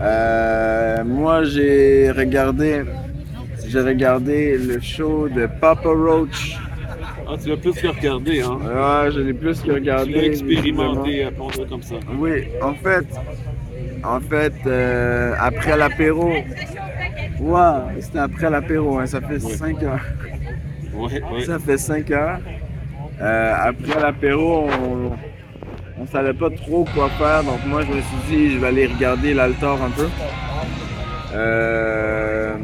Euh, 0.00 1.04
moi, 1.04 1.44
j'ai 1.44 2.10
regardé, 2.10 2.82
j'ai 3.66 3.80
regardé 3.80 4.58
le 4.58 4.80
show 4.80 5.28
de 5.28 5.46
Papa 5.60 5.88
Roach. 5.88 6.56
Ah, 7.28 7.36
tu 7.42 7.48
l'as 7.48 7.56
plus 7.56 7.72
que 7.72 7.86
regardé, 7.86 8.42
hein? 8.42 8.58
Ouais, 8.62 9.10
je 9.12 9.20
l'ai 9.20 9.32
plus 9.32 9.60
que 9.62 9.72
regardé. 9.72 10.12
Tu 10.12 10.18
l'as 10.18 10.26
expérimenté, 10.26 11.24
appelons-le 11.24 11.64
comme 11.66 11.82
ça. 11.82 11.94
Oui, 12.18 12.48
en 12.60 12.74
fait, 12.74 13.06
en 14.04 14.20
fait, 14.20 14.54
euh, 14.66 15.34
après 15.38 15.76
l'apéro, 15.76 16.30
ouais, 17.40 18.00
c'était 18.00 18.18
après 18.18 18.50
l'apéro, 18.50 18.98
hein, 18.98 19.06
ça 19.06 19.20
fait 19.20 19.38
5 19.38 19.82
heures. 19.82 20.00
Ouais, 20.94 21.22
ouais. 21.32 21.44
Ça 21.46 21.58
fait 21.58 21.78
5 21.78 22.10
heures. 22.10 22.40
Euh, 23.20 23.54
après 23.56 24.00
l'apéro, 24.00 24.66
on, 24.68 25.12
on 25.98 26.06
savait 26.06 26.34
pas 26.34 26.50
trop 26.50 26.84
quoi 26.94 27.08
faire, 27.10 27.44
donc 27.44 27.64
moi 27.66 27.82
je 27.82 27.88
me 27.92 28.00
suis 28.00 28.16
dit 28.36 28.50
je 28.52 28.58
vais 28.58 28.68
aller 28.68 28.86
regarder 28.86 29.34
l'altar 29.34 29.82
un 29.82 29.90
peu. 29.90 30.08
Euh, 31.34 32.56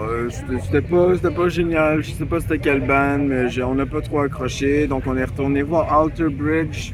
Euh, 0.00 0.28
c'était- 0.30 0.80
pas, 0.80 1.48
génial. 1.48 2.02
Je 2.02 2.12
sais 2.12 2.24
pas 2.24 2.40
c'était 2.40 2.58
quelle 2.58 2.80
band, 2.80 3.18
mais 3.18 3.46
on 3.62 3.74
n'a 3.74 3.86
pas 3.86 4.00
trop 4.00 4.20
accroché. 4.20 4.86
Donc 4.86 5.04
on 5.06 5.16
est 5.16 5.24
retourné 5.24 5.62
voir 5.62 5.92
Alter 5.92 6.28
Bridge. 6.30 6.92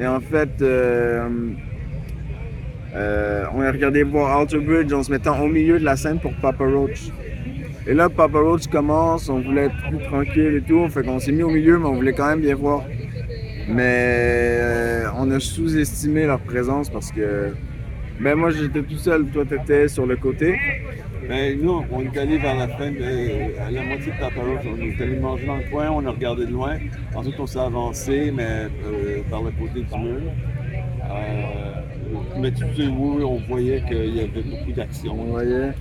Et 0.00 0.06
en 0.06 0.20
fait, 0.20 0.50
euh, 0.60 1.28
on 3.54 3.60
a 3.62 3.70
regardé 3.70 4.02
voir 4.02 4.38
Alter 4.38 4.58
Bridge 4.58 4.92
en 4.92 5.02
se 5.02 5.10
mettant 5.10 5.40
au 5.40 5.46
milieu 5.48 5.78
de 5.78 5.84
la 5.84 5.96
scène 5.96 6.18
pour 6.18 6.32
Papa 6.34 6.64
Roach. 6.64 7.10
Et 7.86 7.94
là, 7.94 8.08
Papa 8.08 8.38
Roach 8.38 8.66
commence, 8.66 9.28
on 9.28 9.40
voulait 9.40 9.66
être 9.66 10.06
tranquille 10.08 10.56
et 10.56 10.62
tout. 10.62 10.88
Fait 10.88 11.04
qu'on 11.04 11.20
s'est 11.20 11.32
mis 11.32 11.44
au 11.44 11.50
milieu, 11.50 11.78
mais 11.78 11.86
on 11.86 11.94
voulait 11.94 12.12
quand 12.12 12.26
même 12.26 12.40
bien 12.40 12.56
voir. 12.56 12.82
Mais 13.68 14.58
euh, 14.60 15.06
on 15.16 15.30
a 15.30 15.40
sous-estimé 15.40 16.26
leur 16.26 16.40
présence 16.40 16.90
parce 16.90 17.10
que. 17.12 17.54
Ben 18.18 18.34
moi 18.34 18.48
j'étais 18.48 18.80
tout 18.82 18.96
seul, 18.96 19.26
toi 19.26 19.44
t'étais 19.44 19.88
sur 19.88 20.06
le 20.06 20.16
côté. 20.16 20.56
Ben, 21.28 21.58
nous, 21.60 21.82
on 21.90 22.00
est 22.02 22.16
allé 22.16 22.38
vers 22.38 22.54
la 22.54 22.68
fin, 22.68 22.90
de, 22.92 23.60
à 23.60 23.70
la 23.70 23.82
moitié 23.82 24.12
de 24.12 24.18
Papa 24.18 24.40
Roach. 24.40 24.64
On 24.64 24.80
est 24.80 25.02
allé 25.02 25.18
manger 25.18 25.46
dans 25.46 25.56
le 25.56 25.64
coin, 25.70 25.90
on 25.90 26.06
a 26.06 26.10
regardé 26.10 26.46
de 26.46 26.52
loin. 26.52 26.76
Ensuite, 27.16 27.34
on 27.40 27.46
s'est 27.46 27.58
avancé, 27.58 28.32
mais 28.32 28.68
euh, 28.84 29.22
par 29.28 29.42
le 29.42 29.50
côté 29.50 29.80
du 29.80 29.98
mur. 29.98 30.20
Euh, 31.10 31.72
mais 32.38 32.52
tu 32.52 32.64
sais, 32.76 32.86
oui, 32.86 33.24
on 33.24 33.40
voyait 33.48 33.82
qu'il 33.88 34.14
y 34.14 34.20
avait 34.20 34.42
beaucoup 34.42 34.72
d'action. 34.72 35.16
On 35.18 35.32
voyait. 35.32 35.72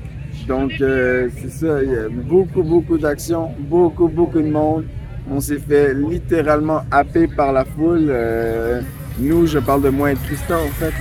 Donc 0.47 0.71
euh, 0.81 1.29
c'est 1.37 1.51
ça, 1.51 1.83
il 1.83 1.91
y 1.91 1.95
a 1.95 2.09
beaucoup, 2.09 2.63
beaucoup 2.63 2.97
d'action, 2.97 3.51
beaucoup, 3.59 4.07
beaucoup 4.07 4.41
de 4.41 4.49
monde. 4.49 4.85
On 5.31 5.39
s'est 5.39 5.57
fait 5.57 5.93
littéralement 5.93 6.83
happer 6.91 7.27
par 7.27 7.51
la 7.51 7.65
foule. 7.65 8.07
Euh, 8.09 8.81
nous, 9.17 9.47
je 9.47 9.57
parle 9.59 9.81
de 9.81 9.89
moi 9.89 10.11
et 10.11 10.15
Tristan 10.15 10.57
en 10.57 10.69
fait. 10.69 10.93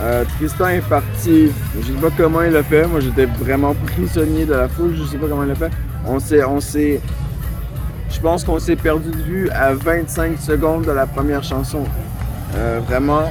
Euh, 0.00 0.24
Tristan 0.38 0.68
est 0.68 0.88
parti, 0.88 1.52
je 1.78 1.86
sais 1.86 2.00
pas 2.00 2.08
comment 2.16 2.42
il 2.42 2.56
a 2.56 2.62
fait, 2.62 2.86
moi 2.86 3.00
j'étais 3.00 3.26
vraiment 3.26 3.74
prisonnier 3.74 4.46
de 4.46 4.54
la 4.54 4.66
foule, 4.66 4.96
je 4.96 5.04
sais 5.04 5.18
pas 5.18 5.28
comment 5.28 5.44
il 5.44 5.50
a 5.50 5.54
fait. 5.54 5.70
On 6.06 6.18
s'est, 6.18 6.42
on 6.44 6.60
s'est, 6.60 7.00
je 8.10 8.20
pense 8.20 8.42
qu'on 8.42 8.58
s'est 8.58 8.74
perdu 8.74 9.10
de 9.10 9.22
vue 9.22 9.50
à 9.50 9.74
25 9.74 10.38
secondes 10.38 10.86
de 10.86 10.92
la 10.92 11.06
première 11.06 11.44
chanson. 11.44 11.84
Euh, 12.56 12.80
vraiment, 12.88 13.30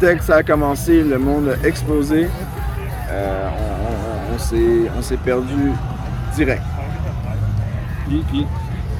dès 0.00 0.16
que 0.16 0.24
ça 0.24 0.36
a 0.36 0.42
commencé, 0.42 1.02
le 1.02 1.18
monde 1.18 1.50
a 1.50 1.66
explosé. 1.66 2.28
On, 3.10 4.98
on 4.98 5.02
s'est 5.02 5.16
perdu 5.18 5.72
direct. 6.34 6.62
Puis, 8.08 8.24
puis, 8.30 8.46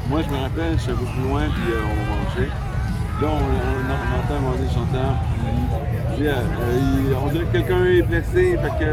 moi, 0.08 0.20
je 0.26 0.30
me 0.34 0.40
rappelle, 0.40 0.72
je 0.76 0.82
suis 0.82 0.92
beaucoup 0.92 1.20
loin, 1.28 1.42
puis 1.42 1.72
euh, 1.72 1.80
on 1.90 1.96
mangeait. 2.10 2.50
Là, 3.20 3.28
on, 3.28 3.36
on- 3.36 3.92
on 3.92 4.36
entend 4.36 4.56
le 4.60 4.68
chanteur, 4.68 5.14
puis 6.16 6.26
euh, 6.26 6.32
il- 6.76 7.14
on 7.14 7.28
dirait 7.28 7.44
que 7.44 7.52
quelqu'un 7.58 7.84
est 7.84 8.02
blessé, 8.02 8.58
fait 8.62 8.84
que 8.84 8.90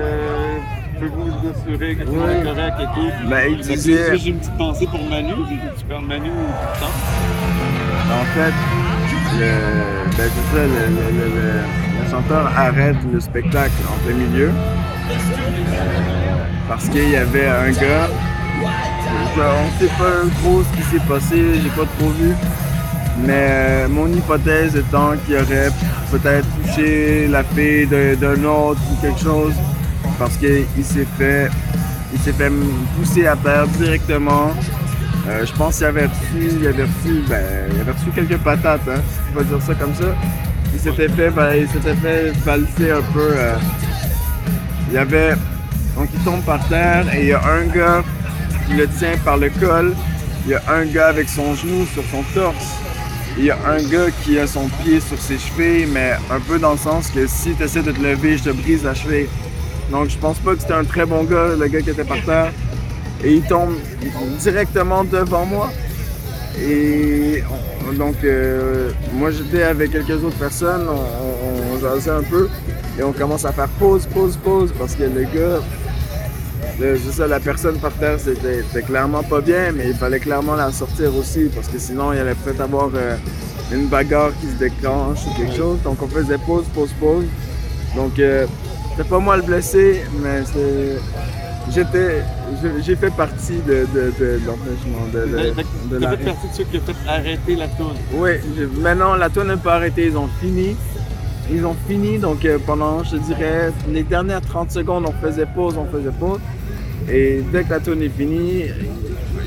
pouvez-vous 0.99 1.26
vous 1.26 1.47
assurer 1.49 1.95
que 1.95 2.03
tout 2.03 2.12
est 2.14 2.43
correct 2.43 2.76
et 2.80 2.86
tout. 2.95 3.10
Ben, 3.30 3.43
il 3.51 3.57
disait- 3.60 4.18
J'ai 4.18 4.30
une 4.30 4.38
petite 4.39 4.57
pensée 4.57 4.88
pour 4.88 5.03
Manu, 5.10 5.34
tu 5.78 5.86
perds 5.86 6.01
Manu 6.01 6.30
tout 6.30 6.36
le 6.36 6.80
temps. 6.80 6.95
En 8.12 8.26
fait, 8.36 8.53
le, 9.39 9.51
ben, 10.18 10.30
c'est 10.36 10.47
ça, 10.55 10.64
le, 10.64 10.68
le- 10.68 11.12
le- 11.18 11.36
le- 11.36 12.03
le 12.03 12.10
chanteur 12.12 12.51
arrête 12.55 12.95
le 13.12 13.20
spectacle 13.20 13.72
en 13.88 13.97
plein 14.05 14.16
milieu. 14.16 14.49
Euh, 14.49 16.45
parce 16.68 16.88
qu'il 16.89 17.10
y 17.10 17.16
avait 17.16 17.47
un 17.47 17.72
gars. 17.72 18.07
Je- 19.36 19.41
on 19.41 19.80
sait 19.80 19.91
pas 19.97 20.39
trop 20.41 20.64
ce 20.64 20.78
qui 20.78 20.84
s'est 20.89 21.05
passé, 21.07 21.36
j'ai 21.64 21.70
pas 21.70 21.88
trop 21.97 22.10
vu. 22.10 22.34
Mais 23.26 23.47
euh, 23.49 23.88
mon 23.89 24.07
hypothèse 24.07 24.76
étant 24.76 25.12
qu'il 25.26 25.36
aurait 25.36 25.70
peut-être 26.12 26.47
touché 26.64 27.28
la 27.28 27.43
fille 27.43 27.86
d'un 27.88 28.43
autre 28.45 28.80
ou 28.91 29.01
quelque 29.01 29.20
chose. 29.20 29.53
Parce 30.18 30.36
qu'il 30.38 30.66
s'est 30.84 31.07
fait. 31.18 31.49
Il 32.14 32.20
s'est 32.20 32.34
fait 32.34 32.51
pousser 32.97 33.28
à 33.28 33.36
terre 33.36 33.68
directement. 33.78 34.51
Euh, 35.28 35.45
je 35.45 35.53
pense 35.53 35.78
qu'il 35.78 35.86
avait 35.86 36.05
reçu, 36.07 36.49
il 36.60 36.66
avait 36.68 36.84
reçu, 36.84 37.24
ben, 37.30 37.43
il 37.74 37.82
avait 37.82 37.91
reçu 37.91 38.10
quelques 38.16 38.38
patates, 38.38 38.82
hein, 38.89 38.99
dire 39.43 39.62
ça 39.62 39.76
comme 39.76 39.93
ça. 39.93 40.05
Il 40.74 40.80
s'était 40.80 41.07
fait, 41.10 41.30
ben, 41.30 41.53
fait 42.78 42.91
un 42.91 43.01
peu. 43.14 43.30
euh, 43.36 43.55
il 44.88 44.93
y 44.95 44.97
avait, 44.97 45.34
donc 45.95 46.07
il 46.14 46.20
tombe 46.22 46.41
par 46.41 46.68
terre 46.68 47.05
et 47.14 47.22
il 47.22 47.28
y 47.28 47.34
a 47.34 47.41
un 47.43 47.66
gars 47.68 48.01
qui 48.70 48.76
le 48.76 48.88
tient 48.88 49.17
par 49.26 49.38
le 49.38 49.49
col. 49.49 49.95
Il 50.45 50.51
y 50.51 50.53
a 50.55 50.61
un 50.72 50.86
gars 50.86 51.07
avec 51.07 51.28
son 51.30 51.53
genou 51.55 51.86
sur 51.93 52.03
son 52.11 52.24
torse. 52.34 52.76
Il 53.38 53.45
y 53.45 53.51
a 53.51 53.57
un 53.67 53.82
gars 53.84 54.11
qui 54.24 54.38
a 54.39 54.47
son 54.47 54.67
pied 54.84 54.99
sur 54.99 55.17
ses 55.17 55.38
chevilles, 55.38 55.88
mais 55.91 56.13
un 56.32 56.39
peu 56.39 56.59
dans 56.59 56.72
le 56.72 56.78
sens 56.78 57.07
que 57.09 57.26
si 57.28 57.53
tu 57.53 57.63
essaies 57.63 57.82
de 57.82 57.91
te 57.91 57.99
lever, 58.01 58.38
je 58.38 58.43
te 58.45 58.49
brise 58.49 58.84
la 58.84 58.93
cheville. 58.93 59.28
Donc 59.91 60.09
je 60.09 60.17
pense 60.17 60.38
pas 60.39 60.53
que 60.55 60.61
c'était 60.61 60.74
un 60.74 60.84
très 60.84 61.05
bon 61.05 61.24
gars, 61.24 61.49
le 61.59 61.67
gars 61.67 61.82
qui 61.82 61.89
était 61.89 62.03
par 62.03 62.22
terre. 62.24 62.51
Et 63.24 63.34
il 63.34 63.41
tombe 63.43 63.76
directement 64.39 65.03
devant 65.03 65.45
moi. 65.45 65.70
Et 66.61 67.43
on- 67.88 67.93
donc, 67.93 68.15
euh, 68.24 68.91
moi 69.13 69.32
j'étais 69.32 69.63
avec 69.63 69.91
quelques 69.91 70.24
autres 70.24 70.38
personnes, 70.38 70.88
on, 70.88 70.93
on, 70.93 71.76
on 71.76 71.80
jasait 71.80 72.11
un 72.11 72.22
peu. 72.24 72.47
Et 72.99 73.03
on 73.03 73.11
commence 73.13 73.45
à 73.45 73.51
faire 73.51 73.67
pause, 73.80 74.05
pause, 74.13 74.38
pause, 74.43 74.74
parce 74.78 74.95
que 74.95 75.03
le 75.03 75.24
gars, 75.24 75.59
c'est 76.80 77.11
ça, 77.11 77.27
la 77.27 77.39
personne 77.39 77.77
par 77.77 77.91
terre, 77.93 78.17
c'était 78.19 78.63
c'était 78.63 78.86
clairement 78.86 79.23
pas 79.23 79.41
bien, 79.41 79.71
mais 79.75 79.88
il 79.89 79.93
fallait 79.95 80.19
clairement 80.19 80.55
la 80.55 80.71
sortir 80.71 81.15
aussi, 81.15 81.49
parce 81.53 81.67
que 81.67 81.77
sinon 81.80 82.13
il 82.13 82.19
allait 82.19 82.36
peut-être 82.36 82.61
avoir 82.61 82.89
euh, 82.95 83.15
une 83.73 83.88
bagarre 83.88 84.32
qui 84.39 84.47
se 84.47 84.53
déclenche 84.55 85.19
ou 85.27 85.38
quelque 85.38 85.55
chose. 85.55 85.77
Donc 85.84 86.01
on 86.01 86.07
faisait 86.07 86.38
pause, 86.38 86.65
pause, 86.73 86.91
pause. 86.99 87.25
Donc 87.95 88.17
euh, 88.19 88.45
c'était 88.91 89.09
pas 89.09 89.19
moi 89.19 89.38
le 89.38 89.43
blessé, 89.43 90.03
mais 90.23 90.43
c'est. 90.45 90.97
J'étais. 91.71 92.23
je- 92.63 92.82
J'ai 92.82 92.95
fait 92.95 93.11
partie 93.13 93.59
de, 93.67 93.86
de, 93.93 94.11
de, 94.19 94.39
de 94.39 94.41
l'empêchement 94.47 95.05
de, 95.13 95.19
de, 95.19 95.53
Fait 95.53 95.99
la- 95.99 96.07
partie 96.17 96.47
de 96.47 96.53
ceux 96.57 96.63
qui 96.63 96.77
ont 96.77 96.82
fait 96.82 96.95
arrêter 97.09 97.55
la 97.55 97.67
toune. 97.67 97.93
oui, 98.13 98.32
je- 98.57 98.82
maintenant 98.82 99.15
la 99.15 99.30
tourne 99.30 99.49
n'a 99.49 99.57
pas 99.57 99.75
arrêté, 99.75 100.07
ils 100.07 100.17
ont 100.17 100.30
fini. 100.41 100.75
Ils 101.51 101.65
ont 101.65 101.75
fini, 101.88 102.17
donc 102.19 102.45
euh, 102.45 102.57
pendant, 102.65 103.03
je 103.03 103.17
dirais, 103.17 103.71
les 103.91 104.03
dernières 104.03 104.41
30 104.41 104.71
secondes, 104.71 105.05
on 105.07 105.13
faisait 105.25 105.47
pause, 105.47 105.75
on 105.77 105.86
faisait 105.86 106.11
pause. 106.19 106.39
Et 107.12 107.41
dès 107.51 107.64
que 107.64 107.70
la 107.72 107.80
tourne 107.80 108.01
est 108.01 108.10
finie, 108.10 108.66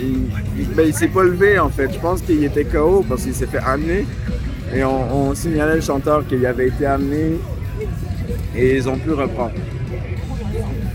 il, 0.01 0.29
il, 0.59 0.67
ben, 0.75 0.93
s'est 0.93 1.09
pas 1.09 1.23
levé 1.23 1.59
en 1.59 1.69
fait. 1.69 1.93
Je 1.93 1.99
pense 1.99 2.21
qu'il 2.23 2.43
était 2.45 2.65
KO 2.65 3.05
parce 3.09 3.23
qu'il 3.23 3.35
s'est 3.35 3.47
fait 3.47 3.61
amener. 3.65 4.05
Et 4.75 4.83
on, 4.85 5.35
signalait 5.35 5.77
le 5.77 5.81
chanteur 5.83 6.27
qu'il 6.27 6.45
avait 6.47 6.69
été 6.69 6.87
amené 6.87 7.39
et 8.57 8.77
ils 8.77 8.89
ont 8.89 8.97
pu 8.97 9.13
reprendre. 9.13 9.53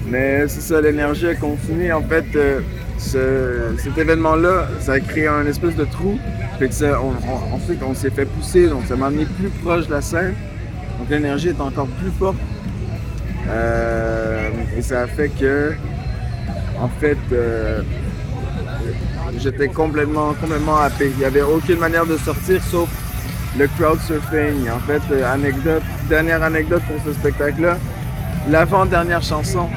Mais 0.09 0.47
c'est 0.47 0.61
ça, 0.61 0.81
l'énergie 0.81 1.27
a 1.27 1.35
continué. 1.35 1.91
En 1.91 2.01
fait, 2.01 2.25
euh, 2.35 2.59
ce- 2.97 3.75
cet 3.77 3.97
événement-là, 3.97 4.67
ça 4.79 4.93
a 4.93 4.99
créé 4.99 5.27
un 5.27 5.45
espèce 5.45 5.75
de 5.75 5.85
trou. 5.85 6.17
Fait 6.57 6.69
on 7.83 7.93
s'est 7.93 8.09
fait 8.09 8.25
pousser, 8.25 8.67
donc 8.67 8.85
ça 8.87 8.95
m'a 8.95 9.07
amené 9.07 9.25
plus 9.25 9.49
proche 9.63 9.85
de 9.87 9.91
la 9.91 10.01
scène. 10.01 10.33
Donc 10.97 11.09
l'énergie 11.09 11.49
est 11.49 11.61
encore 11.61 11.87
plus 11.87 12.09
forte. 12.17 12.37
Euh, 13.49 14.49
et 14.77 14.81
ça 14.81 15.01
a 15.01 15.07
fait 15.07 15.29
que, 15.29 15.73
en 16.79 16.87
fait, 16.87 17.17
euh, 17.31 17.81
j'étais 19.37 19.67
complètement, 19.67 20.33
complètement 20.33 20.77
happé. 20.77 21.11
Il 21.11 21.17
n'y 21.17 21.25
avait 21.25 21.41
aucune 21.41 21.79
manière 21.79 22.05
de 22.05 22.17
sortir 22.17 22.61
sauf 22.63 22.89
le 23.57 23.67
crowd 23.67 23.99
surfing. 24.01 24.69
En 24.69 24.79
fait, 24.79 25.01
euh, 25.11 25.79
dernière 26.09 26.43
anecdote 26.43 26.83
pour 26.87 27.01
ce 27.05 27.13
spectacle-là, 27.19 27.77
l'avant-dernière 28.49 29.21
chanson, 29.23 29.67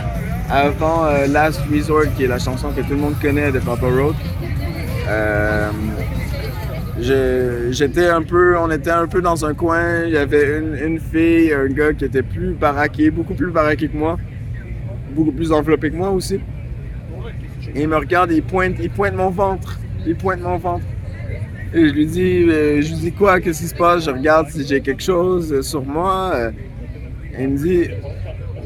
avant 0.50 1.04
euh, 1.06 1.26
Last 1.26 1.60
Resort, 1.72 2.14
qui 2.16 2.24
est 2.24 2.28
la 2.28 2.38
chanson 2.38 2.70
que 2.72 2.82
tout 2.82 2.90
le 2.90 2.96
monde 2.96 3.14
connaît 3.20 3.52
de 3.52 3.60
Papa 3.60 3.86
Roach, 3.86 4.16
j'étais 7.00 8.08
un 8.08 8.22
peu, 8.22 8.58
on 8.58 8.70
était 8.70 8.90
un 8.90 9.06
peu 9.06 9.22
dans 9.22 9.44
un 9.44 9.54
coin, 9.54 10.02
il 10.04 10.12
y 10.12 10.16
avait 10.18 10.58
une, 10.58 10.76
une 10.76 11.00
fille, 11.00 11.52
un 11.52 11.68
gars 11.68 11.94
qui 11.94 12.04
était 12.04 12.22
plus 12.22 12.52
baraqué, 12.52 13.10
beaucoup 13.10 13.34
plus 13.34 13.50
baraqué 13.50 13.88
que 13.88 13.96
moi, 13.96 14.18
beaucoup 15.14 15.32
plus 15.32 15.50
enveloppé 15.50 15.90
que 15.90 15.96
moi 15.96 16.10
aussi. 16.10 16.40
Et 17.74 17.82
il 17.82 17.88
me 17.88 17.96
regarde, 17.96 18.32
et 18.32 18.36
il 18.36 18.42
pointe, 18.42 18.74
il 18.80 18.90
pointe 18.90 19.14
mon 19.14 19.30
ventre, 19.30 19.78
il 20.06 20.16
pointe 20.16 20.40
mon 20.40 20.56
ventre. 20.58 20.84
Et 21.72 21.88
je 21.88 21.94
lui 21.94 22.06
dis, 22.06 22.44
euh, 22.48 22.82
je 22.82 22.88
lui 22.88 22.96
dis 22.96 23.12
quoi, 23.12 23.40
qu'est-ce 23.40 23.60
qui 23.60 23.68
se 23.68 23.74
passe? 23.74 24.04
Je 24.06 24.10
regarde 24.10 24.48
si 24.48 24.66
j'ai 24.66 24.80
quelque 24.80 25.02
chose 25.02 25.52
euh, 25.52 25.62
sur 25.62 25.84
moi. 25.84 26.32
euh. 26.34 26.50
Et 27.38 27.44
il 27.44 27.50
me 27.50 27.56
dit, 27.56 27.88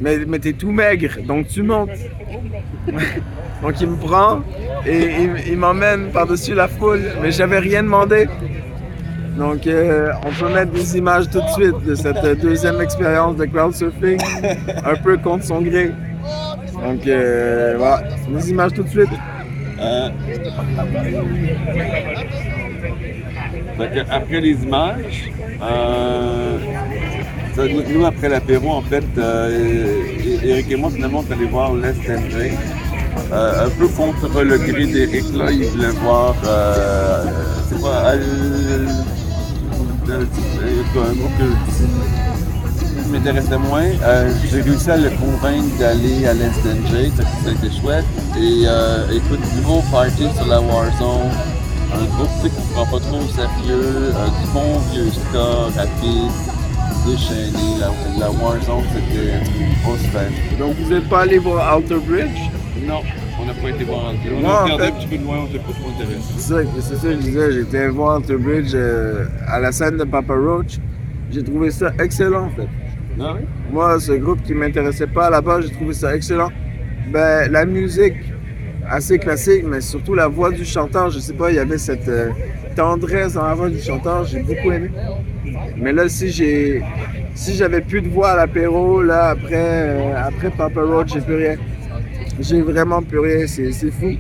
mais, 0.01 0.19
mais 0.27 0.39
t'es 0.39 0.55
tout 0.55 0.71
maigre, 0.71 1.19
donc 1.27 1.49
tu 1.49 1.63
montes. 1.63 1.91
donc 3.63 3.81
il 3.81 3.89
me 3.89 3.97
prend 3.97 4.43
et 4.87 5.23
il, 5.23 5.53
il 5.53 5.57
m'emmène 5.59 6.11
par-dessus 6.13 6.55
la 6.55 6.67
foule, 6.69 7.03
mais 7.23 7.31
j'avais 7.31 7.59
rien 7.59 7.83
demandé. 7.83 8.27
Donc 9.37 9.67
euh, 9.67 10.13
on 10.25 10.31
peut 10.31 10.53
mettre 10.53 10.73
des 10.73 10.97
images 10.97 11.29
tout 11.29 11.41
de 11.41 11.49
suite 11.49 11.83
de 11.85 11.95
cette 11.95 12.41
deuxième 12.41 12.81
expérience 12.81 13.37
de 13.37 13.45
crowdsurfing, 13.47 14.19
un 14.85 14.95
peu 14.97 15.17
contre 15.19 15.45
son 15.45 15.61
gré. 15.61 15.91
Donc 16.83 17.07
euh, 17.07 17.75
voilà, 17.79 18.03
des 18.29 18.51
images 18.51 18.73
tout 18.73 18.83
de 18.83 18.89
suite. 18.89 19.09
Euh, 19.81 20.09
après 24.11 24.41
les 24.41 24.53
images, 24.63 25.31
euh, 25.63 26.59
nous, 27.93 28.05
après 28.05 28.29
l'apéro, 28.29 28.71
en 28.71 28.83
fait, 28.83 29.05
euh, 29.19 30.03
Eric 30.43 30.71
et 30.71 30.77
moi, 30.77 30.91
finalement, 30.91 31.25
on 31.27 31.31
est 31.31 31.35
allé 31.35 31.47
voir 31.47 31.75
Les 31.75 32.53
euh, 33.33 33.67
un 33.67 33.71
peu 33.71 33.89
contre 33.89 34.43
le 34.43 34.59
gré 34.59 34.87
d'Éric, 34.87 35.25
là, 35.35 35.51
il 35.51 35.65
voulait 35.67 35.89
voir, 36.03 36.35
euh, 36.47 37.25
c'est 37.69 37.77
euh, 37.77 38.87
un 40.11 41.13
groupe 41.15 41.39
que 41.39 42.34
je 43.03 43.13
m'intéressais 43.13 43.59
moins. 43.59 43.85
Euh, 44.03 44.31
J'ai 44.51 44.63
réussi 44.63 44.91
à 44.91 44.97
le 44.97 45.11
convaincre 45.11 45.77
d'aller 45.79 46.27
à 46.27 46.35
l'Instant 46.35 46.77
J, 46.91 47.13
ça, 47.17 47.51
été 47.51 47.75
chouette. 47.81 48.05
Et 48.37 48.65
euh, 48.67 49.07
écoute, 49.13 49.41
gros 49.63 49.83
party 49.91 50.27
sur 50.37 50.47
la 50.47 50.61
Warzone, 50.61 51.31
un 51.93 52.05
groupe 52.17 52.31
qui 52.43 52.47
ne 52.47 52.73
prend 52.75 52.85
pas 52.87 53.01
trop 53.05 53.19
au 53.19 53.29
sérieux, 53.29 54.13
euh, 54.15 54.27
du 54.27 54.51
bon 54.53 54.79
vieux 54.93 55.11
ska, 55.11 55.81
rapide, 55.81 56.33
déchaîné. 57.07 57.81
La, 57.81 57.89
la 58.21 58.31
Warzone, 58.31 58.85
c'était 58.95 59.33
une 59.35 59.83
grosse 59.85 60.01
fête. 60.13 60.59
Donc 60.59 60.75
vous 60.81 60.91
n'êtes 60.93 61.09
pas 61.09 61.21
allé 61.23 61.39
voir 61.39 61.79
Outer 61.79 61.97
Bridge? 62.07 62.41
Non, 62.87 63.01
on 63.41 63.47
n'a 63.47 63.55
pas 63.55 63.71
été 63.71 63.85
voir 63.85 64.09
un 64.09 64.15
On 64.37 64.41
Moi, 64.41 64.51
a 64.53 64.61
en 64.61 64.65
regardé 64.65 64.85
fait- 64.85 64.89
un 64.91 64.93
petit 64.97 65.07
peu 65.07 65.19
de 65.19 65.25
loin, 65.25 65.37
on 65.49 65.53
s'est 65.53 65.59
pas 65.59 65.73
trop 65.73 65.91
intéressé. 65.91 66.21
C'est 66.37 66.41
ça, 66.43 66.57
c'est 66.81 66.95
ça 66.97 67.03
que 67.03 67.13
je 67.13 67.17
disais, 67.19 67.53
j'étais 67.53 67.89
voir 67.89 68.19
Outer 68.19 68.37
Bridge 68.37 68.73
euh, 68.75 69.25
à 69.49 69.59
la 69.61 69.73
scène 69.73 69.97
de 69.97 70.05
Papa 70.05 70.35
Roach. 70.35 70.79
J'ai 71.33 71.43
trouvé 71.43 71.71
ça 71.71 71.91
excellent 71.99 72.45
en 72.47 72.51
fait. 72.51 72.69
Oui? 73.19 73.47
Moi, 73.71 74.01
ce 74.01 74.13
groupe 74.13 74.43
qui 74.43 74.55
m'intéressait 74.55 75.07
pas 75.07 75.41
base, 75.41 75.67
j'ai 75.67 75.75
trouvé 75.75 75.95
ça 75.95 76.15
excellent. 76.15 76.51
Ben, 77.13 77.51
la 77.51 77.65
musique, 77.65 78.15
assez 78.89 79.19
classique, 79.19 79.65
mais 79.65 79.81
surtout 79.81 80.15
la 80.15 80.29
voix 80.29 80.51
du 80.51 80.65
chanteur, 80.65 81.11
je 81.11 81.19
sais 81.19 81.33
pas, 81.33 81.51
il 81.51 81.57
y 81.57 81.59
avait 81.59 81.79
cette 81.79 82.09
euh, 82.09 82.31
tendresse 82.77 83.35
dans 83.35 83.47
la 83.47 83.55
voix 83.55 83.71
du 83.71 83.81
chanteur, 83.81 84.25
j'ai 84.25 84.41
beaucoup 84.41 84.73
aimé. 84.73 84.91
Mais 85.77 85.93
là, 85.93 86.09
si 86.09 86.31
j'ai 86.31 86.83
si 87.35 87.55
j'avais 87.55 87.81
plus 87.81 88.01
de 88.01 88.09
voix 88.09 88.31
à 88.31 88.37
l'apéro, 88.37 89.03
là, 89.03 89.31
après, 89.31 89.53
euh, 89.55 90.15
après 90.17 90.51
Papa 90.51 90.83
Roach, 90.83 91.13
j'ai 91.13 91.21
plus 91.21 91.37
rien. 91.37 91.57
J'ai 92.41 92.63
vraiment 92.63 93.03
plus 93.03 93.19
rien, 93.19 93.47
c'est 93.47 93.73
fou. 93.91 94.13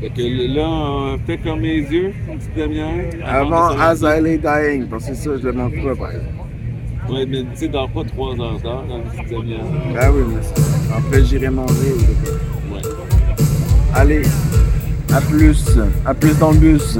Fait 0.00 0.08
que 0.08 0.54
là, 0.54 0.66
on 0.66 1.18
fait 1.26 1.38
comme 1.38 1.60
mes 1.60 1.76
yeux, 1.76 2.12
une 2.28 2.38
petite 2.38 2.56
demi-heure. 2.56 2.88
Avant 3.24 3.74
que 3.74 3.80
As 3.80 4.00
I 4.00 4.22
Lay 4.22 4.38
Dying, 4.38 4.86
parce 4.86 5.06
que 5.06 5.14
ça, 5.14 5.30
je 5.36 5.46
le 5.46 5.52
manque 5.52 5.74
pas, 5.82 5.94
par 5.94 6.10
exemple. 6.10 6.39
Ouais, 7.10 7.26
mais 7.26 7.40
tu 7.42 7.46
sais, 7.54 7.68
dans 7.68 7.88
pas 7.88 8.04
trois 8.04 8.30
heures 8.40 8.58
d'heure, 8.60 8.84
dans 8.88 8.96
une 8.98 9.02
petite 9.10 9.30
demi-heure. 9.30 9.60
Ah 9.98 10.10
oui, 10.12 10.22
mais 10.28 10.42
ça- 10.42 10.96
après, 10.96 11.24
j'irai 11.24 11.50
manger. 11.50 11.94
Ouais. 12.72 12.80
Allez, 13.94 14.22
à 15.12 15.20
plus. 15.20 15.78
À 16.06 16.14
plus 16.14 16.38
dans 16.38 16.52
le 16.52 16.58
bus. 16.58 16.98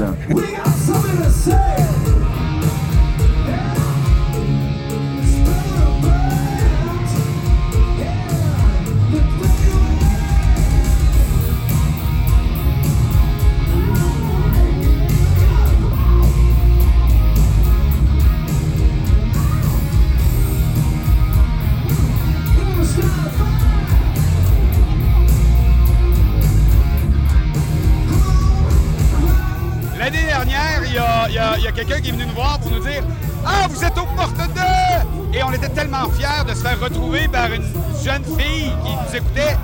A, 31.71 31.83
quelqu'un 31.85 32.01
qui 32.01 32.09
est 32.09 32.11
venu 32.11 32.25
nous 32.25 32.33
voir 32.33 32.59
pour 32.59 32.71
nous 32.71 32.79
dire 32.79 33.03
Ah, 33.45 33.67
vous 33.69 33.83
êtes 33.83 33.97
aux 33.97 34.05
portes 34.15 34.37
de 34.37 35.37
Et 35.37 35.43
on 35.43 35.51
était 35.53 35.69
tellement 35.69 36.09
fiers 36.09 36.43
de 36.47 36.53
se 36.53 36.61
faire 36.63 36.79
retrouver 36.79 37.27
par 37.27 37.51
une 37.51 37.63
jeune 38.03 38.23
fille 38.37 38.71
qui 38.83 38.91
nous 38.91 39.15
écoutait. 39.15 39.55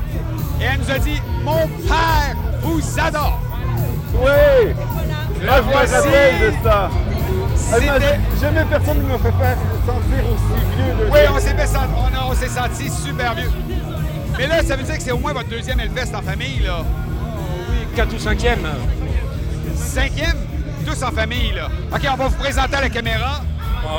Et 0.61 0.63
elle 0.63 0.79
nous 0.79 0.91
a 0.91 0.99
dit 0.99 1.21
Mon 1.43 1.67
père 1.87 2.35
vous 2.61 2.81
adore. 2.99 3.39
Oui! 4.13 4.73
Le 5.41 5.49
Ah, 5.49 5.57
je 5.57 5.67
me 5.67 5.73
rappelle 5.73 6.51
de 6.51 6.63
ça. 6.63 6.89
Ah, 6.89 7.79
moi, 7.81 7.93
C'était- 7.95 8.19
Jamais 8.41 8.65
personne 8.69 8.97
ne 8.97 9.03
me 9.13 9.17
fait 9.17 9.31
faire 9.31 9.57
sentir 9.85 10.23
aussi 10.31 10.77
vieux 10.77 11.05
de 11.05 11.11
Oui, 11.11 11.19
on 11.35 11.39
s'est, 11.39 11.55
fait 11.55 11.77
on 11.77 12.17
a- 12.17 12.25
on 12.31 12.33
s'est 12.35 12.47
senti 12.49 12.89
super 12.89 13.33
vieux. 13.35 13.51
Mais 14.37 14.47
là, 14.47 14.63
ça 14.63 14.75
veut 14.75 14.83
dire 14.83 14.95
que 14.97 15.03
c'est 15.03 15.11
au 15.11 15.17
moins 15.19 15.33
votre 15.33 15.49
deuxième 15.49 15.79
Hellfest 15.79 16.15
en 16.15 16.21
famille, 16.21 16.59
là. 16.65 16.83
Oui, 17.69 17.87
4 17.95 18.13
ou 18.13 18.19
5e. 18.19 18.59
Cinquième, 19.75 20.37
tous 20.87 21.03
en 21.03 21.11
famille, 21.11 21.51
là. 21.53 21.67
OK, 21.93 22.01
on 22.09 22.15
va 22.15 22.27
vous 22.29 22.37
présenter 22.37 22.75
à 22.77 22.81
la 22.81 22.89
caméra. 22.89 23.41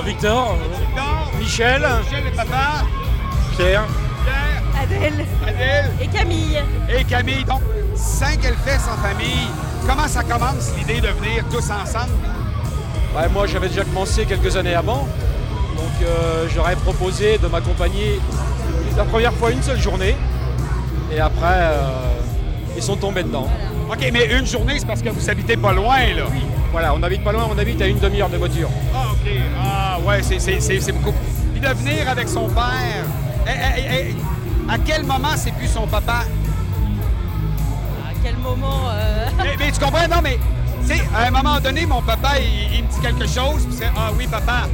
Victor, 0.05 0.57
Victor, 0.81 1.33
Michel, 1.39 1.83
Michel 2.03 2.25
le 2.25 2.31
papa, 2.31 2.85
Pierre. 3.57 3.85
Pierre, 4.25 4.83
Adèle. 4.83 5.27
Adèle 5.47 5.91
Et 6.01 6.07
Camille. 6.07 6.63
et 6.89 7.05
Camille. 7.05 7.45
Donc, 7.45 7.61
cinq 7.95 8.43
Hellfest 8.45 8.89
en 8.91 8.97
famille. 9.03 9.49
Comment 9.87 10.09
ça 10.09 10.23
commence 10.23 10.73
l'idée 10.79 11.01
de 11.01 11.09
venir 11.09 11.45
tous 11.51 11.71
ensemble? 11.71 12.13
Ouais, 13.17 13.29
moi, 13.33 13.47
j'avais 13.47 13.69
déjà 13.69 13.85
commencé 13.85 14.25
quelques 14.25 14.57
années 14.57 14.75
avant. 14.75 15.07
Donc, 15.77 15.93
euh, 16.03 16.47
j'aurais 16.55 16.77
proposé 16.77 17.37
de 17.39 17.49
m'accompagner 17.49 18.19
la 18.97 19.05
première 19.05 19.33
fois 19.35 19.51
une 19.51 19.63
seule 19.63 19.81
journée. 19.81 20.17
Et 21.13 21.21
après, 21.21 21.47
euh, 21.47 21.91
ils 22.77 22.83
sont 22.83 22.97
tombés 22.97 23.23
dedans. 23.25 23.49
OK, 23.91 24.11
mais 24.13 24.27
une 24.39 24.47
journée, 24.47 24.79
c'est 24.79 24.87
parce 24.87 25.03
que 25.03 25.09
vous 25.11 25.31
habitez 25.31 25.57
pas 25.57 25.73
loin, 25.73 25.99
là. 26.17 26.25
Voilà, 26.71 26.95
on 26.95 27.03
habite 27.03 27.25
pas 27.25 27.33
loin, 27.33 27.49
on 27.51 27.59
habite 27.59 27.81
à 27.81 27.87
une 27.87 27.99
demi-heure 27.99 28.29
de 28.29 28.37
voiture. 28.37 28.69
Ah, 28.95 29.07
OK. 29.13 29.31
Ah, 29.59 29.99
ouais, 30.07 30.23
c'est, 30.23 30.39
c'est, 30.39 30.61
c'est, 30.61 30.81
c'est 30.81 30.93
beaucoup. 30.93 31.15
Puis 31.53 31.61
de 31.61 31.69
venir 31.69 32.09
avec 32.09 32.29
son 32.29 32.49
père, 32.49 33.05
eh, 33.47 33.51
eh, 33.79 33.83
eh, 34.11 34.71
à 34.71 34.77
quel 34.85 35.05
moment 35.05 35.35
c'est 35.37 35.53
plus 35.53 35.69
son 35.69 35.87
papa? 35.87 36.25
À 38.05 38.13
quel 38.23 38.37
moment 38.37 38.89
euh, 38.91 39.27
mais, 39.39 39.57
mais 39.59 39.73
tu 39.73 39.81
comprends? 39.81 40.07
Non, 40.09 40.21
mais, 40.23 40.39
tu 40.87 40.95
sais, 40.95 41.03
à 41.17 41.29
un 41.29 41.31
moment 41.31 41.59
donné, 41.59 41.87
mon 41.87 42.03
papa, 42.03 42.39
il, 42.39 42.77
il 42.79 42.85
me 42.85 42.89
dit 42.89 43.01
quelque 43.01 43.27
chose, 43.27 43.65
puis 43.67 43.77
c'est 43.79 43.91
Ah 43.97 44.11
oui, 44.17 44.27
papa. 44.27 44.69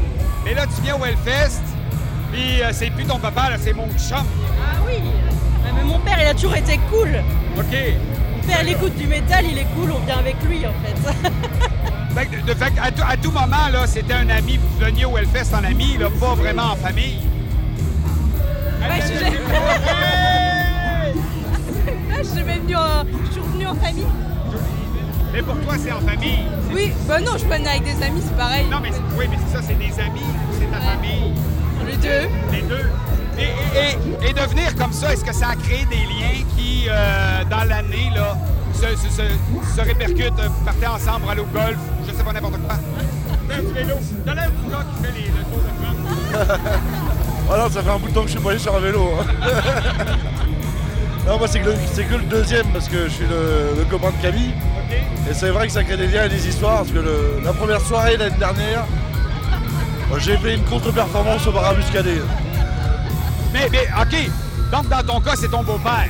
Mais 0.45 0.55
là, 0.55 0.67
tu 0.67 0.83
viens 0.83 0.97
au 0.97 1.05
Hellfest, 1.05 1.63
puis 2.33 2.61
euh, 2.61 2.71
c'est 2.73 2.91
plus 2.91 3.05
ton 3.05 3.19
papa, 3.19 3.51
là, 3.51 3.57
c'est 3.59 3.73
mon 3.73 3.87
chum. 3.91 4.19
Ah 4.19 4.77
oui. 4.87 4.95
Mais 5.77 5.85
mon 5.85 5.99
père, 6.01 6.19
il 6.21 6.27
a 6.27 6.35
toujours 6.35 6.57
été 6.57 6.79
cool. 6.91 7.09
OK. 7.57 7.77
Mon 8.45 8.53
père, 8.53 8.63
il 8.63 8.73
écoute 8.73 8.95
du 8.97 9.07
métal, 9.07 9.45
il 9.51 9.57
est 9.57 9.67
cool, 9.75 9.91
on 9.91 10.05
vient 10.05 10.19
avec 10.19 10.37
lui 10.45 10.67
en 10.67 10.73
fait. 10.85 11.31
Fait 12.15 12.27
que, 12.27 12.47
de 12.47 12.55
fait 12.55 12.71
tout, 12.71 13.03
à 13.09 13.17
tout 13.17 13.33
moment, 13.33 13.69
là, 13.73 13.87
c'était 13.87 14.13
un 14.13 14.29
ami, 14.29 14.59
vous 14.59 14.79
veniez 14.79 15.05
au 15.05 15.19
Hellfest 15.19 15.53
en 15.53 15.65
ami, 15.65 15.97
là, 15.99 16.09
pas 16.21 16.35
vraiment 16.35 16.73
en 16.73 16.77
famille. 16.77 17.19
Ouais, 18.81 19.01
je 19.01 19.07
suis 19.07 19.17
je 22.19 22.23
suis 22.23 22.39
jamais 22.39 22.59
venue 22.59 22.77
en... 22.77 23.05
Je 23.27 23.33
suis 23.33 23.41
revenue 23.41 23.67
en 23.67 23.75
famille. 23.75 24.07
Mais 25.33 25.43
pour 25.43 25.57
toi, 25.61 25.75
c'est 25.77 25.91
en 25.91 26.01
famille. 26.01 26.45
Oui, 26.73 26.93
bah 27.09 27.21
non, 27.21 27.33
je 27.37 27.45
venais 27.47 27.69
avec 27.69 27.83
des 27.83 28.03
amis, 28.05 28.23
c'est 28.25 28.37
pareil. 28.37 28.67
Non, 28.71 28.79
mais 28.81 28.91
oui, 29.19 29.25
mais 29.29 29.39
c'est 29.47 29.57
ça, 29.57 29.63
c'est 29.67 29.75
des 29.79 30.01
amis 30.01 30.21
ou 30.21 30.55
c'est 30.57 30.71
ta 30.71 30.81
famille? 30.81 31.33
Les 31.87 31.97
deux. 31.97 32.29
Les 32.53 32.63
deux. 32.63 32.91
Et, 33.39 33.43
et- 33.43 34.27
et- 34.27 34.31
et 34.31 34.33
de 34.33 34.41
venir 34.41 34.75
comme 34.77 34.93
ça, 34.93 35.13
est-ce 35.13 35.25
que 35.25 35.33
ça 35.35 35.49
a 35.49 35.57
créé 35.57 35.85
des 35.87 35.97
liens 35.97 36.45
qui, 36.57 36.87
euh, 36.89 37.45
dans 37.51 37.65
l'année, 37.69 38.11
là, 38.15 38.37
se, 38.73 38.97
se, 38.97 39.09
se- 39.11 39.77
se 39.77 39.81
répercutent? 39.81 40.33
Vous 40.41 40.65
partez 40.65 40.87
ensemble 40.87 41.25
aller 41.31 41.41
au 41.41 41.47
golf, 41.47 41.77
je 42.07 42.13
sais 42.13 42.23
pas 42.23 42.33
n'importe 42.33 42.55
quoi? 42.67 42.77
Du 43.57 43.73
vélo. 43.75 43.95
T'as 44.25 44.35
l'air 44.35 44.51
du 44.51 44.71
gars 44.71 44.85
qui 44.97 45.05
fait 45.05 45.13
les, 45.13 45.27
le 45.27 45.45
tour 45.45 45.61
de 45.63 46.39
France. 46.45 46.59
Ah 47.53 47.57
non, 47.59 47.69
ça 47.71 47.83
fait 47.83 47.91
un 47.91 47.99
bout 47.99 48.09
de 48.09 48.15
temps 48.15 48.23
que 48.23 48.27
je 48.29 48.33
suis 48.33 48.41
pas 48.41 48.51
allé 48.51 48.59
sur 48.59 48.75
un 48.75 48.81
vélo. 48.81 49.11
hein. 49.21 49.27
non, 51.27 51.39
moi 51.39 51.47
c'est 51.49 51.61
que, 51.61 51.71
que 51.71 52.15
le 52.15 52.23
deuxième 52.25 52.67
parce 52.69 52.89
que 52.89 53.05
je 53.05 53.11
suis 53.13 53.27
le, 53.27 53.75
le 53.79 53.85
copain 53.85 54.11
de 54.17 54.23
Camille. 54.23 54.53
Et 55.31 55.35
c'est 55.35 55.51
vrai 55.51 55.67
que 55.67 55.73
ça 55.73 55.83
crée 55.85 55.97
des 55.97 56.07
liens 56.07 56.25
et 56.25 56.29
des 56.29 56.49
histoires 56.49 56.79
parce 56.79 56.91
que 56.91 56.99
le- 56.99 57.41
la 57.43 57.53
première 57.53 57.81
soirée 57.81 58.17
l'année 58.17 58.37
dernière, 58.39 58.85
euh, 60.13 60.19
j'ai 60.19 60.37
fait 60.39 60.55
une 60.55 60.65
contre-performance 60.65 61.47
au 61.47 61.53
bar 61.53 61.67
à 61.67 61.75
Muscadet. 61.75 62.21
Mais, 63.55 63.69
mais, 63.73 63.87
OK. 64.01 64.31
Donc, 64.71 64.89
dans 64.89 65.03
ton 65.15 65.21
cas, 65.21 65.37
c'est 65.37 65.49
ton 65.49 65.63
beau-père. 65.63 66.09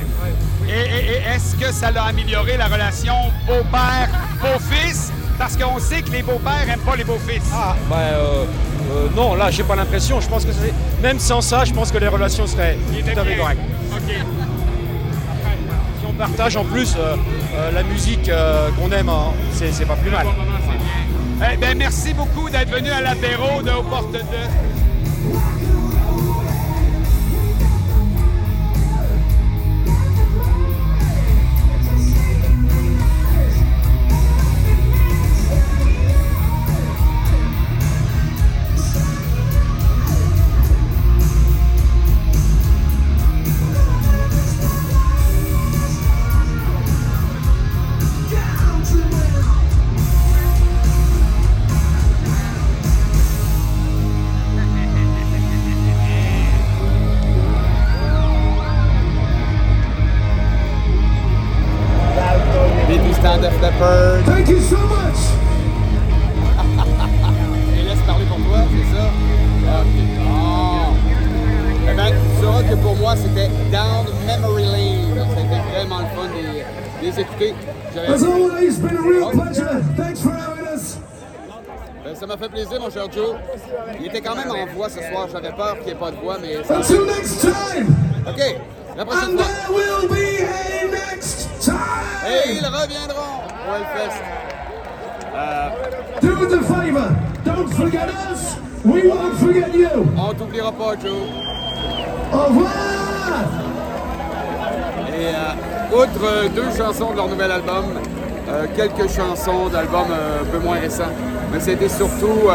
Et, 0.67 0.71
et- 0.71 1.11
et 1.11 1.35
est-ce 1.35 1.55
que 1.55 1.71
ça 1.71 1.91
l'a 1.91 2.03
amélioré 2.05 2.57
la 2.57 2.65
relation 2.65 3.13
beau-père-beau-fils? 3.47 5.11
Parce 5.37 5.55
qu'on 5.55 5.77
sait 5.79 6.01
que 6.01 6.09
les 6.11 6.23
beaux-pères 6.23 6.65
n'aiment 6.65 6.79
pas 6.79 6.95
les 6.95 7.03
beaux-fils. 7.03 7.43
Ah, 7.53 7.75
bah 7.89 7.97
euh, 7.99 8.45
euh, 8.91 9.07
non, 9.15 9.35
là, 9.35 9.51
j'ai 9.51 9.63
pas 9.63 9.75
l'impression. 9.75 10.19
Je 10.21 10.27
pense 10.27 10.43
que 10.45 10.51
c'est- 10.53 10.73
même 11.03 11.19
sans 11.19 11.41
ça, 11.41 11.65
je 11.65 11.73
pense 11.73 11.91
que 11.91 11.97
les 11.99 12.07
relations 12.07 12.47
seraient 12.47 12.77
tout 12.91 13.19
à 13.19 13.23
fait 13.23 13.35
correctes. 13.37 13.61
OK. 13.93 14.13
Si 15.99 16.05
on 16.07 16.13
partage 16.13 16.55
en 16.57 16.63
plus 16.65 16.95
euh, 16.97 17.15
la 17.73 17.83
musique 17.83 18.31
qu'on 18.79 18.91
aime, 18.91 19.09
hein, 19.09 19.33
c'est 19.53 19.85
pas 19.87 19.95
plus 19.97 20.09
mal. 20.11 20.25
Eh 21.53 21.57
ben, 21.57 21.77
merci 21.77 22.13
beaucoup 22.13 22.49
d'être 22.49 22.69
venu 22.71 22.89
à 22.89 23.01
l'apéro 23.01 23.61
de 23.61 23.69
Aux 23.71 23.83
Portes 23.83 24.13
de. 24.13 24.19
Il 83.99 84.07
était 84.07 84.21
quand 84.21 84.35
même 84.35 84.51
en 84.51 84.65
voix 84.73 84.89
ce 84.89 84.99
soir. 85.01 85.27
J'avais 85.31 85.51
peur 85.51 85.75
qu'il 85.77 85.85
n'y 85.87 85.91
ait 85.91 85.95
pas 85.95 86.11
de 86.11 86.17
voix, 86.17 86.37
mais... 86.41 86.57
Until 86.57 87.05
next 87.05 87.41
time. 87.41 87.87
OK. 88.27 88.55
La 88.97 89.05
prochaine 89.05 89.31
And 89.31 89.37
fois. 89.39 89.45
there 89.45 89.75
will 89.75 90.07
be 90.09 90.41
a 90.41 90.87
next 90.91 91.49
time. 91.61 91.75
Et 92.27 92.51
ils 92.53 92.65
reviendront 92.65 93.43
au 93.69 93.75
Hellfest. 93.75 94.21
Euh, 95.35 95.69
Do 96.21 96.55
a 96.55 96.63
favor. 96.63 97.09
Don't 97.43 97.69
forget 97.73 98.07
us. 98.31 98.55
We 98.85 99.07
won't 99.07 99.37
forget 99.37 99.73
you. 99.75 100.07
on 100.17 100.33
t'oubliera 100.33 100.71
pas, 100.71 100.93
Joe. 101.01 101.11
Au 102.31 102.37
revoir. 102.37 102.71
Et 105.09 105.27
euh, 105.27 105.95
outre 105.97 106.23
euh, 106.23 106.47
deux 106.49 106.71
chansons 106.77 107.11
de 107.11 107.17
leur 107.17 107.27
nouvel 107.27 107.51
album, 107.51 107.85
euh, 108.49 108.65
quelques 108.75 109.09
chansons 109.09 109.67
d'albums 109.69 110.11
euh, 110.11 110.41
un 110.41 110.45
peu 110.45 110.59
moins 110.59 110.79
récents. 110.79 111.11
Mais 111.51 111.59
c'était 111.59 111.89
surtout 111.89 112.49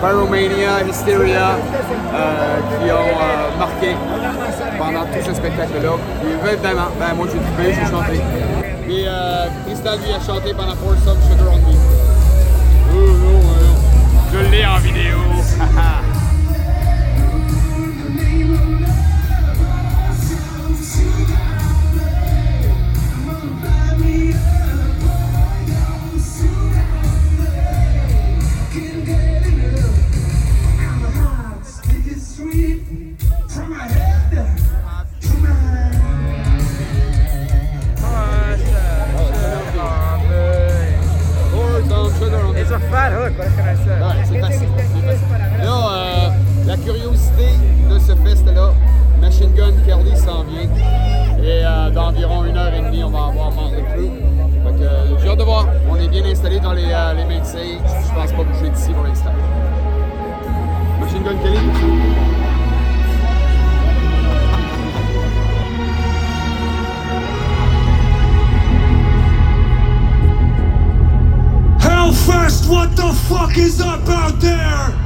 Pyromania, 0.00 0.82
Hysteria 0.88 1.56
euh, 2.14 2.58
qui 2.78 2.90
ont 2.90 2.96
euh, 2.96 3.58
marqué 3.58 3.96
pendant 4.78 5.04
tout 5.04 5.24
ce 5.24 5.34
spectacle-là. 5.34 5.92
Puis 6.20 6.52
évidemment, 6.52 6.88
ben, 6.98 7.14
moi 7.14 7.26
j'ai 7.32 7.38
trouvé, 7.38 7.74
j'ai 7.74 7.90
chanté. 7.90 8.20
Puis 8.84 9.04
euh, 9.06 9.46
Tristan 9.64 9.96
lui 9.96 10.12
a 10.12 10.20
chanté 10.20 10.52
pendant 10.54 10.76
Pour 10.76 10.92
Some 11.04 11.18
Sugar 11.28 11.52
on 11.52 11.56
Me. 11.58 11.76
Oh, 12.92 12.96
non, 12.96 13.40
non. 13.42 13.76
Je 14.32 14.50
l'ai 14.50 14.66
en 14.66 14.78
vidéo. 14.78 15.16
Ouais, 42.90 44.24
c'est 44.24 44.40
facile. 44.40 44.68
Là, 45.62 45.90
euh, 45.90 46.28
la 46.66 46.76
curiosité 46.76 47.48
de 47.90 47.98
ce 47.98 48.14
fest-là, 48.14 48.72
Machine 49.20 49.52
Gun 49.54 49.72
Kelly 49.86 50.16
s'en 50.16 50.44
vient. 50.44 50.68
Et 51.42 51.64
euh, 51.64 51.90
d'environ 51.90 52.44
une 52.44 52.56
heure 52.56 52.72
et 52.72 52.80
demie, 52.80 53.04
on 53.04 53.10
va 53.10 53.26
avoir 53.26 53.50
Motley 53.52 53.82
Crue. 53.92 54.10
Fait 54.64 54.78
que 54.78 54.82
euh, 54.84 55.18
j'ai 55.22 55.28
hâte 55.28 55.38
de 55.38 55.44
voir. 55.44 55.66
On 55.88 55.96
est 55.96 56.08
bien 56.08 56.24
installé 56.24 56.60
dans 56.60 56.72
les, 56.72 56.86
euh, 56.90 57.14
les 57.14 57.24
main. 57.24 57.42
Je 57.44 58.14
pense 58.14 58.32
pas 58.32 58.42
bouger 58.44 58.70
d'ici 58.70 58.92
pour 58.92 59.04
l'instant. 59.04 59.32
Machine 61.00 61.22
Gun 61.22 61.36
Kelly. 61.42 62.25
Hellfest, 72.26 72.68
what 72.68 72.96
the 72.96 73.12
fuck 73.28 73.56
is 73.56 73.80
up 73.80 74.08
out 74.08 74.40
there? 74.40 75.05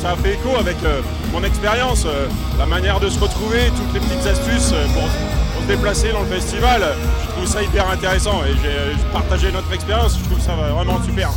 Ça 0.00 0.10
a 0.12 0.16
fait 0.16 0.34
écho 0.34 0.50
avec 0.58 0.76
euh, 0.84 1.00
mon 1.32 1.42
expérience, 1.44 2.04
euh, 2.06 2.26
la 2.58 2.66
manière 2.66 3.00
de 3.00 3.08
se 3.08 3.18
retrouver, 3.18 3.70
toutes 3.76 3.92
les 3.94 4.00
petites 4.00 4.26
astuces 4.26 4.72
euh, 4.72 4.84
pour, 4.94 5.02
pour 5.02 5.62
se 5.62 5.66
déplacer 5.68 6.12
dans 6.12 6.20
le 6.20 6.26
festival. 6.26 6.82
Je 7.22 7.32
trouve 7.32 7.46
ça 7.46 7.62
hyper 7.62 7.90
intéressant 7.90 8.40
et 8.48 8.52
j'ai 8.62 9.02
partagé 9.12 9.52
notre 9.52 9.72
expérience, 9.72 10.18
je 10.18 10.24
trouve 10.24 10.40
ça 10.40 10.52
vraiment 10.52 11.02
super. 11.04 11.30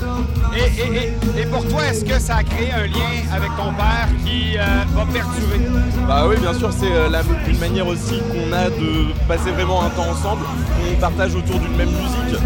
Et, 0.55 0.81
et- 0.81 0.95
et- 1.37 1.41
et 1.41 1.45
pour 1.45 1.67
toi, 1.67 1.85
est-ce 1.87 2.05
que 2.05 2.19
ça 2.19 2.37
a 2.37 2.43
créé 2.43 2.71
un 2.71 2.85
lien 2.87 3.35
avec 3.35 3.49
ton 3.57 3.73
père 3.73 4.07
qui 4.25 4.57
euh, 4.57 4.63
va 4.95 5.05
perdurer? 5.05 5.59
Bah 6.07 6.25
oui, 6.27 6.35
bien 6.37 6.53
sûr, 6.53 6.69
c'est 6.71 6.91
euh, 6.91 7.09
la- 7.09 7.21
une 7.47 7.59
manière 7.59 7.87
aussi 7.87 8.19
qu'on 8.31 8.51
a 8.53 8.69
de 8.69 9.13
passer 9.27 9.51
vraiment 9.51 9.83
un 9.83 9.89
temps 9.89 10.09
ensemble, 10.09 10.43
qu'on 10.43 10.99
partage 10.99 11.35
autour 11.35 11.59
d'une 11.59 11.75
même 11.75 11.89
musique, 11.89 12.39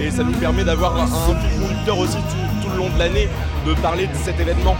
et 0.00 0.10
ça 0.10 0.22
nous 0.22 0.32
permet 0.32 0.64
d'avoir 0.64 0.96
un 0.96 1.06
fil 1.06 1.36
conducteur 1.60 1.98
aussi 1.98 2.16
tout, 2.16 2.62
tout 2.64 2.70
le 2.72 2.76
long 2.78 2.88
de 2.94 2.98
l'année, 2.98 3.28
de 3.66 3.74
parler 3.74 4.06
de 4.06 4.14
cet 4.24 4.38
événement 4.40 4.76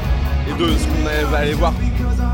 de 0.67 0.79
ce 0.79 0.85
qu'on 0.85 1.31
va 1.31 1.39
aller 1.39 1.55
voir. 1.55 1.73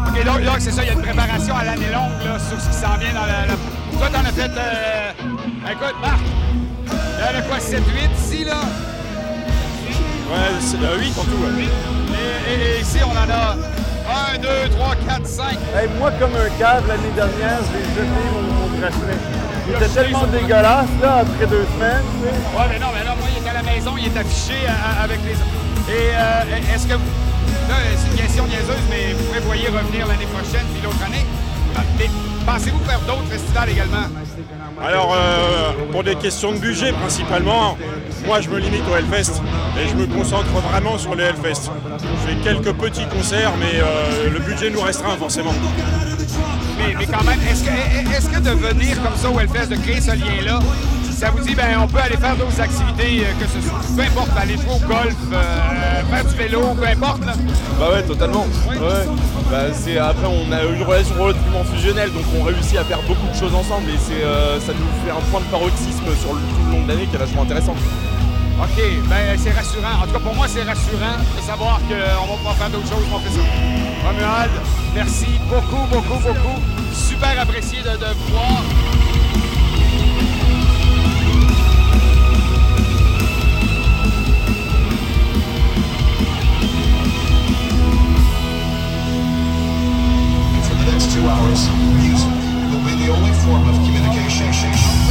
OK, 0.08 0.24
donc, 0.24 0.42
donc, 0.44 0.56
c'est 0.58 0.70
ça, 0.72 0.82
il 0.82 0.86
y 0.88 0.90
a 0.90 0.94
une 0.94 1.02
préparation 1.02 1.56
à 1.56 1.64
l'année 1.64 1.90
longue 1.92 2.24
là, 2.24 2.38
sur 2.38 2.60
ce 2.60 2.68
qui 2.68 2.74
s'en 2.74 2.96
vient 2.98 3.12
dans 3.14 3.26
la... 3.26 3.46
la- 3.46 3.98
Toi, 3.98 4.08
t'en 4.12 4.20
as 4.28 4.32
fait... 4.32 4.50
euh, 4.56 5.12
Écoute, 5.72 5.94
Marc, 6.00 6.20
il 6.86 7.20
y 7.20 7.36
en 7.36 7.38
a 7.38 7.42
quoi, 7.42 7.58
7, 7.60 7.82
8 7.86 8.10
ici, 8.18 8.44
là? 8.44 8.60
Ouais, 10.30 10.52
c'est 10.60 10.76
8 10.78 11.18
en 11.18 11.24
tout. 11.24 11.30
ouais. 11.30 11.64
Et, 11.64 12.52
et- 12.52 12.78
et 12.78 12.80
ici, 12.80 12.98
on 13.04 13.10
en 13.10 13.30
a 13.30 13.56
1, 14.34 14.38
2, 14.38 14.48
3, 14.76 14.94
4, 15.08 15.26
5. 15.26 15.44
Hey, 15.76 15.88
moi, 15.98 16.10
comme 16.20 16.30
un 16.34 16.48
cave, 16.58 16.84
l'année 16.88 17.12
dernière, 17.14 17.58
j'ai 17.72 17.84
jeté 17.84 18.02
mon, 18.06 18.42
mon 18.42 18.78
bracelet. 18.78 19.18
Il 19.68 19.74
était 19.74 19.88
tellement 19.88 20.26
dégueulasse, 20.26 20.86
là, 21.02 21.18
après 21.22 21.46
deux 21.46 21.66
semaines, 21.74 22.02
tu 22.22 22.28
sais. 22.28 22.34
Ouais, 22.56 22.66
mais 22.70 22.78
non, 22.78 22.86
mais 22.96 23.04
là, 23.04 23.14
moi, 23.18 23.26
il 23.30 23.44
est 23.44 23.50
à 23.50 23.54
la 23.54 23.62
maison, 23.62 23.94
il 23.98 24.06
est 24.06 24.16
affiché 24.18 24.54
à- 24.68 25.00
à- 25.00 25.04
avec 25.04 25.18
les... 25.24 25.32
Et 25.92 26.10
euh, 26.14 26.74
est-ce 26.74 26.86
que... 26.86 26.94
vous- 26.94 27.00
Là, 27.68 27.76
c'est 27.97 28.11
une 28.11 28.22
question 28.22 28.47
niaiseuse, 28.47 28.84
mais 28.90 29.12
vous 29.12 29.24
prévoyez 29.30 29.68
revenir 29.68 30.07
l'année 30.07 30.26
prochaine 30.26 30.66
puis 30.72 30.82
l'autre 30.82 31.03
année. 31.05 31.24
Mais 31.99 32.09
pensez-vous 32.47 32.78
faire 32.84 33.01
d'autres 33.01 33.28
festivals 33.28 33.68
également? 33.70 34.07
Alors, 34.82 35.14
euh, 35.14 35.72
pour 35.90 36.05
des 36.05 36.14
questions 36.14 36.53
de 36.53 36.59
budget 36.59 36.92
principalement, 36.92 37.76
moi 38.26 38.40
je 38.40 38.49
me 38.49 38.59
limite 38.59 38.82
au 38.90 38.97
Hellfest 38.97 39.40
et 39.78 39.88
je 39.88 39.94
me 39.94 40.07
concentre 40.07 40.49
vraiment 40.70 40.99
sur 40.99 41.14
les 41.14 41.24
Hellfest. 41.24 41.70
Je 42.01 42.28
fais 42.28 42.36
quelques 42.42 42.72
petits 42.74 43.07
concerts, 43.07 43.53
mais 43.59 43.80
euh, 43.80 44.30
le 44.30 44.38
budget 44.38 44.70
nous 44.70 44.80
restreint 44.80 45.16
forcément. 45.16 45.55
Mais, 46.78 46.94
mais 46.99 47.07
quand 47.07 47.24
même, 47.24 47.40
est-ce 47.51 47.64
que, 47.64 48.16
est-ce 48.16 48.28
que 48.28 48.38
de 48.38 48.51
venir 48.51 49.03
comme 49.03 49.16
ça 49.16 49.30
au 49.30 49.40
Hellfest, 49.40 49.68
de 49.68 49.76
créer 49.76 50.01
ce 50.01 50.12
lien-là, 50.12 50.61
ça 51.16 51.30
vous 51.30 51.40
dit, 51.40 51.54
ben 51.54 51.78
on 51.82 51.86
peut 51.86 51.98
aller 51.98 52.16
faire 52.16 52.36
d'autres 52.36 52.60
activités, 52.60 53.24
euh, 53.24 53.32
que 53.40 53.48
ce 53.48 53.66
soit, 53.66 53.80
peu 53.96 54.02
importe, 54.02 54.36
aller 54.38 54.56
jouer 54.56 54.76
au 54.76 54.86
golf, 54.86 55.16
euh, 55.32 56.02
faire 56.10 56.24
du 56.24 56.36
vélo, 56.36 56.60
peu 56.78 56.86
importe, 56.86 57.24
là. 57.24 57.32
Bah 57.80 57.86
ouais, 57.92 58.02
totalement. 58.02 58.46
Ouais. 58.68 58.76
Bah, 59.50 59.72
c'est, 59.72 59.96
après, 59.96 60.26
on 60.26 60.52
a 60.52 60.64
eu 60.64 60.76
une 60.76 60.82
relation 60.82 61.14
relativement 61.18 61.64
fusionnelle, 61.64 62.12
donc 62.12 62.24
on 62.38 62.42
réussit 62.44 62.76
à 62.76 62.84
faire 62.84 63.00
beaucoup 63.08 63.26
de 63.32 63.34
choses 63.34 63.54
ensemble 63.54 63.88
et 63.88 63.98
c'est, 63.98 64.22
euh, 64.24 64.60
ça 64.60 64.72
nous 64.72 65.04
fait 65.04 65.10
un 65.10 65.22
point 65.30 65.40
de 65.40 65.46
paroxysme 65.46 66.04
sur 66.20 66.34
le, 66.34 66.40
tout 66.40 66.64
le 66.66 66.72
long 66.72 66.82
de 66.84 66.88
l'année 66.88 67.06
qui 67.06 67.16
est 67.16 67.18
vachement 67.18 67.42
intéressant. 67.42 67.74
OK, 68.60 68.82
ben 69.08 69.36
c'est 69.38 69.52
rassurant. 69.52 70.02
En 70.02 70.06
tout 70.06 70.12
cas, 70.12 70.18
pour 70.18 70.34
moi, 70.34 70.46
c'est 70.48 70.62
rassurant 70.62 71.16
de 71.36 71.42
savoir 71.42 71.78
qu'on 71.88 72.26
va 72.26 72.36
pouvoir 72.36 72.56
faire 72.56 72.70
d'autres 72.70 72.88
choses, 72.88 73.04
on 73.12 73.18
fait 73.20 73.30
ça. 73.30 73.44
Romuald, 74.06 74.50
Merci 74.94 75.26
beaucoup, 75.48 75.86
beaucoup, 75.92 76.18
beaucoup. 76.20 76.60
Super 76.92 77.38
apprécié 77.40 77.80
de, 77.80 77.90
de 77.90 78.06
vous 78.16 78.32
voir. 78.32 78.62
Two 91.16 91.26
hours, 91.26 91.66
music 91.96 92.28
will 92.70 92.84
be 92.84 92.94
the 93.02 93.10
only 93.10 93.32
form 93.40 93.66
of 93.68 93.74
communication. 93.86 95.05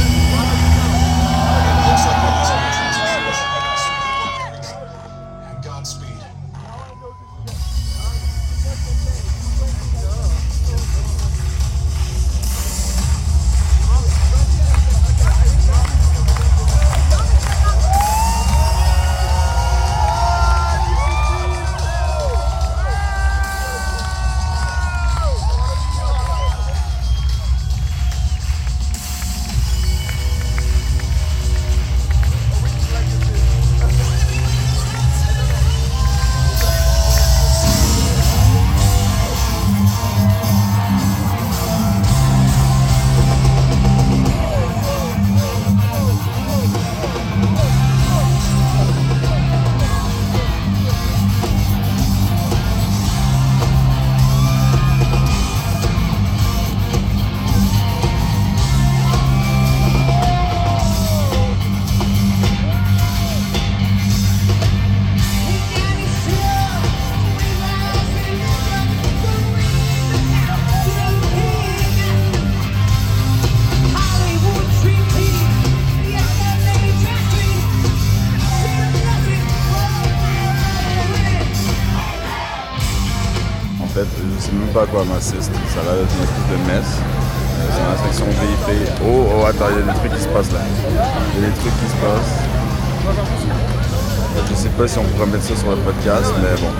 Fait, 83.96 84.06
je 84.36 84.42
sais 84.42 84.52
même 84.52 84.68
pas 84.74 84.82
à 84.82 84.86
quoi 84.86 85.04
m'assiste. 85.04 85.52
Ça 85.72 85.80
a 85.80 85.84
l'air 85.84 85.94
d'être 85.96 86.12
une 86.16 86.24
espèce 86.28 86.50
de 86.52 86.60
messe. 86.68 86.92
Euh, 87.00 87.64
c'est 87.72 87.84
la 87.88 87.96
section 88.04 88.26
VIP. 88.28 88.68
Oh, 89.00 89.24
oh, 89.24 89.46
attends, 89.46 89.72
il 89.72 89.80
y 89.80 89.88
a 89.88 89.92
des 89.92 89.98
trucs 89.98 90.12
qui 90.12 90.20
se 90.20 90.28
passent 90.28 90.52
là. 90.52 90.60
Il 91.34 91.40
y 91.40 91.44
a 91.44 91.48
des 91.48 91.56
trucs 91.56 91.72
qui 91.80 91.88
se 91.88 91.96
passent. 92.04 92.36
Je 94.50 94.54
sais 94.54 94.68
pas 94.68 94.86
si 94.86 94.98
on 94.98 95.04
pourrait 95.04 95.26
mettre 95.32 95.44
ça 95.44 95.56
sur 95.56 95.70
le 95.70 95.76
podcast, 95.76 96.30
mais 96.42 96.60
bon. 96.60 96.72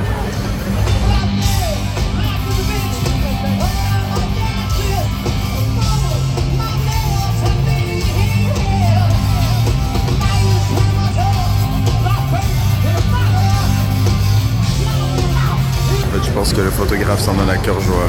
Pense 16.47 16.59
que 16.59 16.63
le 16.63 16.71
photographe 16.71 17.21
s'en 17.21 17.35
donne 17.35 17.51
à 17.51 17.57
cœur 17.57 17.81
joie. 17.81 18.07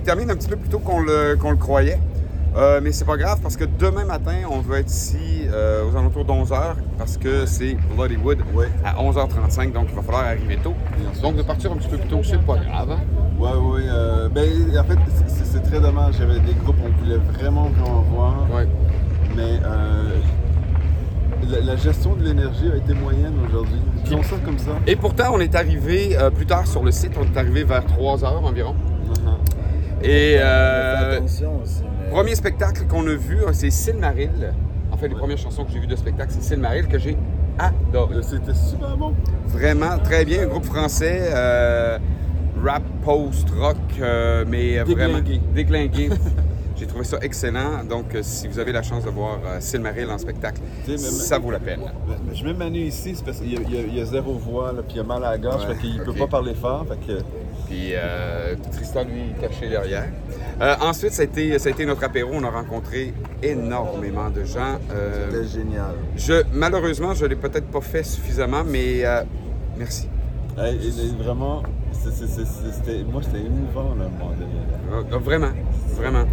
termine 0.05 0.30
un 0.30 0.36
petit 0.36 0.48
peu 0.48 0.57
plus 0.57 0.68
tôt 0.68 0.78
qu'on 0.78 1.00
le, 1.00 1.36
qu'on 1.40 1.50
le 1.50 1.57
croyait. 1.57 1.98
Euh, 2.57 2.78
mais 2.80 2.92
c'est 2.92 3.05
pas 3.05 3.16
grave 3.16 3.40
parce 3.42 3.57
que 3.57 3.64
demain 3.64 4.05
matin, 4.05 4.36
on 4.48 4.61
va 4.61 4.78
être 4.78 4.88
ici 4.88 5.42
euh, 5.52 5.82
aux 5.90 5.96
alentours 5.96 6.24
d'11h 6.24 6.74
parce 6.96 7.16
que 7.16 7.46
c'est 7.46 7.76
Bloodywood 7.96 8.38
à 8.84 8.94
11h35, 9.02 9.72
donc 9.72 9.86
il 9.90 9.96
va 9.96 10.02
falloir 10.02 10.24
arriver 10.24 10.57
tôt. 10.62 10.74
Donc 11.20 11.34
de 11.34 11.42
partir 11.42 11.72
un 11.72 11.76
petit 11.76 11.88
peu 11.88 11.96
plus 11.98 12.09
tôt, 12.09 12.20
c'est 12.22 12.38
pas 12.40 12.57
grave. 12.59 12.92
hein? 12.92 13.00
Ouais, 13.40 13.48
ouais. 13.48 13.80
euh, 13.88 14.28
ben, 14.28 14.48
en 14.78 14.84
fait, 14.84 14.98
c'est- 15.26 15.44
très 15.64 15.80
dommage. 15.80 16.14
J'avais 16.18 16.38
des 16.40 16.52
groupes 16.62 16.76
qu'on 16.80 17.02
voulait 17.02 17.16
vraiment, 17.16 17.70
vraiment 17.70 18.02
voir. 18.14 18.34
Mais 19.34 19.59
euh, 19.64 20.11
la, 21.48 21.61
la 21.61 21.76
gestion 21.76 22.14
de 22.14 22.22
l'énergie 22.22 22.70
a 22.72 22.76
été 22.76 22.92
moyenne 22.94 23.32
aujourd'hui. 23.48 23.80
Disons 24.05 24.22
ça 24.22 24.36
comme 24.44 24.59
ça. 24.59 24.72
Et 24.86 24.94
pourtant, 24.94 25.30
on 25.32 25.40
est 25.40 25.55
arrivé 25.57 26.16
plus 26.36 26.46
tard 26.46 26.66
sur 26.68 26.84
le 26.84 26.92
site, 26.92 27.12
on 27.18 27.24
est 27.24 27.36
arrivé 27.38 27.64
vers 27.64 27.82
3h 27.84 28.24
environ. 28.26 28.74
Et 30.05 30.36
euh, 30.38 31.18
premier 32.11 32.34
spectacle 32.34 32.86
qu'on 32.86 33.07
a 33.07 33.14
vu, 33.14 33.38
c'est 33.52 33.70
Silmaril. 33.70 34.52
En 34.92 34.98
fait, 34.98 35.09
les 35.09 35.14
premières 35.14 35.38
chansons 35.38 35.64
que 35.64 35.72
j'ai 35.72 35.80
vues 35.80 35.86
de 35.86 35.96
spectacle, 35.96 36.30
c'est 36.30 36.42
Silmaril 36.42 36.86
que 36.88 36.98
j'ai 36.98 37.16
adoré. 37.59 38.16
C'était 38.22 38.52
super 38.52 38.98
bon. 38.98 39.14
Vraiment, 39.46 39.98
très 39.98 40.26
bien. 40.26 40.42
Un 40.42 40.46
groupe 40.46 40.66
français, 40.66 41.30
euh, 41.34 41.98
rap, 42.62 42.82
post-rock, 43.02 43.76
euh, 44.00 44.44
mais 44.46 44.78
vraiment 44.80 45.20
Déglingué. 45.55 46.11
Trouvé 47.05 47.20
ça 47.22 47.24
excellent. 47.24 47.84
Donc, 47.84 48.14
euh, 48.14 48.20
si 48.22 48.48
vous 48.48 48.59
avez 48.59 48.72
la 48.72 48.82
chance 48.82 49.05
de 49.05 49.11
voir 49.11 49.38
euh, 49.46 49.57
Silmaril 49.61 50.11
en 50.11 50.18
spectacle, 50.18 50.61
même- 50.88 50.98
ça 50.98 51.38
vaut 51.38 51.50
la 51.50 51.61
peine. 51.61 51.80
Je 52.32 52.44
mets 52.44 52.55
Manu 52.55 52.80
ici, 52.80 53.14
c'est 53.14 53.24
parce 53.24 53.38
qu'il 53.38 53.52
y, 53.52 53.57
a- 53.57 53.61
il 53.61 53.74
y 53.74 53.78
a- 53.78 53.82
il 53.86 53.98
y 53.98 54.00
a 54.00 54.05
zéro 54.05 54.32
voix, 54.34 54.72
là, 54.72 54.82
puis 54.82 54.96
il 54.96 55.00
a 55.00 55.05
mal 55.05 55.24
à 55.24 55.30
la 55.32 55.38
gorge, 55.38 55.66
Ouais, 55.66 55.74
fait 55.74 55.80
qu'il 55.80 56.00
ok. 56.00 56.07
peut 56.07 56.14
pas 56.14 56.26
parler 56.26 56.55
fort. 56.55 56.86
Fait 56.88 57.07
que... 57.14 57.18
Puis 57.66 57.92
euh, 57.94 58.55
Tristan, 58.72 59.05
lui, 59.05 59.32
caché 59.40 59.68
derrière. 59.70 60.09
Euh, 60.61 60.74
ensuite, 60.82 61.12
ça 61.12 61.22
a, 61.22 61.24
été, 61.24 61.59
ça 61.59 61.68
a 61.68 61.72
été 61.72 61.86
notre 61.86 62.05
apéro. 62.05 62.30
On 62.34 62.44
a 62.44 62.50
rencontré 62.50 63.14
énormément 63.42 64.28
de 64.30 64.44
gens. 64.44 64.78
Euh, 64.92 65.30
C'était 65.30 65.61
génial. 65.61 65.94
Je, 66.16 66.42
malheureusement, 66.52 67.14
je 67.14 67.24
ne 67.24 67.30
l'ai 67.30 67.36
peut-être 67.36 67.66
pas 67.68 67.80
fait 67.80 68.02
suffisamment, 68.02 68.62
mais 68.64 69.05
euh, 69.05 69.22
merci. 69.78 70.09
Hey, 70.59 70.78
vraiment, 71.18 71.62
moi, 73.11 73.22
c'était 73.22 73.46
émouvant, 73.46 73.94
là, 73.98 74.05
à 74.05 74.07
un 74.07 74.11
moment 74.11 74.32
donné. 74.38 75.12
Euh, 75.14 75.18
vraiment, 75.18 75.50
vraiment. 75.96 76.24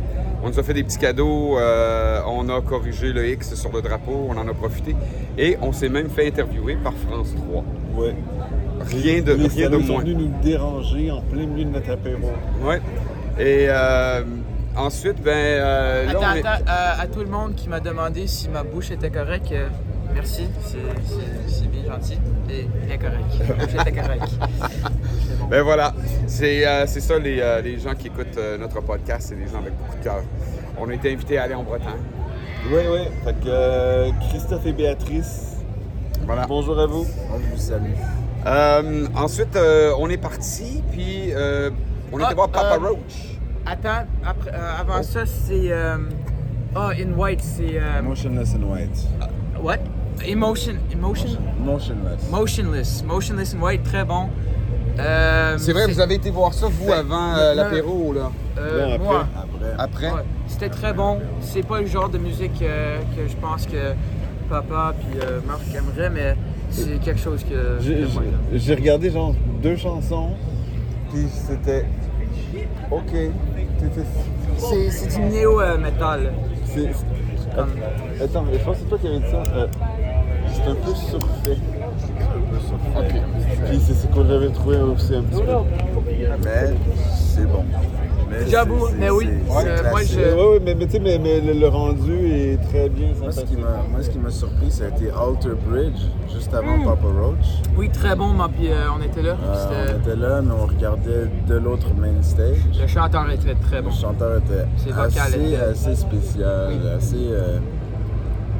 On 0.44 0.50
nous 0.50 0.60
a 0.60 0.64
fait 0.64 0.74
des 0.74 0.84
petits 0.84 0.98
cadeaux, 0.98 1.58
euh, 1.60 2.20
on 2.28 2.50
a 2.50 2.62
corrigé 2.62 3.14
le 3.14 3.28
X 3.30 3.54
sur 3.56 3.72
le 3.72 3.82
drapeau, 3.82 4.28
on 4.30 4.38
en 4.38 4.48
a 4.48 4.54
profité. 4.54 4.96
Et 5.38 5.56
on 5.62 5.72
s'est 5.72 5.89
même 5.89 6.10
fait 6.10 6.28
interviewer 6.28 6.78
par 6.84 6.94
France 6.94 7.34
3. 7.36 7.64
Ouais. 7.96 8.16
Rien 8.82 9.22
de, 9.22 9.34
Les 9.34 9.48
rien 9.48 9.70
de 9.70 9.74
salauds 9.76 9.82
sont 9.82 9.94
moins. 9.94 10.02
venus 10.02 10.18
nous 10.18 10.32
déranger 10.42 11.12
en 11.12 11.22
plein 11.22 11.46
milieu 11.46 11.66
de 11.66 11.70
notre 11.70 11.92
apéro. 11.92 12.32
Ouais. 12.64 12.82
Et 13.39 13.68
euh, 13.70 14.24
ensuite, 14.76 15.22
ben 15.22 15.32
euh, 15.32 16.06
là, 16.06 16.12
Attends, 16.12 16.20
on 16.32 16.36
est- 16.36 16.39
attends, 16.39 16.64
euh, 16.68 17.02
à 17.04 17.08
tout 17.08 17.20
le 17.20 17.28
monde 17.30 17.54
qui 17.56 17.70
m'a 17.70 17.80
demandé 17.80 18.26
si 18.26 18.50
ma 18.50 18.64
bouche 18.64 18.89
était 18.89 19.12
correcte, 19.12 19.52
euh, 19.52 19.68
merci, 20.14 20.47
c'est- 20.64 21.68
bien 21.68 21.86
gentil. 21.93 22.18
Et 22.49 22.68
bien 22.86 22.97
correct. 22.97 24.30
Ben 25.49 25.64
voilà, 25.64 25.93
c'est 26.28 26.66
euh, 26.66 26.86
ça 26.86 27.20
les, 27.20 27.41
euh, 27.41 27.62
les 27.62 27.78
gens 27.78 27.93
qui 27.93 28.07
écoutent 28.07 28.38
euh, 28.38 28.57
notre 28.57 28.80
podcast, 28.82 29.28
c'est 29.30 29.36
des 29.36 29.47
gens 29.51 29.59
avec 29.59 29.74
beaucoup 29.78 29.97
de 29.97 30.03
cœur. 30.03 30.22
On 30.80 30.88
a 30.89 30.93
été 30.93 31.12
invités 31.12 31.38
à 31.38 31.43
aller 31.43 31.55
en 31.55 31.64
Bretagne. 31.64 31.99
Oui, 32.72 32.80
oui. 32.89 32.99
Fait 33.26 33.34
que 33.34 33.47
euh, 33.47 34.12
Christophe 34.30 34.66
et 34.66 34.72
Béatrice, 34.72 35.57
Voilà. 36.26 36.45
bonjour 36.47 36.80
à 36.80 36.86
vous. 36.86 37.05
On 37.34 37.38
vous 37.38 37.57
salue. 37.57 37.91
Euh, 38.45 39.07
ensuite, 39.14 39.55
euh, 39.57 39.93
on 39.99 40.09
est 40.09 40.18
parti, 40.18 40.82
puis 40.91 41.34
euh, 41.34 41.70
on 42.14 42.18
était 42.20 42.28
Ah, 42.32 42.36
voir 42.36 42.49
Papa 42.49 42.76
euh, 42.76 42.88
Roach. 42.89 43.38
Attends, 43.66 44.05
après, 44.26 44.51
euh, 44.53 44.80
avant 44.80 45.03
ça, 45.03 45.26
c'est. 45.26 45.70
euh, 45.72 45.97
Ah, 46.76 46.91
In 46.97 47.12
White, 47.18 47.41
c'est. 47.41 47.78
euh, 47.78 48.01
Motionless 48.01 48.55
in 48.55 48.64
White. 48.64 49.07
what? 49.62 49.80
Emotion. 50.28 50.74
Emotion? 50.91 51.38
Motionless. 51.63 52.30
Motionless. 52.30 53.03
Motionless 53.03 53.53
in 53.53 53.61
White, 53.61 53.84
très 53.84 54.03
bon. 54.05 54.30
Euh, 54.99 55.55
C'est 55.57 55.74
vrai, 55.74 55.88
vous 55.88 55.99
avez 55.99 56.15
été 56.15 56.30
voir 56.30 56.53
ça, 56.53 56.67
vous, 56.69 56.91
avant 56.91 57.34
euh, 57.36 57.53
l'apéro, 57.55 58.13
là? 58.13 58.32
Euh, 58.57 58.78
Là, 58.88 58.93
après. 58.95 58.97
moi. 59.07 59.28
Après? 59.78 60.11
Ouais, 60.11 60.26
C'était 60.47 60.69
très 60.69 60.93
bon. 60.93 61.19
C'est 61.39 61.65
pas 61.65 61.80
le 61.82 61.88
genre 61.88 62.09
de 62.09 62.17
musique 62.17 62.61
euh, 62.61 62.99
que 63.15 63.28
je 63.28 63.36
pense 63.38 63.65
que 63.65 63.93
papa 64.49 64.93
puis 64.99 65.19
euh, 65.22 65.39
Marc 65.47 65.61
aimeraient, 65.74 66.09
mais 66.09 66.36
c'est 66.69 66.99
quelque 66.99 67.19
chose 67.22 67.43
que 67.43 67.78
J'ai- 67.80 67.99
j'aime 67.99 68.07
bien. 68.09 68.22
J'ai 68.51 68.59
j'ai 68.59 68.76
regardé 68.76 69.09
genre 69.09 69.34
deux 69.63 69.78
chansons, 69.78 70.32
puis 71.09 71.26
c'était 71.30 71.86
OK. 72.91 73.11
C'est 74.57 74.89
c'est 74.91 75.15
du 75.19 75.22
néo-metal. 75.30 76.34
Attends, 78.22 78.43
mais 78.43 78.59
je 78.59 78.63
pense 78.63 78.76
que 78.78 78.84
c'est 78.84 78.89
toi 78.89 78.97
qui 78.99 79.07
avais 79.07 79.19
dit 79.19 79.32
ça. 79.32 79.43
C'est 80.54 80.70
un 80.70 80.76
peu 80.76 80.93
surfait. 80.93 81.58
Un 81.58 82.52
peu 82.52 82.60
surfait. 82.60 83.80
C'est 83.80 83.93
ce 83.93 84.08
qu'on 84.08 84.30
avait 84.30 84.49
trouvé 84.49 84.78
aussi 84.78 85.16
un 85.16 85.24
petit 85.24 85.41
peu. 85.41 85.54
Mais 86.43 86.74
c'est 87.16 87.45
bon. 87.45 87.64
J'avoue, 88.47 88.88
mais 88.97 89.10
oui. 89.10 89.28
euh, 89.28 89.89
moi, 89.91 90.02
je. 90.04 90.18
Ouais, 90.20 90.34
ouais, 90.54 90.60
mais, 90.64 90.74
mais 90.74 90.86
tu 90.86 90.93
sais, 90.93 90.99
mais, 90.99 91.20
mais 91.20 91.41
le, 91.41 91.52
le 91.52 91.68
rendu 91.68 92.32
est 92.32 92.58
très 92.70 92.88
bien. 92.88 93.10
Moi, 93.20 93.30
ce 93.30 93.41
qui 93.41 93.58
m'a, 93.58 93.84
moi, 93.91 94.02
ce 94.02 94.10
qui 94.10 94.20
m'a 94.20 94.30
surpris, 94.30 94.72
ça 94.72 94.86
a 94.86 94.88
été 94.88 95.10
Alter 95.12 95.56
Bridge, 95.68 95.99
juste 96.34 96.54
avant 96.54 96.78
Mm. 96.78 96.86
Papa 96.86 97.08
Roach. 97.08 97.45
Oui, 97.78 97.89
très 97.89 98.16
bon, 98.16 98.28
moi, 98.30 98.49
puis 98.58 98.72
euh, 98.72 98.86
on 98.97 99.02
était 99.04 99.22
là. 99.22 99.36
Euh, 99.43 99.88
on 99.95 99.99
était 99.99 100.16
là, 100.16 100.41
mais 100.41 100.54
on 100.58 100.66
regardait 100.66 101.28
de 101.45 101.56
l'autre 101.56 101.88
main 101.93 102.22
stage. 102.22 102.56
Le 102.80 102.88
chanteur 102.88 103.30
était 103.32 103.56
très 103.56 103.82
bon. 103.82 103.89
Le 103.89 103.95
chanteur 103.95 104.38
était 104.38 104.66
Ses 104.78 104.91
assez, 104.93 105.56
assez 105.58 105.95
spécial, 105.95 106.72
assez... 106.95 107.16
Euh, 107.18 107.58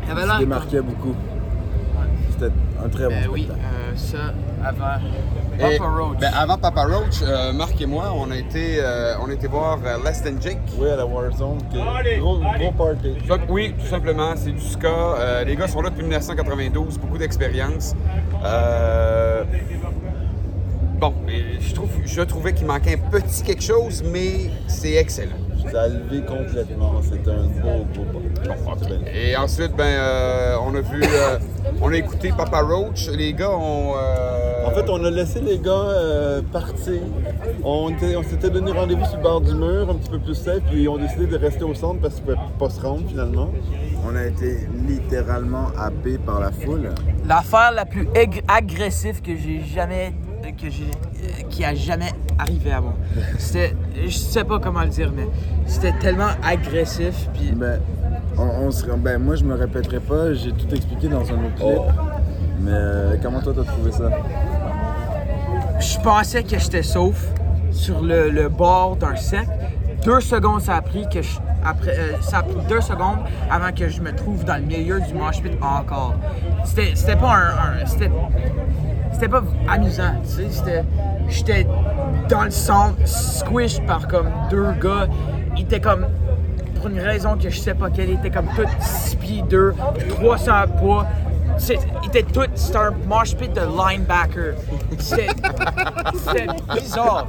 Il 0.06 0.12
avait 0.12 0.22
se 0.24 0.28
l'air 0.28 0.40
démarquait 0.40 0.82
beaucoup. 0.82 1.16
C'était 2.42 2.54
un 2.84 2.90
très 2.90 3.04
bon 3.04 3.10
Ben 3.12 3.28
oui, 3.32 3.44
spectacle. 3.44 3.60
euh, 3.72 3.96
ça, 3.96 4.18
avant. 4.68 5.70
Et, 5.72 5.78
Papa 5.78 5.90
Roach. 5.92 6.18
ben, 6.20 6.32
avant 6.36 6.58
Papa 6.58 6.84
Roach, 6.86 7.22
euh, 7.22 7.54
Marc 7.54 7.80
et 7.80 7.86
moi, 7.86 8.12
on 8.16 8.32
a 8.32 8.36
été, 8.38 8.78
euh, 8.80 9.14
on 9.24 9.30
a 9.30 9.34
été 9.34 9.46
voir 9.48 9.78
euh, 9.86 9.98
Less 10.04 10.24
Than 10.24 10.42
Jake. 10.42 10.58
Oui, 10.80 10.90
à 10.90 10.96
la 10.96 11.06
Warzone. 11.06 11.60
qui- 11.70 12.18
Gros, 12.20 12.40
gros 12.40 12.72
party. 12.72 13.14
Donc, 13.28 13.42
oui, 13.50 13.76
tout 13.80 13.86
simplement, 13.86 14.32
c'est 14.36 14.52
du 14.54 14.62
ska. 14.62 14.88
Euh, 14.88 15.44
les 15.44 15.56
gars 15.56 15.68
sont 15.68 15.82
là 15.82 15.90
depuis 15.92 16.02
1992, 16.04 16.98
beaucoup 16.98 17.18
d'expérience. 17.20 17.94
Euh, 18.44 19.44
Bon, 21.00 21.14
je, 21.60 21.74
trouve, 21.74 21.90
je 22.06 22.22
trouvais 22.22 22.54
qu'il 22.54 22.68
manquait 22.68 22.94
un 22.94 23.20
petit 23.20 23.42
quelque 23.42 23.64
chose, 23.64 24.04
mais 24.12 24.52
c'est 24.68 24.94
excellent. 24.94 25.32
Ça 25.70 25.82
a 25.84 25.88
levé 25.88 26.22
complètement. 26.26 26.94
C'est 27.02 27.28
un 27.30 27.44
beau, 27.62 27.86
beau 27.94 28.06
party. 28.66 28.86
Et 29.14 29.36
ensuite, 29.38 29.76
ben, 29.76 29.84
euh, 29.86 30.56
on 30.66 30.74
a 30.76 30.82
vu, 30.82 31.02
euh, 31.04 31.38
on 31.82 31.92
a 31.92 31.96
écouté 31.98 32.32
Papa 32.36 32.62
Roach. 32.62 33.10
Les 33.10 33.34
gars 33.34 33.52
ont. 33.52 33.94
euh, 33.96 34.66
En 34.68 34.72
fait, 34.72 34.90
on 34.90 35.04
a 35.04 35.10
laissé 35.10 35.40
les 35.42 35.60
gars 35.60 35.72
euh, 35.72 36.42
partir. 36.52 37.02
On, 37.64 37.90
était- 37.90 38.16
on 38.16 38.24
s'était 38.24 38.50
donné 38.50 38.72
rendez-vous 38.72 39.06
sur 39.06 39.18
le 39.18 39.24
bord 39.24 39.42
du 39.42 39.54
mur, 39.54 39.90
un 39.90 39.96
petit 39.96 40.10
peu 40.10 40.20
plus 40.20 40.36
safe, 40.36 40.62
puis 40.70 40.84
ils 40.84 40.90
ont 40.90 40.98
décidé 40.98 41.28
de 41.28 41.38
rester 41.38 41.64
au 41.64 41.74
centre 41.74 42.00
parce 42.02 42.16
qu'ils 42.16 42.26
ne 42.30 42.36
pouvaient 42.36 42.48
pas 42.60 42.70
se 42.70 42.82
rendre 42.82 43.08
finalement. 43.08 43.50
On 44.10 44.16
a 44.16 44.26
été 44.26 44.68
littéralement 44.88 45.68
happé 45.78 46.18
par 46.18 46.40
la 46.40 46.52
foule. 46.52 46.90
L'affaire 47.28 47.72
la 47.74 47.86
plus 47.86 48.08
ag- 48.16 48.42
agressive 48.48 49.22
que 49.22 49.36
j'ai 49.36 49.62
jamais. 49.64 50.14
Que 50.54 50.70
j'ai. 50.70 50.92
qui 51.50 51.64
a 51.66 51.74
jamais 51.76 52.12
arrivé 52.40 52.72
à 52.72 52.82
moi. 52.82 52.94
C'était. 53.38 53.76
Je 54.06 54.16
sais 54.18 54.44
pas 54.44 54.60
comment 54.60 54.82
le 54.82 54.90
dire, 54.90 55.12
mais 55.16 55.28
c'était 55.66 55.94
tellement 56.00 56.30
agressif, 56.44 57.28
puis. 57.34 57.52
Ben, 57.52 57.80
on, 58.38 58.44
on 58.68 58.72
se- 58.72 58.86
ben, 58.86 59.18
moi, 59.22 59.36
je 59.36 59.44
me 59.44 59.54
répéterai 59.56 60.00
pas, 60.00 60.34
j'ai 60.34 60.52
tout 60.54 60.74
expliqué 60.74 61.08
dans 61.08 61.20
un 61.22 61.46
autre 61.46 61.56
clip. 61.58 61.94
Mais 62.62 62.72
euh, 62.74 63.16
comment 63.22 63.42
toi, 63.42 63.54
t'as 63.56 63.64
trouvé 63.64 63.92
ça? 63.92 64.10
Je 65.80 65.98
pensais 66.00 66.44
que 66.44 66.58
j'étais 66.60 66.84
sauf 66.84 67.16
sur 67.72 68.02
le, 68.02 68.30
le 68.30 68.50
bord 68.50 68.96
d'un 68.98 69.16
cercle. 69.16 69.50
Deux 70.06 70.20
secondes, 70.22 70.62
ça 70.62 70.76
a 70.76 70.82
pris 70.82 71.08
que 71.12 71.22
je- 71.22 71.40
après, 71.66 71.98
euh, 71.98 72.22
ça 72.22 72.40
a 72.40 72.44
pris 72.44 72.56
deux 72.68 72.82
secondes 72.82 73.20
avant 73.50 73.72
que 73.72 73.88
je 73.88 74.02
me 74.02 74.14
trouve 74.14 74.44
dans 74.46 74.56
le 74.56 74.64
milieu 74.64 75.00
du 75.00 75.14
mosh 75.14 75.42
pit 75.42 75.54
encore. 75.62 76.16
C'était, 76.66 76.92
c'était 76.96 77.16
pas 77.16 77.36
un, 77.36 77.86
c'était, 77.86 78.12
c'était 79.14 79.30
pas 79.30 79.44
amusant, 79.68 80.16
tu 80.24 80.30
sais. 80.30 80.48
C'était, 80.50 80.84
j'étais 81.30 81.68
dans 82.30 82.44
le 82.44 82.52
centre, 82.52 82.96
squish 83.06 83.80
par 83.86 84.08
comme 84.08 84.30
deux 84.50 84.72
gars. 84.82 85.08
Ils 85.56 85.64
étaient 85.64 85.82
comme 85.82 86.08
pour 86.76 86.88
une 86.88 87.00
raison 87.00 87.38
que 87.38 87.50
je 87.50 87.60
sais 87.60 87.76
pas 87.76 87.90
quelle, 87.90 88.10
ils 88.10 88.16
étaient 88.16 88.32
comme 88.32 88.50
tous 88.56 88.68
6 88.80 89.16
pieds 89.18 89.44
2, 89.50 89.76
300 90.10 90.52
poids. 90.80 91.06
Étaient 92.06 92.24
tous, 92.24 92.48
c'était 92.56 92.78
un 92.78 92.92
mosh 93.08 93.36
pit 93.36 93.54
de 93.54 93.62
linebacker. 93.62 94.56
C'était 94.98 95.28
c'était 96.16 96.48
bizarre. 96.74 97.28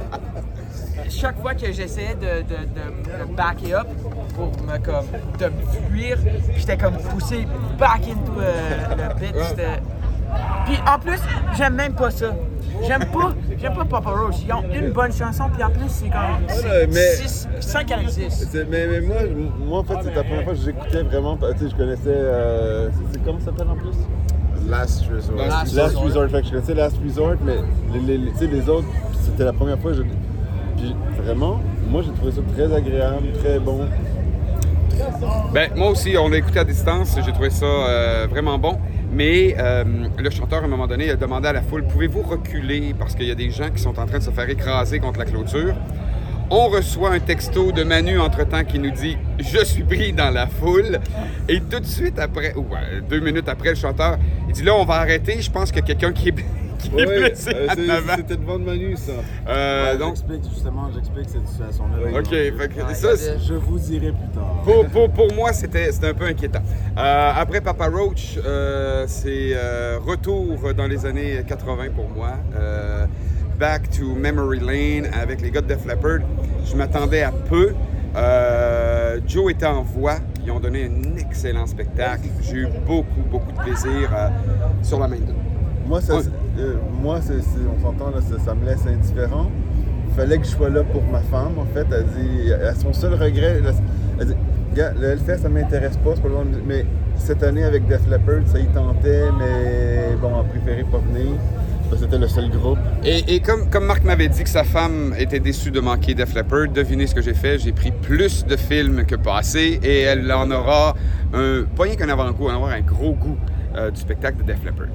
Chaque 1.09 1.39
fois 1.39 1.53
que 1.53 1.71
j'essayais 1.71 2.15
de, 2.15 2.41
de, 2.41 2.55
de, 2.55 3.75
up 3.75 3.87
pour 4.35 4.47
me 4.47 4.77
comme 4.83 5.05
de 5.39 5.45
me 5.45 5.89
fuir, 5.89 6.17
j'étais 6.57 6.77
comme 6.77 6.97
poussé 6.97 7.47
back 7.79 8.01
into 8.09 8.41
euh, 8.41 8.51
le 8.97 9.19
pit. 9.19 9.35
Puis 10.65 10.75
en 10.91 10.99
plus, 10.99 11.19
j'aime 11.55 11.75
même 11.75 11.93
pas 11.93 12.09
ça. 12.11 12.33
j'aime 12.87 13.05
pas, 13.05 13.33
j'aime 13.61 13.73
pas 13.75 13.85
Papa 13.85 14.09
Roach. 14.09 14.35
Ils 14.45 14.53
ont 14.53 14.63
une 14.73 14.91
bonne 14.91 15.11
chanson, 15.13 15.43
puis 15.53 15.63
en 15.63 15.69
plus, 15.69 15.87
c'est 15.89 16.09
comme 16.09 16.65
Ouais, 16.71 16.87
mais- 16.91 17.61
5 17.61 17.91
à 17.91 18.07
6. 18.09 18.47
C'est- 18.51 18.65
Mais, 18.69 18.87
mais 18.87 19.01
moi, 19.01 19.15
moi, 19.59 19.79
en 19.79 19.83
fait, 19.83 19.95
c'est 20.03 20.15
la 20.15 20.23
première 20.23 20.43
fois 20.43 20.53
que 20.53 20.59
j'écoutais 20.59 21.03
vraiment. 21.03 21.37
Tu 21.37 21.45
sais, 21.65 21.69
je 21.69 21.75
connaissais. 21.75 22.01
euh, 22.07 22.89
c'est- 22.89 23.13
c'est 23.13 23.23
comment 23.23 23.39
ça 23.39 23.45
s'appelle 23.45 23.67
en 23.69 23.75
plus? 23.75 23.95
Last 24.69 25.03
Resort. 25.13 25.35
Last, 25.37 25.97
Resort. 25.97 26.29
Fait 26.29 26.39
que 26.41 26.47
je 26.47 26.51
connaissais 26.51 26.73
Last 26.73 26.95
Resort, 27.05 27.35
mais 27.45 27.57
les, 27.93 27.99
les, 27.99 28.17
les- 28.17 28.31
tu 28.31 28.37
sais, 28.39 28.47
les 28.47 28.67
autres, 28.69 28.87
c'était 29.23 29.43
la 29.43 29.53
première 29.53 29.77
fois 29.77 29.91
que 29.91 29.97
je. 29.97 30.03
Puis 30.77 30.95
vraiment, 31.23 31.59
moi, 31.89 32.01
j'ai 32.03 32.11
trouvé 32.13 32.31
ça 32.31 32.41
très 32.55 32.73
agréable, 32.75 33.27
très 33.43 33.59
bon. 33.59 33.81
Ben, 35.53 35.69
moi 35.75 35.89
aussi, 35.89 36.15
on 36.17 36.29
l'a 36.29 36.37
écouté 36.37 36.59
à 36.59 36.63
distance. 36.63 37.17
J'ai 37.23 37.31
trouvé 37.31 37.49
ça 37.49 37.65
euh, 37.65 38.27
vraiment 38.29 38.57
bon. 38.57 38.79
Mais 39.11 39.55
euh, 39.59 39.83
le 40.17 40.29
chanteur, 40.29 40.61
à 40.61 40.65
un 40.65 40.67
moment 40.67 40.87
donné, 40.87 41.11
a 41.11 41.15
demandé 41.15 41.47
à 41.47 41.53
la 41.53 41.61
foule 41.61 41.85
Pouvez-vous 41.85 42.21
reculer? 42.21 42.95
Parce 42.97 43.13
qu'il 43.15 43.27
y 43.27 43.31
a 43.31 43.35
des 43.35 43.51
gens 43.51 43.69
qui 43.69 43.81
sont 43.81 43.99
en 43.99 44.05
train 44.05 44.17
de 44.17 44.23
se 44.23 44.31
faire 44.31 44.49
écraser 44.49 44.99
contre 44.99 45.19
la 45.19 45.25
clôture. 45.25 45.75
On 46.49 46.67
reçoit 46.67 47.11
un 47.11 47.19
texto 47.19 47.71
de 47.71 47.83
Manu 47.83 48.19
entre-temps 48.19 48.63
qui 48.63 48.79
nous 48.79 48.91
dit 48.91 49.17
Je 49.39 49.63
suis 49.63 49.83
pris 49.83 50.13
dans 50.13 50.31
la 50.31 50.47
foule. 50.47 50.99
Et 51.47 51.59
tout 51.61 51.79
de 51.79 51.85
suite 51.85 52.19
après, 52.19 52.53
ou 52.55 52.65
deux 53.09 53.19
minutes 53.19 53.49
après, 53.49 53.69
le 53.69 53.75
chanteur, 53.75 54.17
il 54.47 54.53
dit 54.53 54.63
Là, 54.63 54.73
on 54.75 54.85
va 54.85 54.95
arrêter. 54.95 55.41
Je 55.41 55.51
pense 55.51 55.71
qu'il 55.71 55.81
y 55.81 55.83
a 55.83 55.85
quelqu'un 55.85 56.11
qui 56.11 56.29
est, 56.29 56.35
qui 56.89 56.99
est 56.99 57.05
Ouais, 57.07 57.19
blessé 57.19 57.51
euh. 57.53 57.67
C'était 58.15 58.37
devant 58.37 58.59
de 58.59 58.63
Manu, 58.65 58.95
ça. 58.97 59.11
Euh, 59.47 59.91
Ouais, 59.93 59.97
donc- 59.97 60.15
J'explique, 60.15 60.43
justement, 60.49 60.89
j'explique 60.93 61.29
cette 61.29 61.47
situation-là. 61.47 62.19
Ok, 62.19 62.29
fait 62.29 62.69
que 62.69 62.95
ça, 62.95 63.37
Je 63.47 63.53
vous 63.53 63.79
dirai 63.79 64.11
plus 64.11 64.29
tard. 64.33 64.61
Pour, 64.63 64.85
pour- 64.87 65.09
pour 65.09 65.33
moi, 65.33 65.53
c'était 65.53 65.89
un 66.03 66.13
peu 66.13 66.25
inquiétant. 66.25 66.61
Euh, 66.97 67.31
après 67.35 67.61
Papa 67.61 67.87
Roach, 67.87 68.37
euh, 68.45 69.05
c'est 69.07 69.51
euh, 69.53 69.99
retour 70.05 70.57
dans 70.75 70.87
les 70.87 71.05
années 71.05 71.43
80 71.47 71.89
pour 71.95 72.09
moi. 72.09 72.31
Euh, 72.55 73.05
back 73.59 73.89
to 73.91 74.13
Memory 74.15 74.59
Lane 74.59 75.11
avec 75.13 75.41
les 75.41 75.51
gars 75.51 75.61
de 75.61 75.67
Def 75.67 75.85
Leppard. 75.85 76.19
Je 76.65 76.75
m'attendais 76.75 77.23
à 77.23 77.31
peu. 77.31 77.73
Euh, 78.15 79.19
Joe 79.27 79.51
était 79.51 79.65
en 79.65 79.81
voix. 79.81 80.15
Ils 80.45 80.51
ont 80.51 80.59
donné 80.59 80.85
un 80.85 81.17
excellent 81.17 81.65
spectacle. 81.65 82.27
J'ai 82.41 82.57
eu 82.57 82.67
beaucoup, 82.85 83.21
beaucoup 83.31 83.51
de 83.51 83.57
plaisir 83.57 84.09
euh, 84.15 84.29
sur 84.83 84.99
la 84.99 85.07
main 85.07 85.17
d'eux. 85.17 85.33
Moi, 85.87 86.01
ça, 86.01 86.13
euh, 86.59 86.75
moi 87.01 87.19
on 87.19 87.81
s'entend, 87.81 88.11
là, 88.11 88.21
ça, 88.21 88.43
ça 88.43 88.55
me 88.55 88.65
laisse 88.65 88.85
indifférent. 88.85 89.49
Il 90.09 90.15
fallait 90.15 90.37
que 90.37 90.45
je 90.45 90.51
sois 90.51 90.69
là 90.69 90.83
pour 90.83 91.03
ma 91.03 91.19
femme, 91.21 91.53
en 91.57 91.65
fait. 91.73 91.85
Elle 91.91 92.05
dit, 92.05 92.53
à 92.53 92.73
son 92.75 92.93
seul 92.93 93.13
regret, 93.13 93.61
elle, 94.19 94.27
dit, 94.27 94.33
Gars, 94.75 94.93
le 94.99 95.09
Hellfest, 95.09 95.39
ça 95.39 95.49
m'intéresse 95.49 95.97
pas, 95.97 96.11
c'est 96.15 96.21
pas 96.21 96.29
de. 96.29 96.61
Mais 96.65 96.85
cette 97.17 97.43
année, 97.43 97.63
avec 97.63 97.87
Def 97.87 98.01
Leppard, 98.09 98.41
ça 98.47 98.59
y 98.59 98.65
tentait, 98.67 99.25
mais 99.37 100.15
bon, 100.21 100.31
on 100.35 100.39
a 100.39 100.43
préféré 100.43 100.83
pas 100.83 100.99
venir. 100.99 101.33
C'était 101.99 102.17
le 102.17 102.27
seul 102.27 102.49
groupe. 102.49 102.79
Et, 103.03 103.35
et 103.35 103.39
comme, 103.39 103.69
comme 103.69 103.85
Marc 103.85 104.03
m'avait 104.03 104.27
dit 104.27 104.43
que 104.43 104.49
sa 104.49 104.63
femme 104.63 105.13
était 105.17 105.39
déçue 105.39 105.69
de 105.69 105.79
manquer 105.79 106.15
Def 106.15 106.33
Leppard, 106.33 106.69
devinez 106.73 107.05
ce 107.05 107.13
que 107.13 107.21
j'ai 107.21 107.35
fait. 107.35 107.59
J'ai 107.59 107.71
pris 107.71 107.91
plus 107.91 108.45
de 108.45 108.55
films 108.55 109.05
que 109.05 109.15
passé 109.15 109.79
et 109.83 110.01
elle 110.01 110.31
en 110.31 110.49
aura 110.49 110.95
un, 111.33 111.65
pas 111.75 111.83
rien 111.83 111.95
qu'un 111.95 112.09
avant-goût, 112.09 112.49
elle 112.49 112.55
en 112.55 112.61
aura 112.61 112.71
un 112.71 112.81
gros 112.81 113.13
goût 113.13 113.37
euh, 113.75 113.91
du 113.91 113.99
spectacle 113.99 114.37
de 114.39 114.43
Def 114.43 114.63
Leppard. 114.63 114.87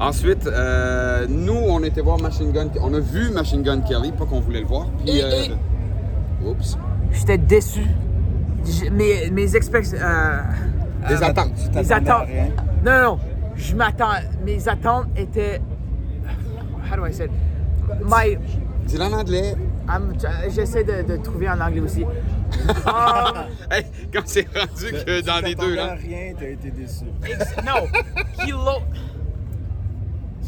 Ensuite, 0.00 0.46
euh, 0.46 1.26
nous, 1.28 1.54
on 1.54 1.82
était 1.82 2.00
voir 2.00 2.18
Machine 2.20 2.52
Gun, 2.52 2.68
on 2.80 2.92
a 2.94 3.00
vu 3.00 3.30
Machine 3.30 3.62
Gun 3.62 3.80
Kelly, 3.80 4.12
pas 4.12 4.24
qu'on 4.26 4.40
voulait 4.40 4.60
le 4.60 4.66
voir. 4.66 4.86
Puis, 5.04 5.18
Et- 5.18 5.24
euh, 5.24 5.30
et- 5.30 6.46
oups. 6.46 6.76
J'étais 7.12 7.38
déçu. 7.38 7.82
Mes, 8.92 9.30
mes 9.30 9.54
expectations. 9.56 9.98
Des 11.08 11.22
attentes. 11.22 11.52
Tu 11.72 11.78
Mes 11.78 11.92
attentes. 11.92 12.26
rien? 12.26 12.46
Non, 12.84 12.92
non, 12.92 13.02
non. 13.12 13.18
Je 13.54 13.74
m'attends. 13.76 14.10
Mes 14.44 14.68
attentes 14.68 15.06
étaient. 15.16 15.60
How 16.92 16.96
do 16.96 17.06
I 17.06 17.12
say 17.12 17.26
it? 17.26 17.30
My. 18.04 18.36
Dis-le 18.86 19.04
en 19.04 19.12
anglais. 19.12 19.54
I'm- 19.88 20.12
J'essaie 20.50 20.82
de, 20.84 21.02
de 21.08 21.16
trouver 21.22 21.48
en 21.48 21.60
anglais 21.60 21.80
aussi. 21.80 22.04
Um, 22.86 23.46
Hey, 23.70 23.84
quand 24.12 24.22
c'est 24.26 24.46
rendu 24.56 24.92
que 25.04 25.20
dans 25.22 25.44
les 25.44 25.54
deux 25.54 25.74
t'attendais 25.76 25.78
à 25.80 25.86
langues. 25.94 26.00
rien, 26.00 26.32
t'as 26.38 26.48
été 26.48 26.70
déçu. 26.70 27.04
no, 27.64 27.86
he 28.44 28.52
low. 28.52 28.82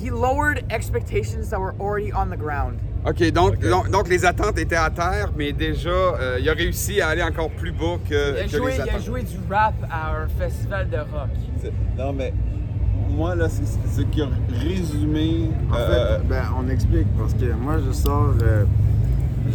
He 0.00 0.10
lowered 0.10 0.64
expectations 0.70 1.50
that 1.50 1.58
were 1.60 1.74
already 1.80 2.12
on 2.12 2.30
the 2.30 2.36
ground. 2.36 2.78
OK, 3.04 3.30
donc, 3.32 3.58
donc, 3.60 3.90
donc 3.90 4.08
les 4.08 4.24
attentes 4.24 4.56
étaient 4.58 4.76
à 4.76 4.90
terre, 4.90 5.32
mais 5.36 5.52
déjà, 5.52 5.90
euh, 5.90 6.38
il 6.40 6.48
a 6.48 6.52
réussi 6.52 7.00
à 7.00 7.08
aller 7.08 7.22
encore 7.22 7.50
plus 7.50 7.72
bas 7.72 7.96
que, 8.08 8.34
Il 8.36 8.38
a, 8.38 8.44
que 8.44 8.48
joué, 8.58 8.70
les 8.70 8.76
il 8.76 8.80
a 8.80 8.84
attentes. 8.84 9.02
joué 9.04 9.22
du 9.22 9.38
rap 9.50 9.74
à 9.90 10.12
un 10.22 10.28
festival 10.28 10.88
de 10.88 10.98
rock. 10.98 11.72
Non, 11.96 12.12
mais 12.12 12.32
moi, 13.10 13.34
là, 13.34 13.48
c'est 13.48 13.64
c'est 13.66 14.02
ce 14.02 14.06
qui 14.06 14.22
a 14.22 14.28
résumé. 14.62 15.50
En 15.72 15.74
euh, 15.76 16.18
fait, 16.18 16.24
ben, 16.28 16.44
on 16.56 16.68
explique 16.68 17.06
parce 17.18 17.34
que 17.34 17.52
moi 17.54 17.78
je 17.84 17.90
sors, 17.92 18.34
euh, 18.42 18.64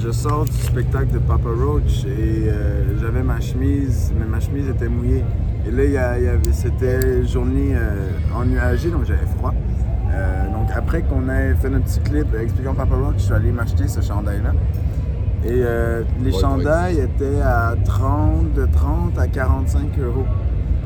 je 0.02 0.12
sors 0.12 0.46
du 0.46 0.52
spectacle 0.52 1.14
de 1.14 1.20
Papa 1.20 1.50
Roach 1.50 2.06
et 2.06 2.50
euh, 2.50 2.98
j'avais 3.02 3.24
ma 3.24 3.40
chemise, 3.40 4.12
mais 4.18 4.26
ma 4.26 4.40
chemise 4.40 4.68
était 4.70 4.88
mouillée. 4.90 5.24
Et 5.68 5.72
là, 5.72 5.84
y 5.86 5.98
a- 5.98 6.20
y 6.20 6.28
avait, 6.28 6.52
c'était 6.52 7.26
journée 7.26 7.74
euh, 7.76 8.10
ennuagée, 8.36 8.90
donc 8.92 9.06
j'avais 9.06 9.26
froid. 9.38 9.54
Euh, 10.12 10.52
donc 10.52 10.68
après 10.76 11.02
qu'on 11.02 11.30
ait 11.30 11.54
fait 11.56 11.70
notre 11.70 11.86
petit 11.86 12.00
clip 12.02 12.28
expliquant 12.40 12.74
Papa 12.74 12.96
Roach, 12.96 13.16
je 13.18 13.24
suis 13.24 13.34
allé 13.34 13.52
m'acheter 13.52 13.88
ce 13.88 14.02
chandail-là. 14.02 14.52
Et 15.46 15.50
euh, 15.64 16.04
les 16.24 16.32
Ouais, 16.32 16.40
chandails 16.40 17.00
étaient 17.00 17.42
à 17.42 17.76
30, 17.84 18.54
de 18.54 18.66
30 18.66 19.18
à 19.20 19.28
45 19.28 19.98
euros. 20.00 20.26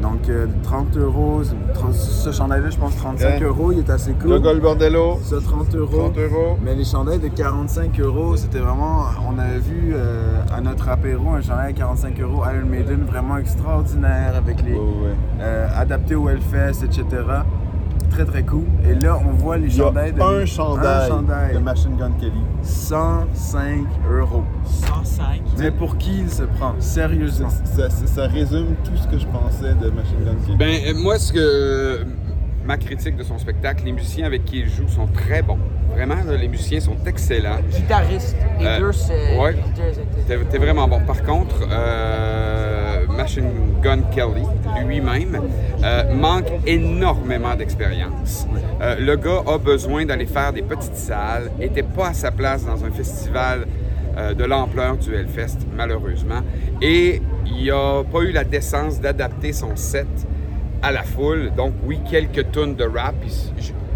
Donc 0.02 0.30
euh, 0.30 0.46
30 0.64 0.96
euros, 0.98 1.42
ce 1.94 2.32
chandail-là, 2.32 2.70
je 2.70 2.78
pense 2.78 2.96
35 2.98 3.28
Ouais. 3.28 3.44
euros, 3.44 3.72
il 3.72 3.80
est 3.80 3.90
assez 3.90 4.12
cool. 4.14 4.30
Le 4.30 4.40
Gold 4.40 4.62
Bordello. 4.62 5.18
Ça, 5.24 5.38
30 5.44 5.74
euros. 5.76 5.98
30 6.12 6.18
euros. 6.20 6.58
Mais 6.64 6.76
les 6.76 6.84
chandails 6.86 7.18
de 7.20 7.30
45 7.30 8.00
euros, 8.00 8.36
c'était 8.36 8.60
vraiment. 8.60 9.06
On 9.28 9.40
avait 9.40 9.58
vu 9.60 9.94
euh, 9.96 10.40
à 10.56 10.62
notre 10.62 10.88
apéro 10.90 11.32
un 11.32 11.42
chandail 11.42 11.70
à 11.72 11.74
45 11.74 12.20
euros 12.20 12.44
Iron 12.46 12.68
Maiden 12.68 13.06
vraiment 13.10 13.38
extraordinaire 13.38 14.34
avec 14.38 14.64
les. 14.64 14.78
euh, 15.42 15.68
adapté 15.76 16.14
au 16.16 16.30
Hellfest, 16.30 16.84
etc. 16.84 17.04
Très 18.10 18.26
très 18.26 18.44
cool. 18.44 18.64
Et 18.90 18.96
là, 18.96 19.20
on 19.28 19.32
voit 19.34 19.58
les 19.58 19.70
chandails 19.70 20.12
de. 20.14 20.22
un 20.22 20.46
chandail 20.46 21.06
un 21.06 21.08
chandail. 21.08 21.54
de 21.54 21.60
Machine 21.60 21.96
Gun 21.98 22.12
Kelly. 22.20 22.32
105 22.64 23.86
euros. 24.12 24.44
105. 24.66 25.42
Mais 25.60 25.72
pour 25.72 25.98
qui 25.98 26.20
il 26.22 26.30
se 26.30 26.44
prend? 26.44 26.74
Sérieusement. 26.80 27.50
Ça, 27.50 27.90
ça- 27.90 28.08
ça 28.08 28.28
résume 28.28 28.76
tout 28.84 28.96
ce 28.96 29.08
que 29.08 29.18
je 29.20 29.26
pensais 29.28 29.74
de 29.76 29.90
Machine 29.90 30.24
Gun 30.26 30.36
Kelly. 30.46 30.58
Ben, 30.58 30.80
euh, 30.88 30.94
moi, 31.02 31.20
ce 31.20 31.32
que. 31.34 32.06
Ma 32.66 32.76
critique 32.78 33.16
de 33.16 33.24
son 33.24 33.38
spectacle, 33.38 33.86
les 33.86 33.94
musiciens 33.94 34.26
avec 34.26 34.44
qui 34.44 34.60
il 34.60 34.68
joue 34.70 34.90
sont 34.90 35.08
très 35.08 35.42
bons. 35.42 35.58
Vraiment, 35.94 36.16
là, 36.16 36.36
les 36.36 36.50
musiciens 36.50 36.82
sont 36.82 36.98
excellents. 37.06 37.60
Guitariste. 37.72 38.36
Les 38.60 38.66
Euh, 38.66 38.80
deux, 38.80 38.92
c'est. 38.92 39.38
ouais. 39.40 39.56
t'es 40.28 40.58
vraiment 40.58 40.86
bon. 40.86 41.00
Par 41.08 41.24
contre, 41.24 41.56
euh, 41.72 42.67
Machine 43.18 43.50
Gun 43.82 44.02
Kelly 44.14 44.44
lui-même 44.86 45.42
euh, 45.84 46.14
manque 46.14 46.52
énormément 46.68 47.56
d'expérience. 47.56 48.48
Euh, 48.80 48.96
le 49.00 49.16
gars 49.16 49.42
a 49.48 49.58
besoin 49.58 50.06
d'aller 50.06 50.28
faire 50.28 50.54
des 50.54 50.62
petites 50.62 50.96
salles, 50.96 51.52
était 51.60 51.82
pas 51.84 52.10
à 52.10 52.14
sa 52.14 52.30
place 52.30 52.64
dans 52.64 52.86
un 52.86 52.92
festival 52.92 53.66
euh, 54.18 54.36
de 54.36 54.44
l'ampleur 54.44 54.98
du 54.98 55.16
Hellfest, 55.16 55.58
malheureusement. 55.76 56.42
Et 56.80 57.22
il 57.48 57.72
a 57.72 58.04
pas 58.04 58.20
eu 58.22 58.32
la 58.32 58.44
décence 58.44 59.02
d'adapter 59.02 59.52
son 59.52 59.76
set 59.76 60.08
à 60.84 60.92
la 60.92 61.02
foule. 61.02 61.52
Donc, 61.58 61.74
oui, 61.86 62.00
quelques 62.10 62.52
tonnes 62.52 62.76
de 62.76 62.84
rap. 62.84 63.16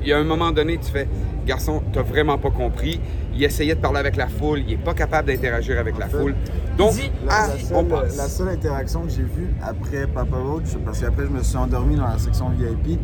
Il 0.02 0.08
y 0.08 0.14
a 0.14 0.18
un 0.18 0.24
moment 0.24 0.52
donné, 0.52 0.80
tu 0.80 0.92
fais, 0.92 1.08
garçon, 1.46 1.84
t'as 1.94 2.02
vraiment 2.02 2.40
pas 2.40 2.50
compris. 2.50 3.00
Il 3.42 3.46
essayait 3.46 3.74
de 3.74 3.80
parler 3.80 3.98
avec 3.98 4.18
la 4.18 4.28
foule, 4.28 4.60
il 4.68 4.74
est 4.74 4.78
pas 4.78 4.94
capable 4.94 5.28
d'interagir 5.30 5.80
avec 5.80 5.98
la 5.98 6.08
foule. 6.08 6.36
Donc, 6.78 6.94
La, 7.26 7.34
ah, 7.34 7.48
la 7.48 7.58
seule, 7.58 7.76
on 7.76 7.84
passe. 7.86 8.16
la 8.16 8.28
seule 8.28 8.50
interaction 8.50 9.02
que 9.02 9.10
j'ai 9.10 9.24
vue 9.24 9.50
après 9.64 10.06
Papa 10.06 10.38
Roach, 10.38 10.76
parce 10.86 11.00
qu'après 11.02 11.24
je 11.24 11.32
me 11.32 11.42
suis 11.42 11.58
endormi 11.58 11.96
dans 11.96 12.06
la 12.06 12.20
section 12.20 12.50
VIP, 12.50 13.00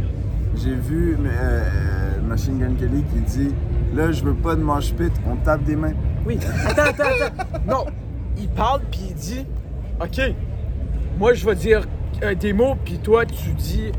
j'ai 0.55 0.75
vu 0.75 1.15
euh, 1.15 1.27
euh, 1.27 2.21
Machine 2.21 2.59
Gun 2.59 2.75
Kelly 2.75 3.03
qui 3.11 3.19
dit 3.21 3.55
Là, 3.95 4.11
je 4.11 4.23
veux 4.23 4.35
pas 4.35 4.53
de 4.55 4.61
mosh 4.61 4.93
pit, 4.93 5.11
on 5.27 5.37
tape 5.37 5.63
des 5.63 5.75
mains. 5.75 5.93
Oui. 6.23 6.37
Attends, 6.67 6.83
attends, 6.83 7.03
attends. 7.03 7.59
Non, 7.67 7.85
il 8.37 8.49
parle 8.49 8.81
puis 8.91 9.07
il 9.09 9.15
dit 9.15 9.43
OK, 9.99 10.21
moi 11.17 11.33
je 11.33 11.43
vais 11.47 11.55
dire 11.55 11.87
euh, 12.21 12.35
des 12.35 12.53
mots, 12.53 12.75
puis 12.85 12.99
toi 12.99 13.25
tu 13.25 13.53
dis. 13.53 13.91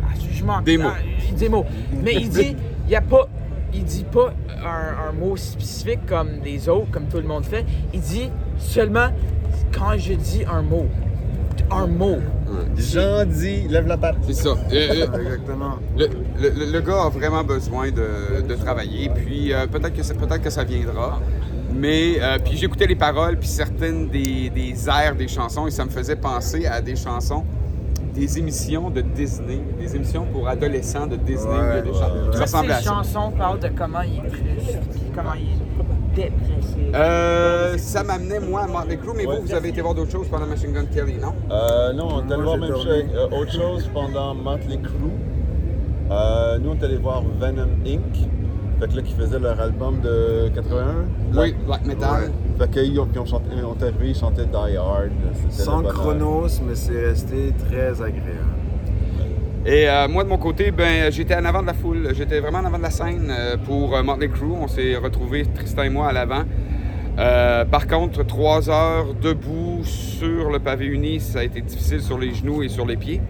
Ah, 0.00 0.14
je 0.32 0.44
m'en. 0.44 0.62
Des 0.62 0.78
mots. 0.78 0.90
Ah, 0.94 1.34
des 1.36 1.48
mots. 1.48 1.66
Mais 2.04 2.14
il 2.14 2.28
dit, 2.28 2.56
il 2.86 2.92
y 2.92 2.94
a 2.94 3.00
pas. 3.00 3.28
Il 3.72 3.84
dit 3.84 4.04
pas 4.04 4.32
un, 4.64 5.08
un 5.08 5.12
mot 5.12 5.36
spécifique 5.36 6.04
comme 6.06 6.28
les 6.44 6.68
autres, 6.68 6.90
comme 6.90 7.06
tout 7.06 7.18
le 7.18 7.22
monde 7.28 7.44
fait. 7.44 7.64
Il 7.94 8.00
dit 8.00 8.30
seulement 8.58 9.08
quand 9.72 9.96
je 9.96 10.14
dis 10.14 10.42
un 10.50 10.62
mot. 10.62 10.86
Un 11.70 11.86
mot. 11.86 12.16
Jean 12.76 13.24
dit, 13.26 13.68
lève 13.68 13.86
la 13.86 13.96
patte. 13.96 14.16
C'est 14.26 14.32
ça. 14.34 14.48
Euh, 14.50 14.56
euh, 14.72 15.18
Exactement. 15.22 15.76
Le, 15.96 16.08
le- 16.40 16.72
le 16.72 16.80
gars 16.80 17.04
a 17.04 17.08
vraiment 17.10 17.44
besoin 17.44 17.90
de, 17.90 18.40
de 18.46 18.54
travailler, 18.54 19.08
puis 19.14 19.52
euh, 19.52 19.66
peut-être 19.68 19.94
que, 19.94 20.02
ça- 20.02 20.14
peut-être 20.14 20.42
que 20.42 20.50
ça 20.50 20.64
viendra. 20.64 21.20
Mais 21.72 22.14
euh, 22.20 22.38
puis 22.44 22.56
j'écoutais 22.56 22.86
les 22.86 22.96
paroles, 22.96 23.38
puis 23.38 23.46
certaines 23.48 24.08
des, 24.08 24.50
des 24.50 24.88
airs 24.88 25.14
des 25.14 25.28
chansons, 25.28 25.68
et 25.68 25.70
ça 25.70 25.84
me 25.84 25.90
faisait 25.90 26.16
penser 26.16 26.66
à 26.66 26.80
des 26.80 26.96
chansons 26.96 27.44
des 28.14 28.38
émissions 28.38 28.90
de 28.90 29.00
Disney, 29.00 29.60
des 29.78 29.94
émissions 29.96 30.24
pour 30.32 30.48
adolescents 30.48 31.06
de 31.06 31.16
Disney. 31.16 31.52
Ouais, 31.58 31.82
des 31.82 31.92
chants. 31.92 32.12
ouais, 32.12 32.28
ouais. 32.38 32.46
Ça 32.46 32.58
à 32.58 32.62
Ces 32.62 32.68
ça. 32.68 32.80
chansons 32.82 33.30
parlent 33.32 33.60
de 33.60 33.68
comment 33.68 34.00
il 34.02 34.18
est 34.24 34.28
triste, 34.28 34.78
comment 35.14 35.34
il 35.34 35.42
est 36.22 36.24
dépressif. 36.24 36.76
Euh, 36.94 37.78
ça 37.78 38.02
m'amenait, 38.02 38.40
moi, 38.40 38.62
à 38.62 38.66
Motley 38.66 38.96
Crue, 38.96 39.12
mais 39.16 39.24
vous, 39.24 39.42
vous 39.46 39.54
avez 39.54 39.68
été 39.68 39.80
voir 39.80 39.94
d'autres 39.94 40.10
choses 40.10 40.28
pendant 40.28 40.46
Machine 40.46 40.72
Gun 40.72 40.86
Kelly, 40.86 41.18
non? 41.18 41.34
Euh, 41.50 41.92
non, 41.92 42.08
on 42.16 42.28
est 42.28 42.32
allé 42.32 42.42
voir 42.42 42.56
même 42.58 42.72
euh, 42.72 43.28
autre 43.30 43.52
chose 43.52 43.88
pendant 43.94 44.34
Motley 44.34 44.78
Crue. 44.82 45.12
Euh, 46.10 46.58
nous, 46.58 46.70
on 46.70 46.74
est 46.74 46.84
allé 46.84 46.96
voir 46.96 47.22
Venom 47.40 47.68
Inc. 47.86 48.28
Fait 48.80 48.88
que 48.88 48.96
là, 48.96 49.02
qui 49.02 49.12
faisait 49.12 49.38
leur 49.38 49.60
album 49.60 50.00
de 50.00 50.50
81. 50.54 50.84
Oui, 51.40 51.54
Black 51.66 51.86
Metal. 51.86 52.32
Fait 52.60 52.68
qu'ils 52.68 53.00
ont, 53.00 53.06
puis 53.06 53.18
on 53.18 53.24
chanté, 53.24 53.46
on 53.54 53.72
est 53.72 53.82
arrivé, 53.82 54.10
ils 54.10 54.14
chantaient 54.14 54.44
Die 54.44 54.76
Hard. 54.76 55.10
Sans 55.48 55.82
chronos, 55.82 56.60
mais 56.68 56.74
c'est 56.74 57.06
resté 57.06 57.54
très 57.66 58.02
agréable. 58.02 58.20
Et 59.64 59.88
euh, 59.88 60.08
moi, 60.08 60.24
de 60.24 60.28
mon 60.28 60.36
côté, 60.36 60.70
ben, 60.70 61.10
j'étais 61.10 61.34
en 61.34 61.46
avant 61.46 61.62
de 61.62 61.68
la 61.68 61.72
foule. 61.72 62.10
J'étais 62.14 62.38
vraiment 62.40 62.58
en 62.58 62.66
avant 62.66 62.76
de 62.76 62.82
la 62.82 62.90
scène 62.90 63.30
euh, 63.30 63.56
pour 63.56 63.96
euh, 63.96 64.02
Motley 64.02 64.28
Crue. 64.28 64.52
On 64.60 64.68
s'est 64.68 64.94
retrouvés, 64.96 65.46
Tristan 65.46 65.84
et 65.84 65.88
moi, 65.88 66.08
à 66.08 66.12
l'avant. 66.12 66.42
Euh, 67.18 67.64
par 67.64 67.86
contre, 67.86 68.26
trois 68.26 68.68
heures 68.68 69.14
debout 69.14 69.80
sur 69.84 70.50
le 70.50 70.58
pavé 70.58 70.84
uni, 70.84 71.18
ça 71.18 71.38
a 71.38 71.44
été 71.44 71.62
difficile 71.62 72.02
sur 72.02 72.18
les 72.18 72.34
genoux 72.34 72.62
et 72.62 72.68
sur 72.68 72.84
les 72.84 72.98
pieds. 72.98 73.22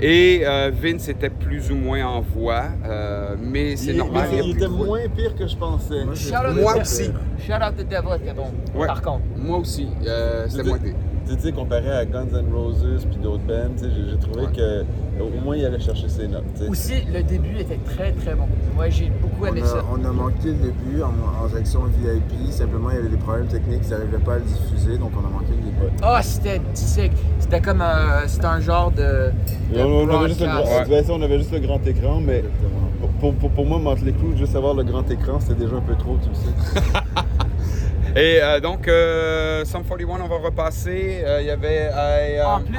Et 0.00 0.42
euh, 0.44 0.70
Vince 0.72 1.08
était 1.08 1.28
plus 1.30 1.70
ou 1.72 1.74
moins 1.74 2.04
en 2.06 2.20
voix, 2.20 2.64
euh, 2.86 3.34
mais 3.40 3.74
c'est 3.76 3.90
Il- 3.90 3.96
normal. 3.96 4.28
mais 4.30 4.40
il 4.44 4.56
était 4.56 4.68
moins 4.68 5.00
pire 5.14 5.34
que 5.34 5.46
je 5.46 5.56
pensais. 5.56 6.04
Moi 6.04 6.76
aussi. 6.80 7.04
Shout 7.44 7.52
out 7.54 7.76
the 7.76 7.88
devil 7.88 8.16
était 8.22 8.32
bon. 8.34 8.50
Ouais. 8.78 8.86
Par 8.86 9.02
contre. 9.02 9.24
Moi 9.36 9.58
aussi. 9.58 9.88
euh, 10.06 10.46
c'était 10.48 10.62
moins 10.62 10.78
pire. 10.78 10.94
Tu 11.28 11.34
sais, 11.38 11.52
comparé 11.52 11.90
à 11.90 12.06
Guns 12.06 12.26
N' 12.32 12.52
Roses 12.54 13.06
puis 13.10 13.18
d'autres 13.18 13.42
bands, 13.42 13.70
tu 13.76 13.84
sais, 13.84 13.90
j'ai 14.10 14.16
trouvé 14.18 14.46
que 14.46 14.84
au 15.20 15.44
moins 15.44 15.56
il 15.56 15.64
allait 15.66 15.78
chercher 15.78 16.08
ses 16.08 16.26
notes. 16.26 16.44
Aussi, 16.68 17.04
le 17.12 17.22
début 17.22 17.58
était 17.58 17.78
très 17.84 18.12
très 18.12 18.34
bon. 18.34 18.46
Moi, 18.74 18.88
j'ai 18.88 19.10
beaucoup 19.20 19.42
On 19.42 19.46
aimé 19.46 19.60
a, 19.62 19.66
ça. 19.66 19.84
on 19.92 20.02
a 20.04 20.12
manqué 20.12 20.46
le 20.48 20.54
début 20.54 21.02
en, 21.02 21.44
en 21.44 21.48
section 21.48 21.80
VIP. 21.84 22.50
Simplement, 22.50 22.90
il 22.90 22.96
y 22.96 22.98
avait 23.00 23.08
des 23.10 23.16
problèmes 23.18 23.46
techniques, 23.46 23.82
ils 23.84 23.90
n'arrivaient 23.90 24.18
pas 24.18 24.34
à 24.34 24.38
le 24.38 24.44
diffuser, 24.44 24.96
donc 24.96 25.10
on 25.16 25.26
a 25.26 25.30
manqué 25.30 25.50
le 25.50 25.56
début. 25.64 25.92
Ah, 26.02 26.22
c'était 26.22 26.62
sick. 26.72 27.12
C'était 27.38 27.60
comme 27.60 27.82
un, 27.82 28.26
c'était 28.26 28.46
un 28.46 28.60
genre 28.60 28.90
de. 28.90 29.30
on, 29.76 29.80
on 29.80 30.08
avait 30.08 30.28
juste 30.28 30.40
le 30.40 30.46
ouais, 30.46 31.04
on 31.10 31.22
avait 31.22 31.38
juste 31.38 31.52
le 31.52 31.60
grand 31.60 31.86
écran, 31.86 32.20
mais 32.24 32.42
pour, 33.20 33.34
pour, 33.34 33.50
pour 33.50 33.66
moi, 33.66 33.78
Motley 33.78 34.12
Crue, 34.12 34.36
juste 34.36 34.56
avoir 34.56 34.74
le 34.74 34.84
grand 34.84 35.08
écran, 35.10 35.40
c'était 35.40 35.62
déjà 35.64 35.76
un 35.76 35.80
peu 35.80 35.94
trop, 35.94 36.16
tu 36.22 36.28
le 36.30 36.34
sais. 36.34 36.90
Et 38.20 38.40
euh, 38.42 38.58
donc, 38.58 38.88
euh, 38.88 39.64
Sum 39.64 39.84
41, 39.84 40.20
on 40.24 40.28
va 40.28 40.38
repasser. 40.38 41.20
Euh, 41.24 41.40
Il 41.40 41.46
y 41.46 41.50
avait 41.50 41.88
I, 41.94 42.42
En 42.42 42.60
plus, 42.62 42.78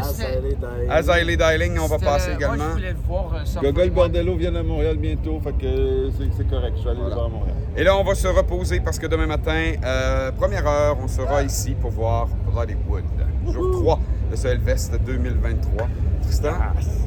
As 0.90 1.18
I 1.18 1.24
Lay 1.24 1.38
Dying, 1.38 1.80
on 1.80 1.88
va 1.88 1.98
passer 1.98 2.32
Moi, 2.32 2.36
également. 2.38 2.64
je 2.66 2.70
voulais 2.72 2.90
le 2.92 2.98
voir. 3.08 3.34
euh, 3.36 3.46
Sum 3.46 3.62
Gogol 3.62 3.90
41. 3.90 3.94
Bordello 3.94 4.36
viennent 4.36 4.58
à 4.58 4.64
Montréal 4.64 4.98
bientôt, 4.98 5.40
fait 5.42 5.54
que 5.54 6.10
c'est 6.36 6.50
correct, 6.50 6.74
je 6.80 6.84
vais 6.84 6.90
aller 6.90 7.00
les 7.08 7.14
voir 7.14 7.26
à 7.28 7.30
Montréal. 7.30 7.56
Et 7.78 7.84
là, 7.86 7.96
on 7.96 8.04
va 8.04 8.16
se 8.16 8.28
reposer 8.28 8.82
parce 8.82 9.00
que 9.00 9.08
demain 9.08 9.28
matin, 9.28 9.74
euh, 9.82 10.32
première 10.34 10.68
heure, 10.68 10.98
on 11.02 11.08
sera 11.08 11.42
ici 11.44 11.74
pour 11.80 11.92
voir 11.92 12.28
Bloodywood. 12.52 13.06
Jour 13.48 13.72
3 13.80 14.00
de 14.32 14.36
ce 14.36 14.48
Hellfest 14.50 14.92
2023. 15.06 15.88
Tristan, 16.24 16.52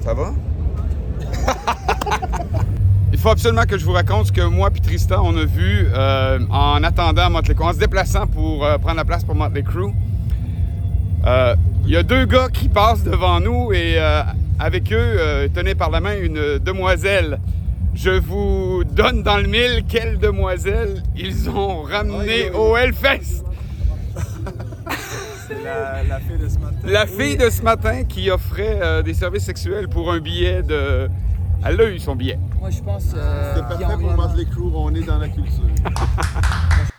ça 0.03 0.15
va? 0.15 0.33
Il 3.23 3.27
faut 3.27 3.31
absolument 3.31 3.67
que 3.67 3.79
je 3.79 3.85
vous 3.85 3.93
raconte 3.93 4.27
ce 4.27 4.33
que 4.33 4.41
moi 4.41 4.69
et 4.77 4.81
Tristan, 4.81 5.23
on 5.25 5.37
a 5.37 5.45
vu 5.45 5.87
euh, 5.95 6.41
en 6.51 6.83
attendant 6.83 7.31
Motley 7.31 7.55
Crue, 7.55 7.67
en 7.67 7.73
se 7.73 7.79
déplaçant 7.79 8.27
pour 8.27 8.65
euh, 8.65 8.79
prendre 8.79 8.97
la 8.97 9.05
place 9.05 9.23
pour 9.23 9.37
Motley 9.37 9.63
Crue. 9.63 9.93
Euh, 11.25 11.55
Il 11.85 11.93
y 11.93 11.97
a 11.97 12.03
deux 12.03 12.25
gars 12.25 12.49
qui 12.53 12.69
passent 12.69 13.05
devant 13.05 13.39
nous 13.39 13.73
et 13.73 13.95
euh, 13.97 14.23
avec 14.59 14.93
eux, 14.93 14.97
euh, 14.99 15.47
tenez 15.55 15.77
par 15.77 15.91
la 15.91 16.01
main 16.01 16.17
une 16.21 16.59
demoiselle. 16.59 17.39
Je 17.95 18.11
vous 18.11 18.83
donne 18.83 19.23
dans 19.23 19.37
le 19.37 19.47
mille 19.47 19.85
quelle 19.89 20.19
demoiselle 20.19 21.05
ils 21.15 21.49
ont 21.49 21.83
ramené 21.83 22.51
au 22.51 22.77
Hellfest. 22.77 23.45
C'est 25.47 25.63
la, 25.63 26.03
la 26.03 26.19
fille 26.19 26.39
de 26.39 26.49
ce 26.49 26.59
matin. 26.59 26.77
La 26.83 27.07
fille 27.07 27.37
de 27.37 27.51
ce 27.51 27.63
matin 27.63 28.03
qui 28.03 28.33
offrait 28.33 28.81
euh, 28.83 29.03
des 29.03 29.15
services 29.15 29.45
sexuels 29.45 29.87
pour 29.87 30.11
un 30.11 30.19
billet 30.19 30.65
de... 30.65 31.09
Elle 31.65 31.81
a 31.81 31.89
eu 31.89 32.01
son 32.01 32.17
billet. 32.17 32.41
Moi, 32.63 32.71
je 32.71 32.81
pense. 32.81 33.03
euh, 33.17 33.55
C'est 33.57 33.63
parfait 33.63 33.97
pour 34.01 34.13
Motley 34.13 34.45
Crue, 34.45 34.71
on 34.73 34.95
est 34.95 35.01
dans 35.03 35.19
la 35.19 35.29
culture. 35.29 35.65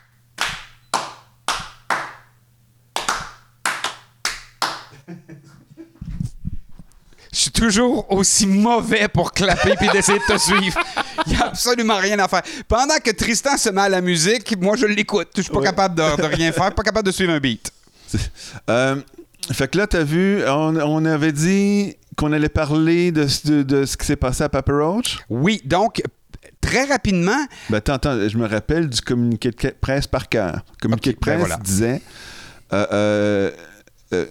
Je 7.32 7.40
suis 7.40 7.52
toujours 7.52 8.12
aussi 8.12 8.46
mauvais 8.46 9.08
pour 9.08 9.32
clapper 9.34 9.74
puis 9.76 9.90
d'essayer 9.90 10.20
de 10.20 10.34
te 10.34 10.38
suivre. 10.38 10.80
Il 11.26 11.34
n'y 11.34 11.40
a 11.42 11.48
absolument 11.48 11.98
rien 11.98 12.20
à 12.20 12.28
faire. 12.28 12.44
Pendant 12.68 12.98
que 13.04 13.10
Tristan 13.10 13.58
se 13.58 13.70
met 13.70 13.82
à 13.82 13.90
la 13.90 14.02
musique, 14.02 14.56
moi 14.62 14.76
je 14.76 14.86
l'écoute. 14.86 15.30
Je 15.36 15.42
suis 15.42 15.52
pas 15.52 15.58
Ouais. 15.60 15.66
capable 15.66 15.96
de, 15.96 16.22
de 16.22 16.28
rien 16.36 16.52
faire, 16.52 16.74
pas 16.76 16.84
capable 16.84 17.08
de 17.08 17.12
suivre 17.12 17.34
un 17.34 17.40
beat. 17.40 17.72
Euh, 18.70 18.98
fait 19.52 19.68
que 19.68 19.78
là, 19.80 19.88
t'as 19.88 20.04
vu, 20.04 20.44
on, 20.48 20.76
on 20.78 21.06
avait 21.06 21.32
dit 21.32 21.96
qu'on 22.18 22.32
allait 22.34 22.50
parler 22.50 23.12
de, 23.12 23.28
ce- 23.28 23.48
de- 23.48 23.64
de 23.64 23.86
ce 23.86 23.98
qui 23.98 24.06
s'est 24.06 24.16
passé 24.16 24.44
à 24.44 24.50
Papa 24.50 24.72
Roach? 24.74 25.20
Oui, 25.30 25.62
donc, 25.66 26.02
très 26.62 26.86
rapidement. 26.86 27.38
Ben, 27.70 27.78
attends, 27.78 27.94
attends, 27.94 28.28
je 28.28 28.38
me 28.38 28.48
rappelle 28.48 28.90
du 28.90 29.02
communiqué 29.02 29.52
de 29.52 29.70
presse 29.80 30.08
par 30.08 30.30
cœur. 30.30 30.64
Le 30.74 30.82
communiqué 30.82 31.14
de 31.14 31.18
presse 31.18 31.36
ben 31.36 31.40
voilà. 31.48 31.58
disait 31.58 32.02
euh, 32.74 32.86
euh, 32.92 33.52
euh, 34.14 34.26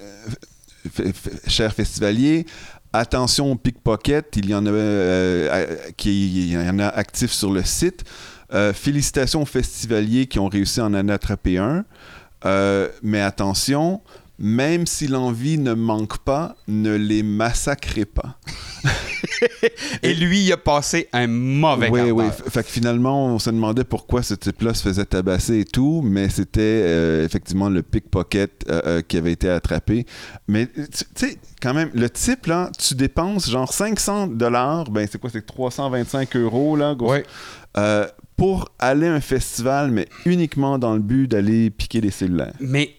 Cher 1.47 1.73
festivalier, 1.73 2.45
attention 2.93 3.53
au 3.53 3.55
pickpocket, 3.55 4.27
il 4.37 4.51
y 4.51 4.55
en 4.55 4.67
a, 4.67 4.71
euh, 4.71 5.77
qui, 5.97 6.49
il 6.49 6.53
y 6.53 6.59
en 6.59 6.79
a 6.81 6.89
actifs 6.89 7.31
sur 7.33 7.53
le 7.53 7.63
site. 7.63 8.03
Euh, 8.53 8.73
félicitations 8.73 9.43
aux 9.43 9.47
festivaliers 9.47 10.27
qui 10.27 10.39
ont 10.39 10.49
réussi 10.49 10.81
à 10.81 10.85
en 10.87 11.09
attraper 11.09 11.59
un. 11.59 11.85
Mais 13.03 13.21
attention, 13.21 14.01
même 14.43 14.89
si 14.89 15.06
l'envie 15.06 15.56
ne 15.56 15.73
manque 15.73 16.19
pas, 16.19 16.56
ne 16.66 16.97
les 16.97 17.23
massacrez 17.23 18.05
pas. 18.05 18.40
Et 20.02 20.14
lui, 20.14 20.43
il 20.44 20.52
a 20.52 20.56
passé 20.56 21.09
un 21.12 21.28
mauvais 21.28 21.89
Oui, 21.90 22.10
oui. 22.10 22.24
Fait 22.48 22.64
que 22.64 22.69
finalement, 22.69 23.27
on 23.27 23.39
se 23.39 23.51
demandait 23.51 23.85
pourquoi 23.85 24.24
ce 24.24 24.35
type-là 24.35 24.74
se 24.74 24.82
faisait 24.82 25.05
tabasser 25.05 25.60
et 25.60 25.64
tout, 25.64 26.02
mais 26.05 26.28
c'était 26.28 26.60
euh, 26.60 27.24
effectivement 27.24 27.69
le 27.69 27.82
pickpocket 27.82 28.64
euh, 28.69 28.82
euh, 28.85 29.02
qui 29.02 29.16
avait 29.16 29.31
été 29.31 29.48
attrapé. 29.48 30.06
Mais 30.48 30.66
tu 30.66 31.05
sais, 31.14 31.39
quand 31.60 31.73
même, 31.73 31.90
le 31.94 32.10
type, 32.10 32.47
là, 32.47 32.73
tu 32.77 32.97
dépenses 32.97 33.48
genre 33.48 33.73
500 33.73 34.27
dollars, 34.27 34.90
ben 34.90 35.06
c'est 35.10 35.20
quoi, 35.20 35.31
c'est 35.32 35.47
325 35.47 36.35
euros, 36.35 36.74
là, 36.74 36.97
gros, 36.97 37.14
pour 38.36 38.70
aller 38.81 39.06
à 39.06 39.14
un 39.14 39.20
festival, 39.20 39.93
mais 39.93 40.09
uniquement 40.27 40.81
dans 40.81 40.94
le 40.94 41.01
but 41.01 41.28
d'aller 41.28 41.70
piquer 41.70 42.01
des 42.01 42.10
cellulaires. 42.10 42.55
Mais 42.59 42.97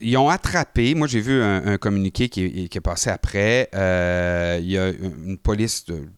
ils 0.00 0.16
ont 0.16 0.28
attrapé. 0.28 0.94
Moi, 0.94 1.06
j'ai 1.06 1.20
vu 1.20 1.40
un, 1.42 1.66
un 1.66 1.78
communiqué 1.78 2.28
qui, 2.28 2.44
est- 2.44 2.80
passé 2.80 3.10
après. 3.10 3.68
Euh, 3.74 4.58
Il 4.60 4.70
y 4.70 4.78
a 4.78 4.88
une 4.88 5.38
police, 5.38 5.84
de, 5.86 6.08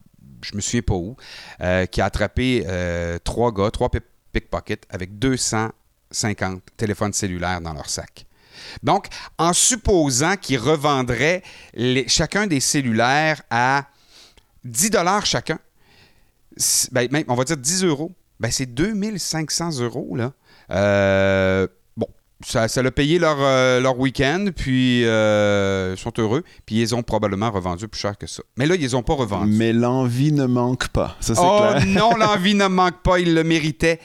je 0.42 0.54
me 0.56 0.60
souviens 0.60 0.82
pas 0.82 0.94
où, 0.94 1.16
euh, 1.60 1.86
qui 1.86 2.00
a 2.00 2.06
attrapé 2.06 2.64
euh, 2.66 3.18
trois 3.22 3.52
gars, 3.52 3.70
trois 3.70 3.88
pick- 3.90 4.02
pickpockets 4.32 4.84
avec 4.90 5.18
250 5.18 6.62
téléphones 6.76 7.12
cellulaires 7.12 7.60
dans 7.60 7.74
leur 7.74 7.88
sac. 7.90 8.26
Donc, 8.82 9.06
en 9.38 9.52
supposant 9.52 10.36
qu'ils 10.36 10.58
revendraient 10.58 11.42
chacun 12.06 12.46
des 12.46 12.60
cellulaires 12.60 13.42
à 13.50 13.86
10 14.64 14.90
dollars 14.90 15.26
chacun, 15.26 15.58
ben, 16.92 17.08
on 17.28 17.34
va 17.34 17.44
dire 17.44 17.56
10 17.56 17.84
euros, 17.84 18.12
ben, 18.40 18.50
c'est 18.50 18.66
2500 18.66 19.80
euros. 19.80 20.16
Là. 20.16 20.32
Euh, 22.42 22.46
ça, 22.46 22.68
ça 22.68 22.82
l'a 22.82 22.90
payé 22.90 23.18
leur, 23.18 23.36
euh, 23.40 23.80
leur 23.80 23.98
week-end, 23.98 24.46
puis 24.54 25.04
euh, 25.04 25.94
ils 25.96 26.00
sont 26.00 26.12
heureux, 26.18 26.42
puis 26.66 26.80
ils 26.80 26.94
ont 26.94 27.02
probablement 27.02 27.50
revendu 27.50 27.88
plus 27.88 28.00
cher 28.00 28.16
que 28.18 28.26
ça. 28.26 28.42
Mais 28.56 28.66
là, 28.66 28.74
ils 28.74 28.80
les 28.80 28.94
ont 28.94 29.02
pas 29.02 29.14
revendus. 29.14 29.54
Mais 29.56 29.72
l'envie 29.72 30.32
ne 30.32 30.46
manque 30.46 30.88
pas. 30.88 31.16
Ça, 31.20 31.34
c'est 31.34 31.40
oh 31.42 31.58
clair. 31.60 31.86
non, 31.86 32.16
l'envie 32.16 32.54
ne 32.54 32.66
manque 32.66 33.02
pas, 33.02 33.18
ils 33.18 33.34
le 33.34 33.44
méritaient 33.44 34.00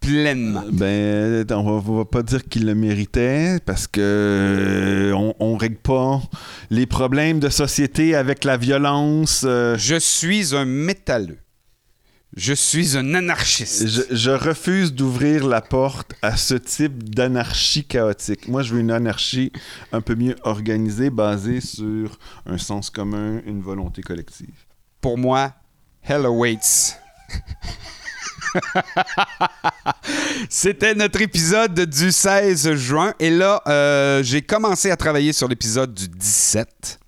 pleinement. 0.00 0.64
Ben, 0.70 1.44
on 1.50 1.62
va, 1.62 1.90
on 1.90 1.96
va 1.98 2.04
pas 2.04 2.22
dire 2.22 2.44
qu'il 2.44 2.66
le 2.66 2.74
méritait 2.74 3.58
parce 3.64 3.86
que 3.86 4.00
euh, 4.02 5.12
on, 5.14 5.34
on 5.40 5.56
règle 5.56 5.76
pas 5.76 6.20
les 6.70 6.86
problèmes 6.86 7.40
de 7.40 7.48
société 7.48 8.14
avec 8.14 8.44
la 8.44 8.56
violence. 8.56 9.44
euh. 9.46 9.76
Je 9.78 9.96
suis 9.96 10.54
un 10.54 10.64
métalleux. 10.64 11.38
Je 12.36 12.52
suis 12.52 12.96
un 12.96 13.14
anarchiste. 13.14 13.86
Je, 13.86 14.02
je 14.10 14.30
refuse 14.30 14.92
d'ouvrir 14.92 15.46
la 15.46 15.60
porte 15.60 16.14
à 16.20 16.36
ce 16.36 16.54
type 16.54 17.10
d'anarchie 17.14 17.84
chaotique. 17.84 18.48
Moi, 18.48 18.62
je 18.62 18.74
veux 18.74 18.80
une 18.80 18.90
anarchie 18.90 19.52
un 19.92 20.00
peu 20.00 20.16
mieux 20.16 20.34
organisée, 20.42 21.10
basée 21.10 21.60
sur 21.60 22.18
un 22.46 22.58
sens 22.58 22.90
commun, 22.90 23.40
une 23.46 23.60
volonté 23.62 24.02
collective. 24.02 24.54
Pour 25.00 25.16
moi, 25.16 25.52
hell 26.02 26.26
awaits. 26.26 26.98
C'était 30.48 30.94
notre 30.94 31.20
épisode 31.20 31.78
du 31.88 32.10
16 32.10 32.74
juin. 32.74 33.14
Et 33.20 33.30
là, 33.30 33.62
euh, 33.68 34.22
j'ai 34.24 34.42
commencé 34.42 34.90
à 34.90 34.96
travailler 34.96 35.32
sur 35.32 35.46
l'épisode 35.46 35.94
du 35.94 36.08
17. 36.08 36.98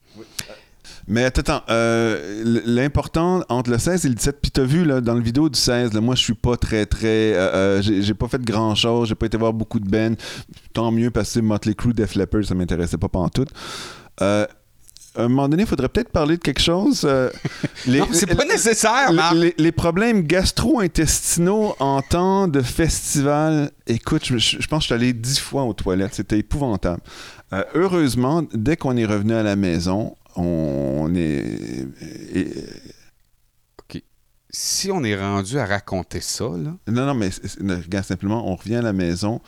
Mais 1.08 1.24
attends, 1.24 1.62
euh, 1.70 2.42
l'important 2.66 3.42
entre 3.48 3.70
le 3.70 3.78
16 3.78 4.06
et 4.06 4.08
le 4.08 4.14
17, 4.16 4.38
puis 4.42 4.50
t'as 4.50 4.64
vu 4.64 4.84
là, 4.84 5.00
dans 5.00 5.14
le 5.14 5.20
vidéo 5.22 5.48
du 5.48 5.58
16, 5.58 5.92
là, 5.92 6.00
moi 6.00 6.14
je 6.16 6.22
suis 6.22 6.34
pas 6.34 6.56
très 6.56 6.84
très. 6.84 7.32
euh, 7.34 7.78
euh, 7.78 7.82
j'ai 7.82 8.14
pas 8.14 8.26
fait 8.26 8.42
grand 8.42 8.74
chose, 8.74 9.08
j'ai 9.08 9.14
pas 9.14 9.26
été 9.26 9.36
voir 9.36 9.52
beaucoup 9.52 9.78
de 9.78 9.88
bands. 9.88 10.16
Tant 10.72 10.90
mieux 10.90 11.10
parce 11.10 11.34
que 11.34 11.40
Motley 11.40 11.74
Crue, 11.74 11.92
Def 11.92 12.16
Leppard, 12.16 12.44
ça 12.44 12.54
m'intéressait 12.56 12.96
pas 12.98 13.08
pantoute. 13.08 13.50
Euh, 14.20 14.46
à 15.18 15.22
un 15.22 15.28
moment 15.28 15.48
donné, 15.48 15.62
il 15.62 15.66
faudrait 15.68 15.88
peut-être 15.88 16.10
parler 16.10 16.36
de 16.36 16.42
quelque 16.42 16.60
chose. 16.60 17.02
euh, 17.04 17.30
les- 17.86 18.00
Non, 18.00 18.08
c'est 18.12 18.26
pas 18.34 18.44
nécessaire, 18.44 19.12
Marc. 19.14 19.34
les, 19.34 19.54
les 19.56 19.72
problèmes 19.72 20.22
gastro-intestinaux 20.22 21.74
en 21.78 22.02
temps 22.02 22.48
de 22.48 22.60
festival. 22.60 23.70
Écoute, 23.86 24.22
je, 24.26 24.38
je- 24.38 24.56
je 24.60 24.66
pense 24.66 24.80
que 24.80 24.82
je 24.82 24.86
suis 24.86 24.94
allé 24.94 25.12
dix 25.12 25.38
fois 25.38 25.62
aux 25.64 25.72
toilettes. 25.72 26.14
C'était 26.14 26.38
épouvantable. 26.38 27.00
Euh, 27.52 27.62
heureusement, 27.74 28.42
dès 28.52 28.76
qu'on 28.76 28.96
est 28.96 29.06
revenu 29.06 29.32
à 29.34 29.42
la 29.42 29.56
maison, 29.56 30.16
on 30.36 31.12
est. 31.14 31.44
et- 32.34 32.52
OK. 33.78 34.02
Si 34.50 34.90
on 34.90 35.02
est 35.04 35.16
rendu 35.16 35.58
à 35.58 35.66
raconter 35.66 36.20
ça, 36.20 36.44
là. 36.44 36.76
non, 36.88 37.06
non, 37.06 37.14
mais 37.14 37.30
regarde, 37.60 38.04
simplement, 38.06 38.50
on 38.50 38.56
revient 38.56 38.76
à 38.76 38.82
la 38.82 38.92
maison, 38.92 39.40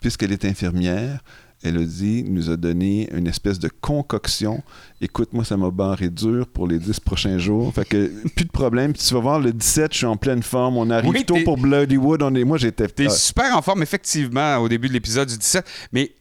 puisqu'elle 0.00 0.32
est 0.32 0.44
infirmière. 0.44 1.22
Elle 1.64 1.76
a 1.76 1.82
dit, 1.84 2.22
nous 2.22 2.50
a 2.50 2.56
donné 2.56 3.08
une 3.12 3.26
espèce 3.26 3.58
de 3.58 3.68
concoction. 3.68 4.62
Écoute, 5.00 5.32
moi, 5.32 5.44
ça 5.44 5.56
m'a 5.56 5.72
barré 5.72 6.08
dur 6.08 6.46
pour 6.46 6.68
les 6.68 6.78
10 6.78 7.00
prochains 7.00 7.36
jours. 7.38 7.74
Fait 7.74 7.84
que, 7.84 8.12
plus 8.36 8.44
de 8.44 8.50
problème. 8.52 8.92
Puis 8.92 9.02
tu 9.04 9.12
vas 9.14 9.18
voir, 9.18 9.40
le 9.40 9.52
17, 9.52 9.92
je 9.92 9.96
suis 9.98 10.06
en 10.06 10.16
pleine 10.16 10.44
forme. 10.44 10.76
On 10.76 10.88
arrive 10.88 11.10
Oui, 11.10 11.24
tôt 11.24 11.36
pour 11.44 11.58
Bloodywood. 11.58 12.22
On 12.22 12.32
est... 12.36 12.44
Moi, 12.44 12.58
j'étais... 12.58 12.86
T'es 12.86 13.06
Ah, 13.06 13.10
super 13.10 13.56
en 13.56 13.62
forme, 13.62 13.82
effectivement, 13.82 14.58
au 14.58 14.68
début 14.68 14.86
de 14.86 14.92
l'épisode 14.92 15.26
du 15.28 15.36
17. 15.36 15.66
Mais. 15.90 16.12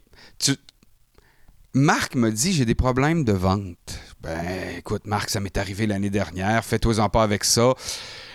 Marc 1.74 2.16
me 2.16 2.32
dit 2.32 2.54
j'ai 2.54 2.66
des 2.66 2.76
problèmes 2.76 3.24
de 3.24 3.34
vente. 3.34 4.00
Ben, 4.22 4.76
écoute, 4.78 5.06
Marc, 5.06 5.30
ça 5.30 5.40
m'est 5.40 5.58
arrivé 5.58 5.86
l'année 5.88 6.10
dernière. 6.10 6.64
Fais-toi-en 6.66 7.10
pas 7.10 7.24
avec 7.24 7.44
ça. 7.44 7.74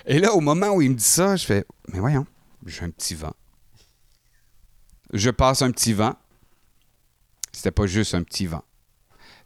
Et 0.07 0.19
là, 0.19 0.33
au 0.35 0.41
moment 0.41 0.71
où 0.71 0.83
il 0.83 0.91
me 0.91 0.95
dit 0.95 1.05
ça, 1.05 1.37
je 1.37 1.45
fais 1.45 1.65
Mais 1.93 1.99
voyons, 1.99 2.27
j'ai 2.67 2.83
un 2.85 2.91
petit 2.91 3.15
vent. 3.15 3.35
Je 5.13 5.31
passe 5.31 5.63
un 5.63 5.71
petit 5.71 5.93
vent. 5.93 6.15
C'était 7.53 7.71
pas 7.71 7.87
juste 7.87 8.15
un 8.15 8.23
petit 8.23 8.47
vent. 8.47 8.65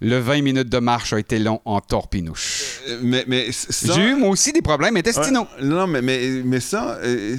Le 0.01 0.19
20 0.19 0.43
minutes 0.43 0.69
de 0.69 0.79
marche 0.79 1.13
a 1.15 1.19
été 1.19 1.39
long 1.39 1.61
en 1.65 1.81
torpinouche. 1.81 2.81
Euh, 2.87 3.01
Mais, 3.03 3.25
mais 3.27 3.51
c- 3.51 3.73
ça- 3.73 3.95
J'ai 3.95 4.11
eu 4.11 4.15
moi 4.15 4.29
aussi 4.29 4.53
des 4.53 4.61
problèmes 4.61 4.97
intestinaux. 4.97 5.47
Non, 5.63 5.87
mais, 5.87 6.03
mais, 6.03 6.43
mais 6.45 6.61
ça, 6.61 6.97
euh, 6.99 7.37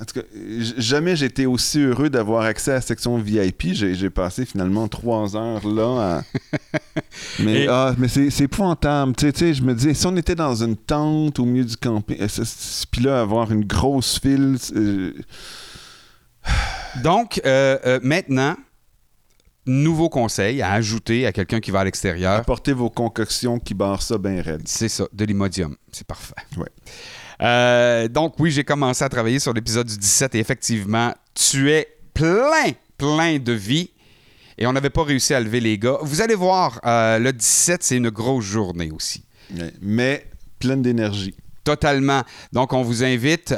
en 0.00 0.04
tout 0.04 0.20
cas, 0.20 0.26
jamais 0.78 1.16
j'ai 1.16 1.26
été 1.26 1.46
aussi 1.46 1.80
heureux 1.80 2.10
d'avoir 2.10 2.42
accès 2.44 2.70
à 2.70 2.74
la 2.74 2.80
section 2.80 3.16
VIP. 3.18 3.72
J'ai 3.72 4.10
passé 4.10 4.44
finalement 4.46 4.88
trois 4.88 5.36
heures 5.36 5.66
là. 5.66 6.18
à- 6.18 6.22
mais 7.40 7.64
Et- 7.64 7.68
ah, 7.68 7.94
mais 7.98 8.08
c'est 8.08 8.28
épouvantable. 8.40 9.14
Tu 9.16 9.30
sais, 9.34 9.54
je 9.54 9.62
me 9.62 9.74
dis, 9.74 9.94
si 9.94 10.06
on 10.06 10.16
était 10.16 10.34
dans 10.34 10.54
une 10.62 10.76
tente 10.76 11.38
au 11.38 11.44
milieu 11.44 11.64
du 11.64 11.76
camping, 11.76 12.16
euh, 12.20 12.26
puis 12.90 13.02
là, 13.02 13.20
avoir 13.20 13.50
une 13.52 13.64
grosse 13.64 14.18
file. 14.20 14.56
euh, 14.76 15.12
Donc, 17.02 17.40
euh, 17.46 17.78
euh, 17.86 18.00
maintenant, 18.02 18.56
nouveau 19.66 20.08
conseil 20.08 20.60
à 20.60 20.72
ajouter 20.72 21.26
à 21.26 21.32
quelqu'un 21.32 21.60
qui 21.60 21.70
va 21.70 21.80
à 21.80 21.84
l'extérieur. 21.84 22.32
apportez 22.32 22.72
vos 22.72 22.90
concoctions 22.90 23.58
qui 23.58 23.74
barrent 23.74 24.02
ça 24.02 24.18
bien 24.18 24.42
raide. 24.42 24.62
C'est 24.66 24.88
ça, 24.88 25.04
de 25.12 25.24
l'imodium. 25.24 25.76
C'est 25.92 26.06
parfait. 26.06 26.34
Ouais. 26.56 26.66
Euh, 27.42 28.08
donc, 28.08 28.34
oui, 28.38 28.50
j'ai 28.50 28.64
commencé 28.64 29.04
à 29.04 29.08
travailler 29.08 29.38
sur 29.38 29.52
l'épisode 29.52 29.86
du 29.86 29.98
17 29.98 30.34
et 30.34 30.38
effectivement, 30.38 31.12
tu 31.34 31.70
es 31.70 31.88
plein, 32.14 32.72
plein 32.96 33.38
de 33.38 33.52
vie. 33.52 33.90
Et 34.58 34.66
on 34.66 34.72
n'avait 34.72 34.90
pas 34.90 35.02
réussi 35.02 35.34
à 35.34 35.40
lever 35.40 35.60
les 35.60 35.78
gars. 35.78 35.98
Vous 36.02 36.20
allez 36.20 36.34
voir, 36.34 36.80
euh, 36.84 37.18
le 37.18 37.32
17, 37.32 37.82
c'est 37.82 37.96
une 37.96 38.10
grosse 38.10 38.44
journée 38.44 38.90
aussi. 38.92 39.24
Mais 39.80 40.26
pleine 40.58 40.82
d'énergie. 40.82 41.34
Totalement. 41.64 42.22
Donc, 42.52 42.72
on 42.72 42.82
vous 42.82 43.04
invite 43.04 43.52
euh, 43.52 43.56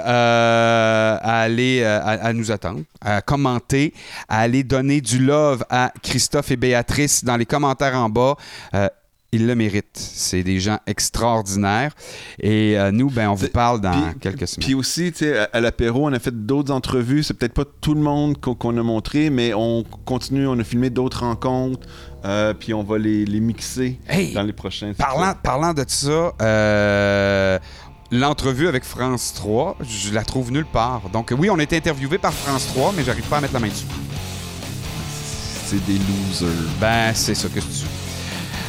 à 1.21 1.41
aller 1.41 1.81
euh, 1.83 2.01
à, 2.01 2.27
à 2.27 2.33
nous 2.35 2.51
attendre, 2.51 2.83
à 3.01 3.23
commenter, 3.23 3.95
à 4.29 4.41
aller 4.41 4.63
donner 4.63 5.01
du 5.01 5.19
love 5.19 5.65
à 5.71 5.91
Christophe 6.03 6.51
et 6.51 6.57
Béatrice 6.57 7.25
dans 7.25 7.39
les 7.39 7.47
commentaires 7.47 7.95
en 7.97 8.11
bas. 8.11 8.37
Euh, 8.75 8.89
ils 9.35 9.47
le 9.47 9.55
méritent. 9.55 9.85
C'est 9.95 10.43
des 10.43 10.61
gens 10.61 10.79
extraordinaires. 10.87 11.93
Et 12.41 12.79
euh, 12.79 12.91
nous, 12.93 13.11
ben, 13.11 13.29
on 13.29 13.35
vous 13.35 13.49
parle 13.49 13.81
dans 13.81 14.13
quelques 14.21 14.47
semaines. 14.49 14.65
Puis 14.67 14.75
aussi, 14.75 15.13
tu 15.13 15.37
à, 15.37 15.49
à 15.53 15.61
l'apéro, 15.61 16.07
on 16.09 16.13
a 16.13 16.19
fait 16.19 16.47
d'autres 16.47 16.73
entrevues. 16.73 17.23
C'est 17.23 17.35
peut-être 17.35 17.55
pas 17.55 17.65
tout 17.81 17.95
le 17.95 18.01
monde 18.01 18.39
qu'on 18.41 18.77
a 18.79 18.83
montré, 18.83 19.31
mais 19.31 19.53
on 19.55 19.85
continue, 20.05 20.47
on 20.47 20.59
a 20.59 20.65
filmé 20.65 20.91
d'autres 20.91 21.21
rencontres. 21.25 21.87
euh, 22.25 22.55
puis 22.55 22.73
on 22.73 22.83
va 22.83 22.97
les, 22.99 23.25
les 23.25 23.41
mixer 23.41 23.99
Hey! 24.09 24.33
dans 24.33 24.43
les 24.43 24.53
prochains. 24.53 24.93
Parlant, 24.97 25.35
parlant 25.43 25.75
de 25.75 25.85
ça, 25.87 26.33
euh, 26.41 27.59
l'entrevue 28.11 28.69
avec 28.69 28.85
France 28.85 29.33
3, 29.35 29.77
je 29.83 30.13
la 30.15 30.25
trouve 30.25 30.53
nulle 30.53 30.65
part. 30.67 31.03
Donc, 31.13 31.33
oui, 31.39 31.51
on 31.51 31.59
a 31.59 31.63
été 31.63 31.77
interviewé 31.77 32.19
par 32.19 32.33
France 32.33 32.67
3, 32.69 32.93
mais 32.97 33.03
j'arrive 33.05 33.25
pas 33.29 33.39
à 33.39 33.41
mettre 33.41 33.55
la 33.55 33.61
main 33.61 33.69
dessus. 33.69 33.87
C'est 35.67 35.85
des 35.87 35.99
losers. 35.99 36.49
Ben, 36.81 37.13
c'est 37.15 37.35
ça 37.35 37.49
que 37.49 37.59
dis. 37.61 37.85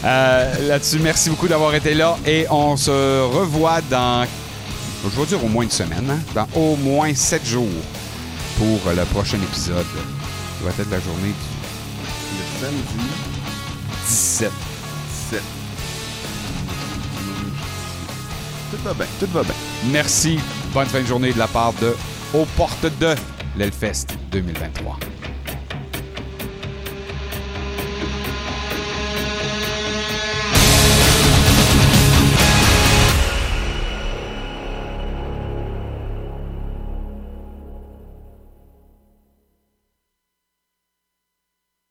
Euh, 0.06 0.68
Là-dessus, 0.68 1.00
merci 1.00 1.30
beaucoup 1.30 1.48
d'avoir 1.48 1.74
été 1.74 1.96
là 1.96 2.16
et 2.28 2.46
on 2.52 2.78
se 2.78 2.92
revoit 2.92 3.82
dans, 3.90 4.26
je 5.04 5.20
vais 5.20 5.26
dire 5.26 5.44
au 5.44 5.48
moins 5.48 5.64
une 5.64 5.72
semaine, 5.72 6.08
hein, 6.10 6.20
dans 6.36 6.48
au 6.60 6.76
moins 6.76 7.14
sept 7.16 7.46
jours 7.46 7.68
pour 8.58 8.92
le 8.96 9.04
prochain 9.06 9.38
épisode. 9.38 9.86
Ça 10.60 10.64
va 10.66 10.70
être 10.70 10.92
la 10.92 11.00
journée 11.00 11.34
du 11.34 12.38
Le 12.38 12.68
samedi 12.68 13.10
17. 14.08 14.52
7. 15.32 15.42
Tout 18.72 18.78
va 18.84 18.94
bien, 18.94 19.06
tout 19.20 19.28
va 19.34 19.44
bien. 19.44 19.54
Merci. 19.92 20.40
Bonne 20.74 20.88
fin 20.88 21.02
de 21.02 21.08
journée 21.08 21.34
de 21.34 21.40
la 21.40 21.48
part 21.48 21.74
de 21.82 21.96
Aux 22.34 22.46
portes 22.58 22.86
de 23.00 23.16
l'Elfest 23.58 24.08
2023. 24.32 25.00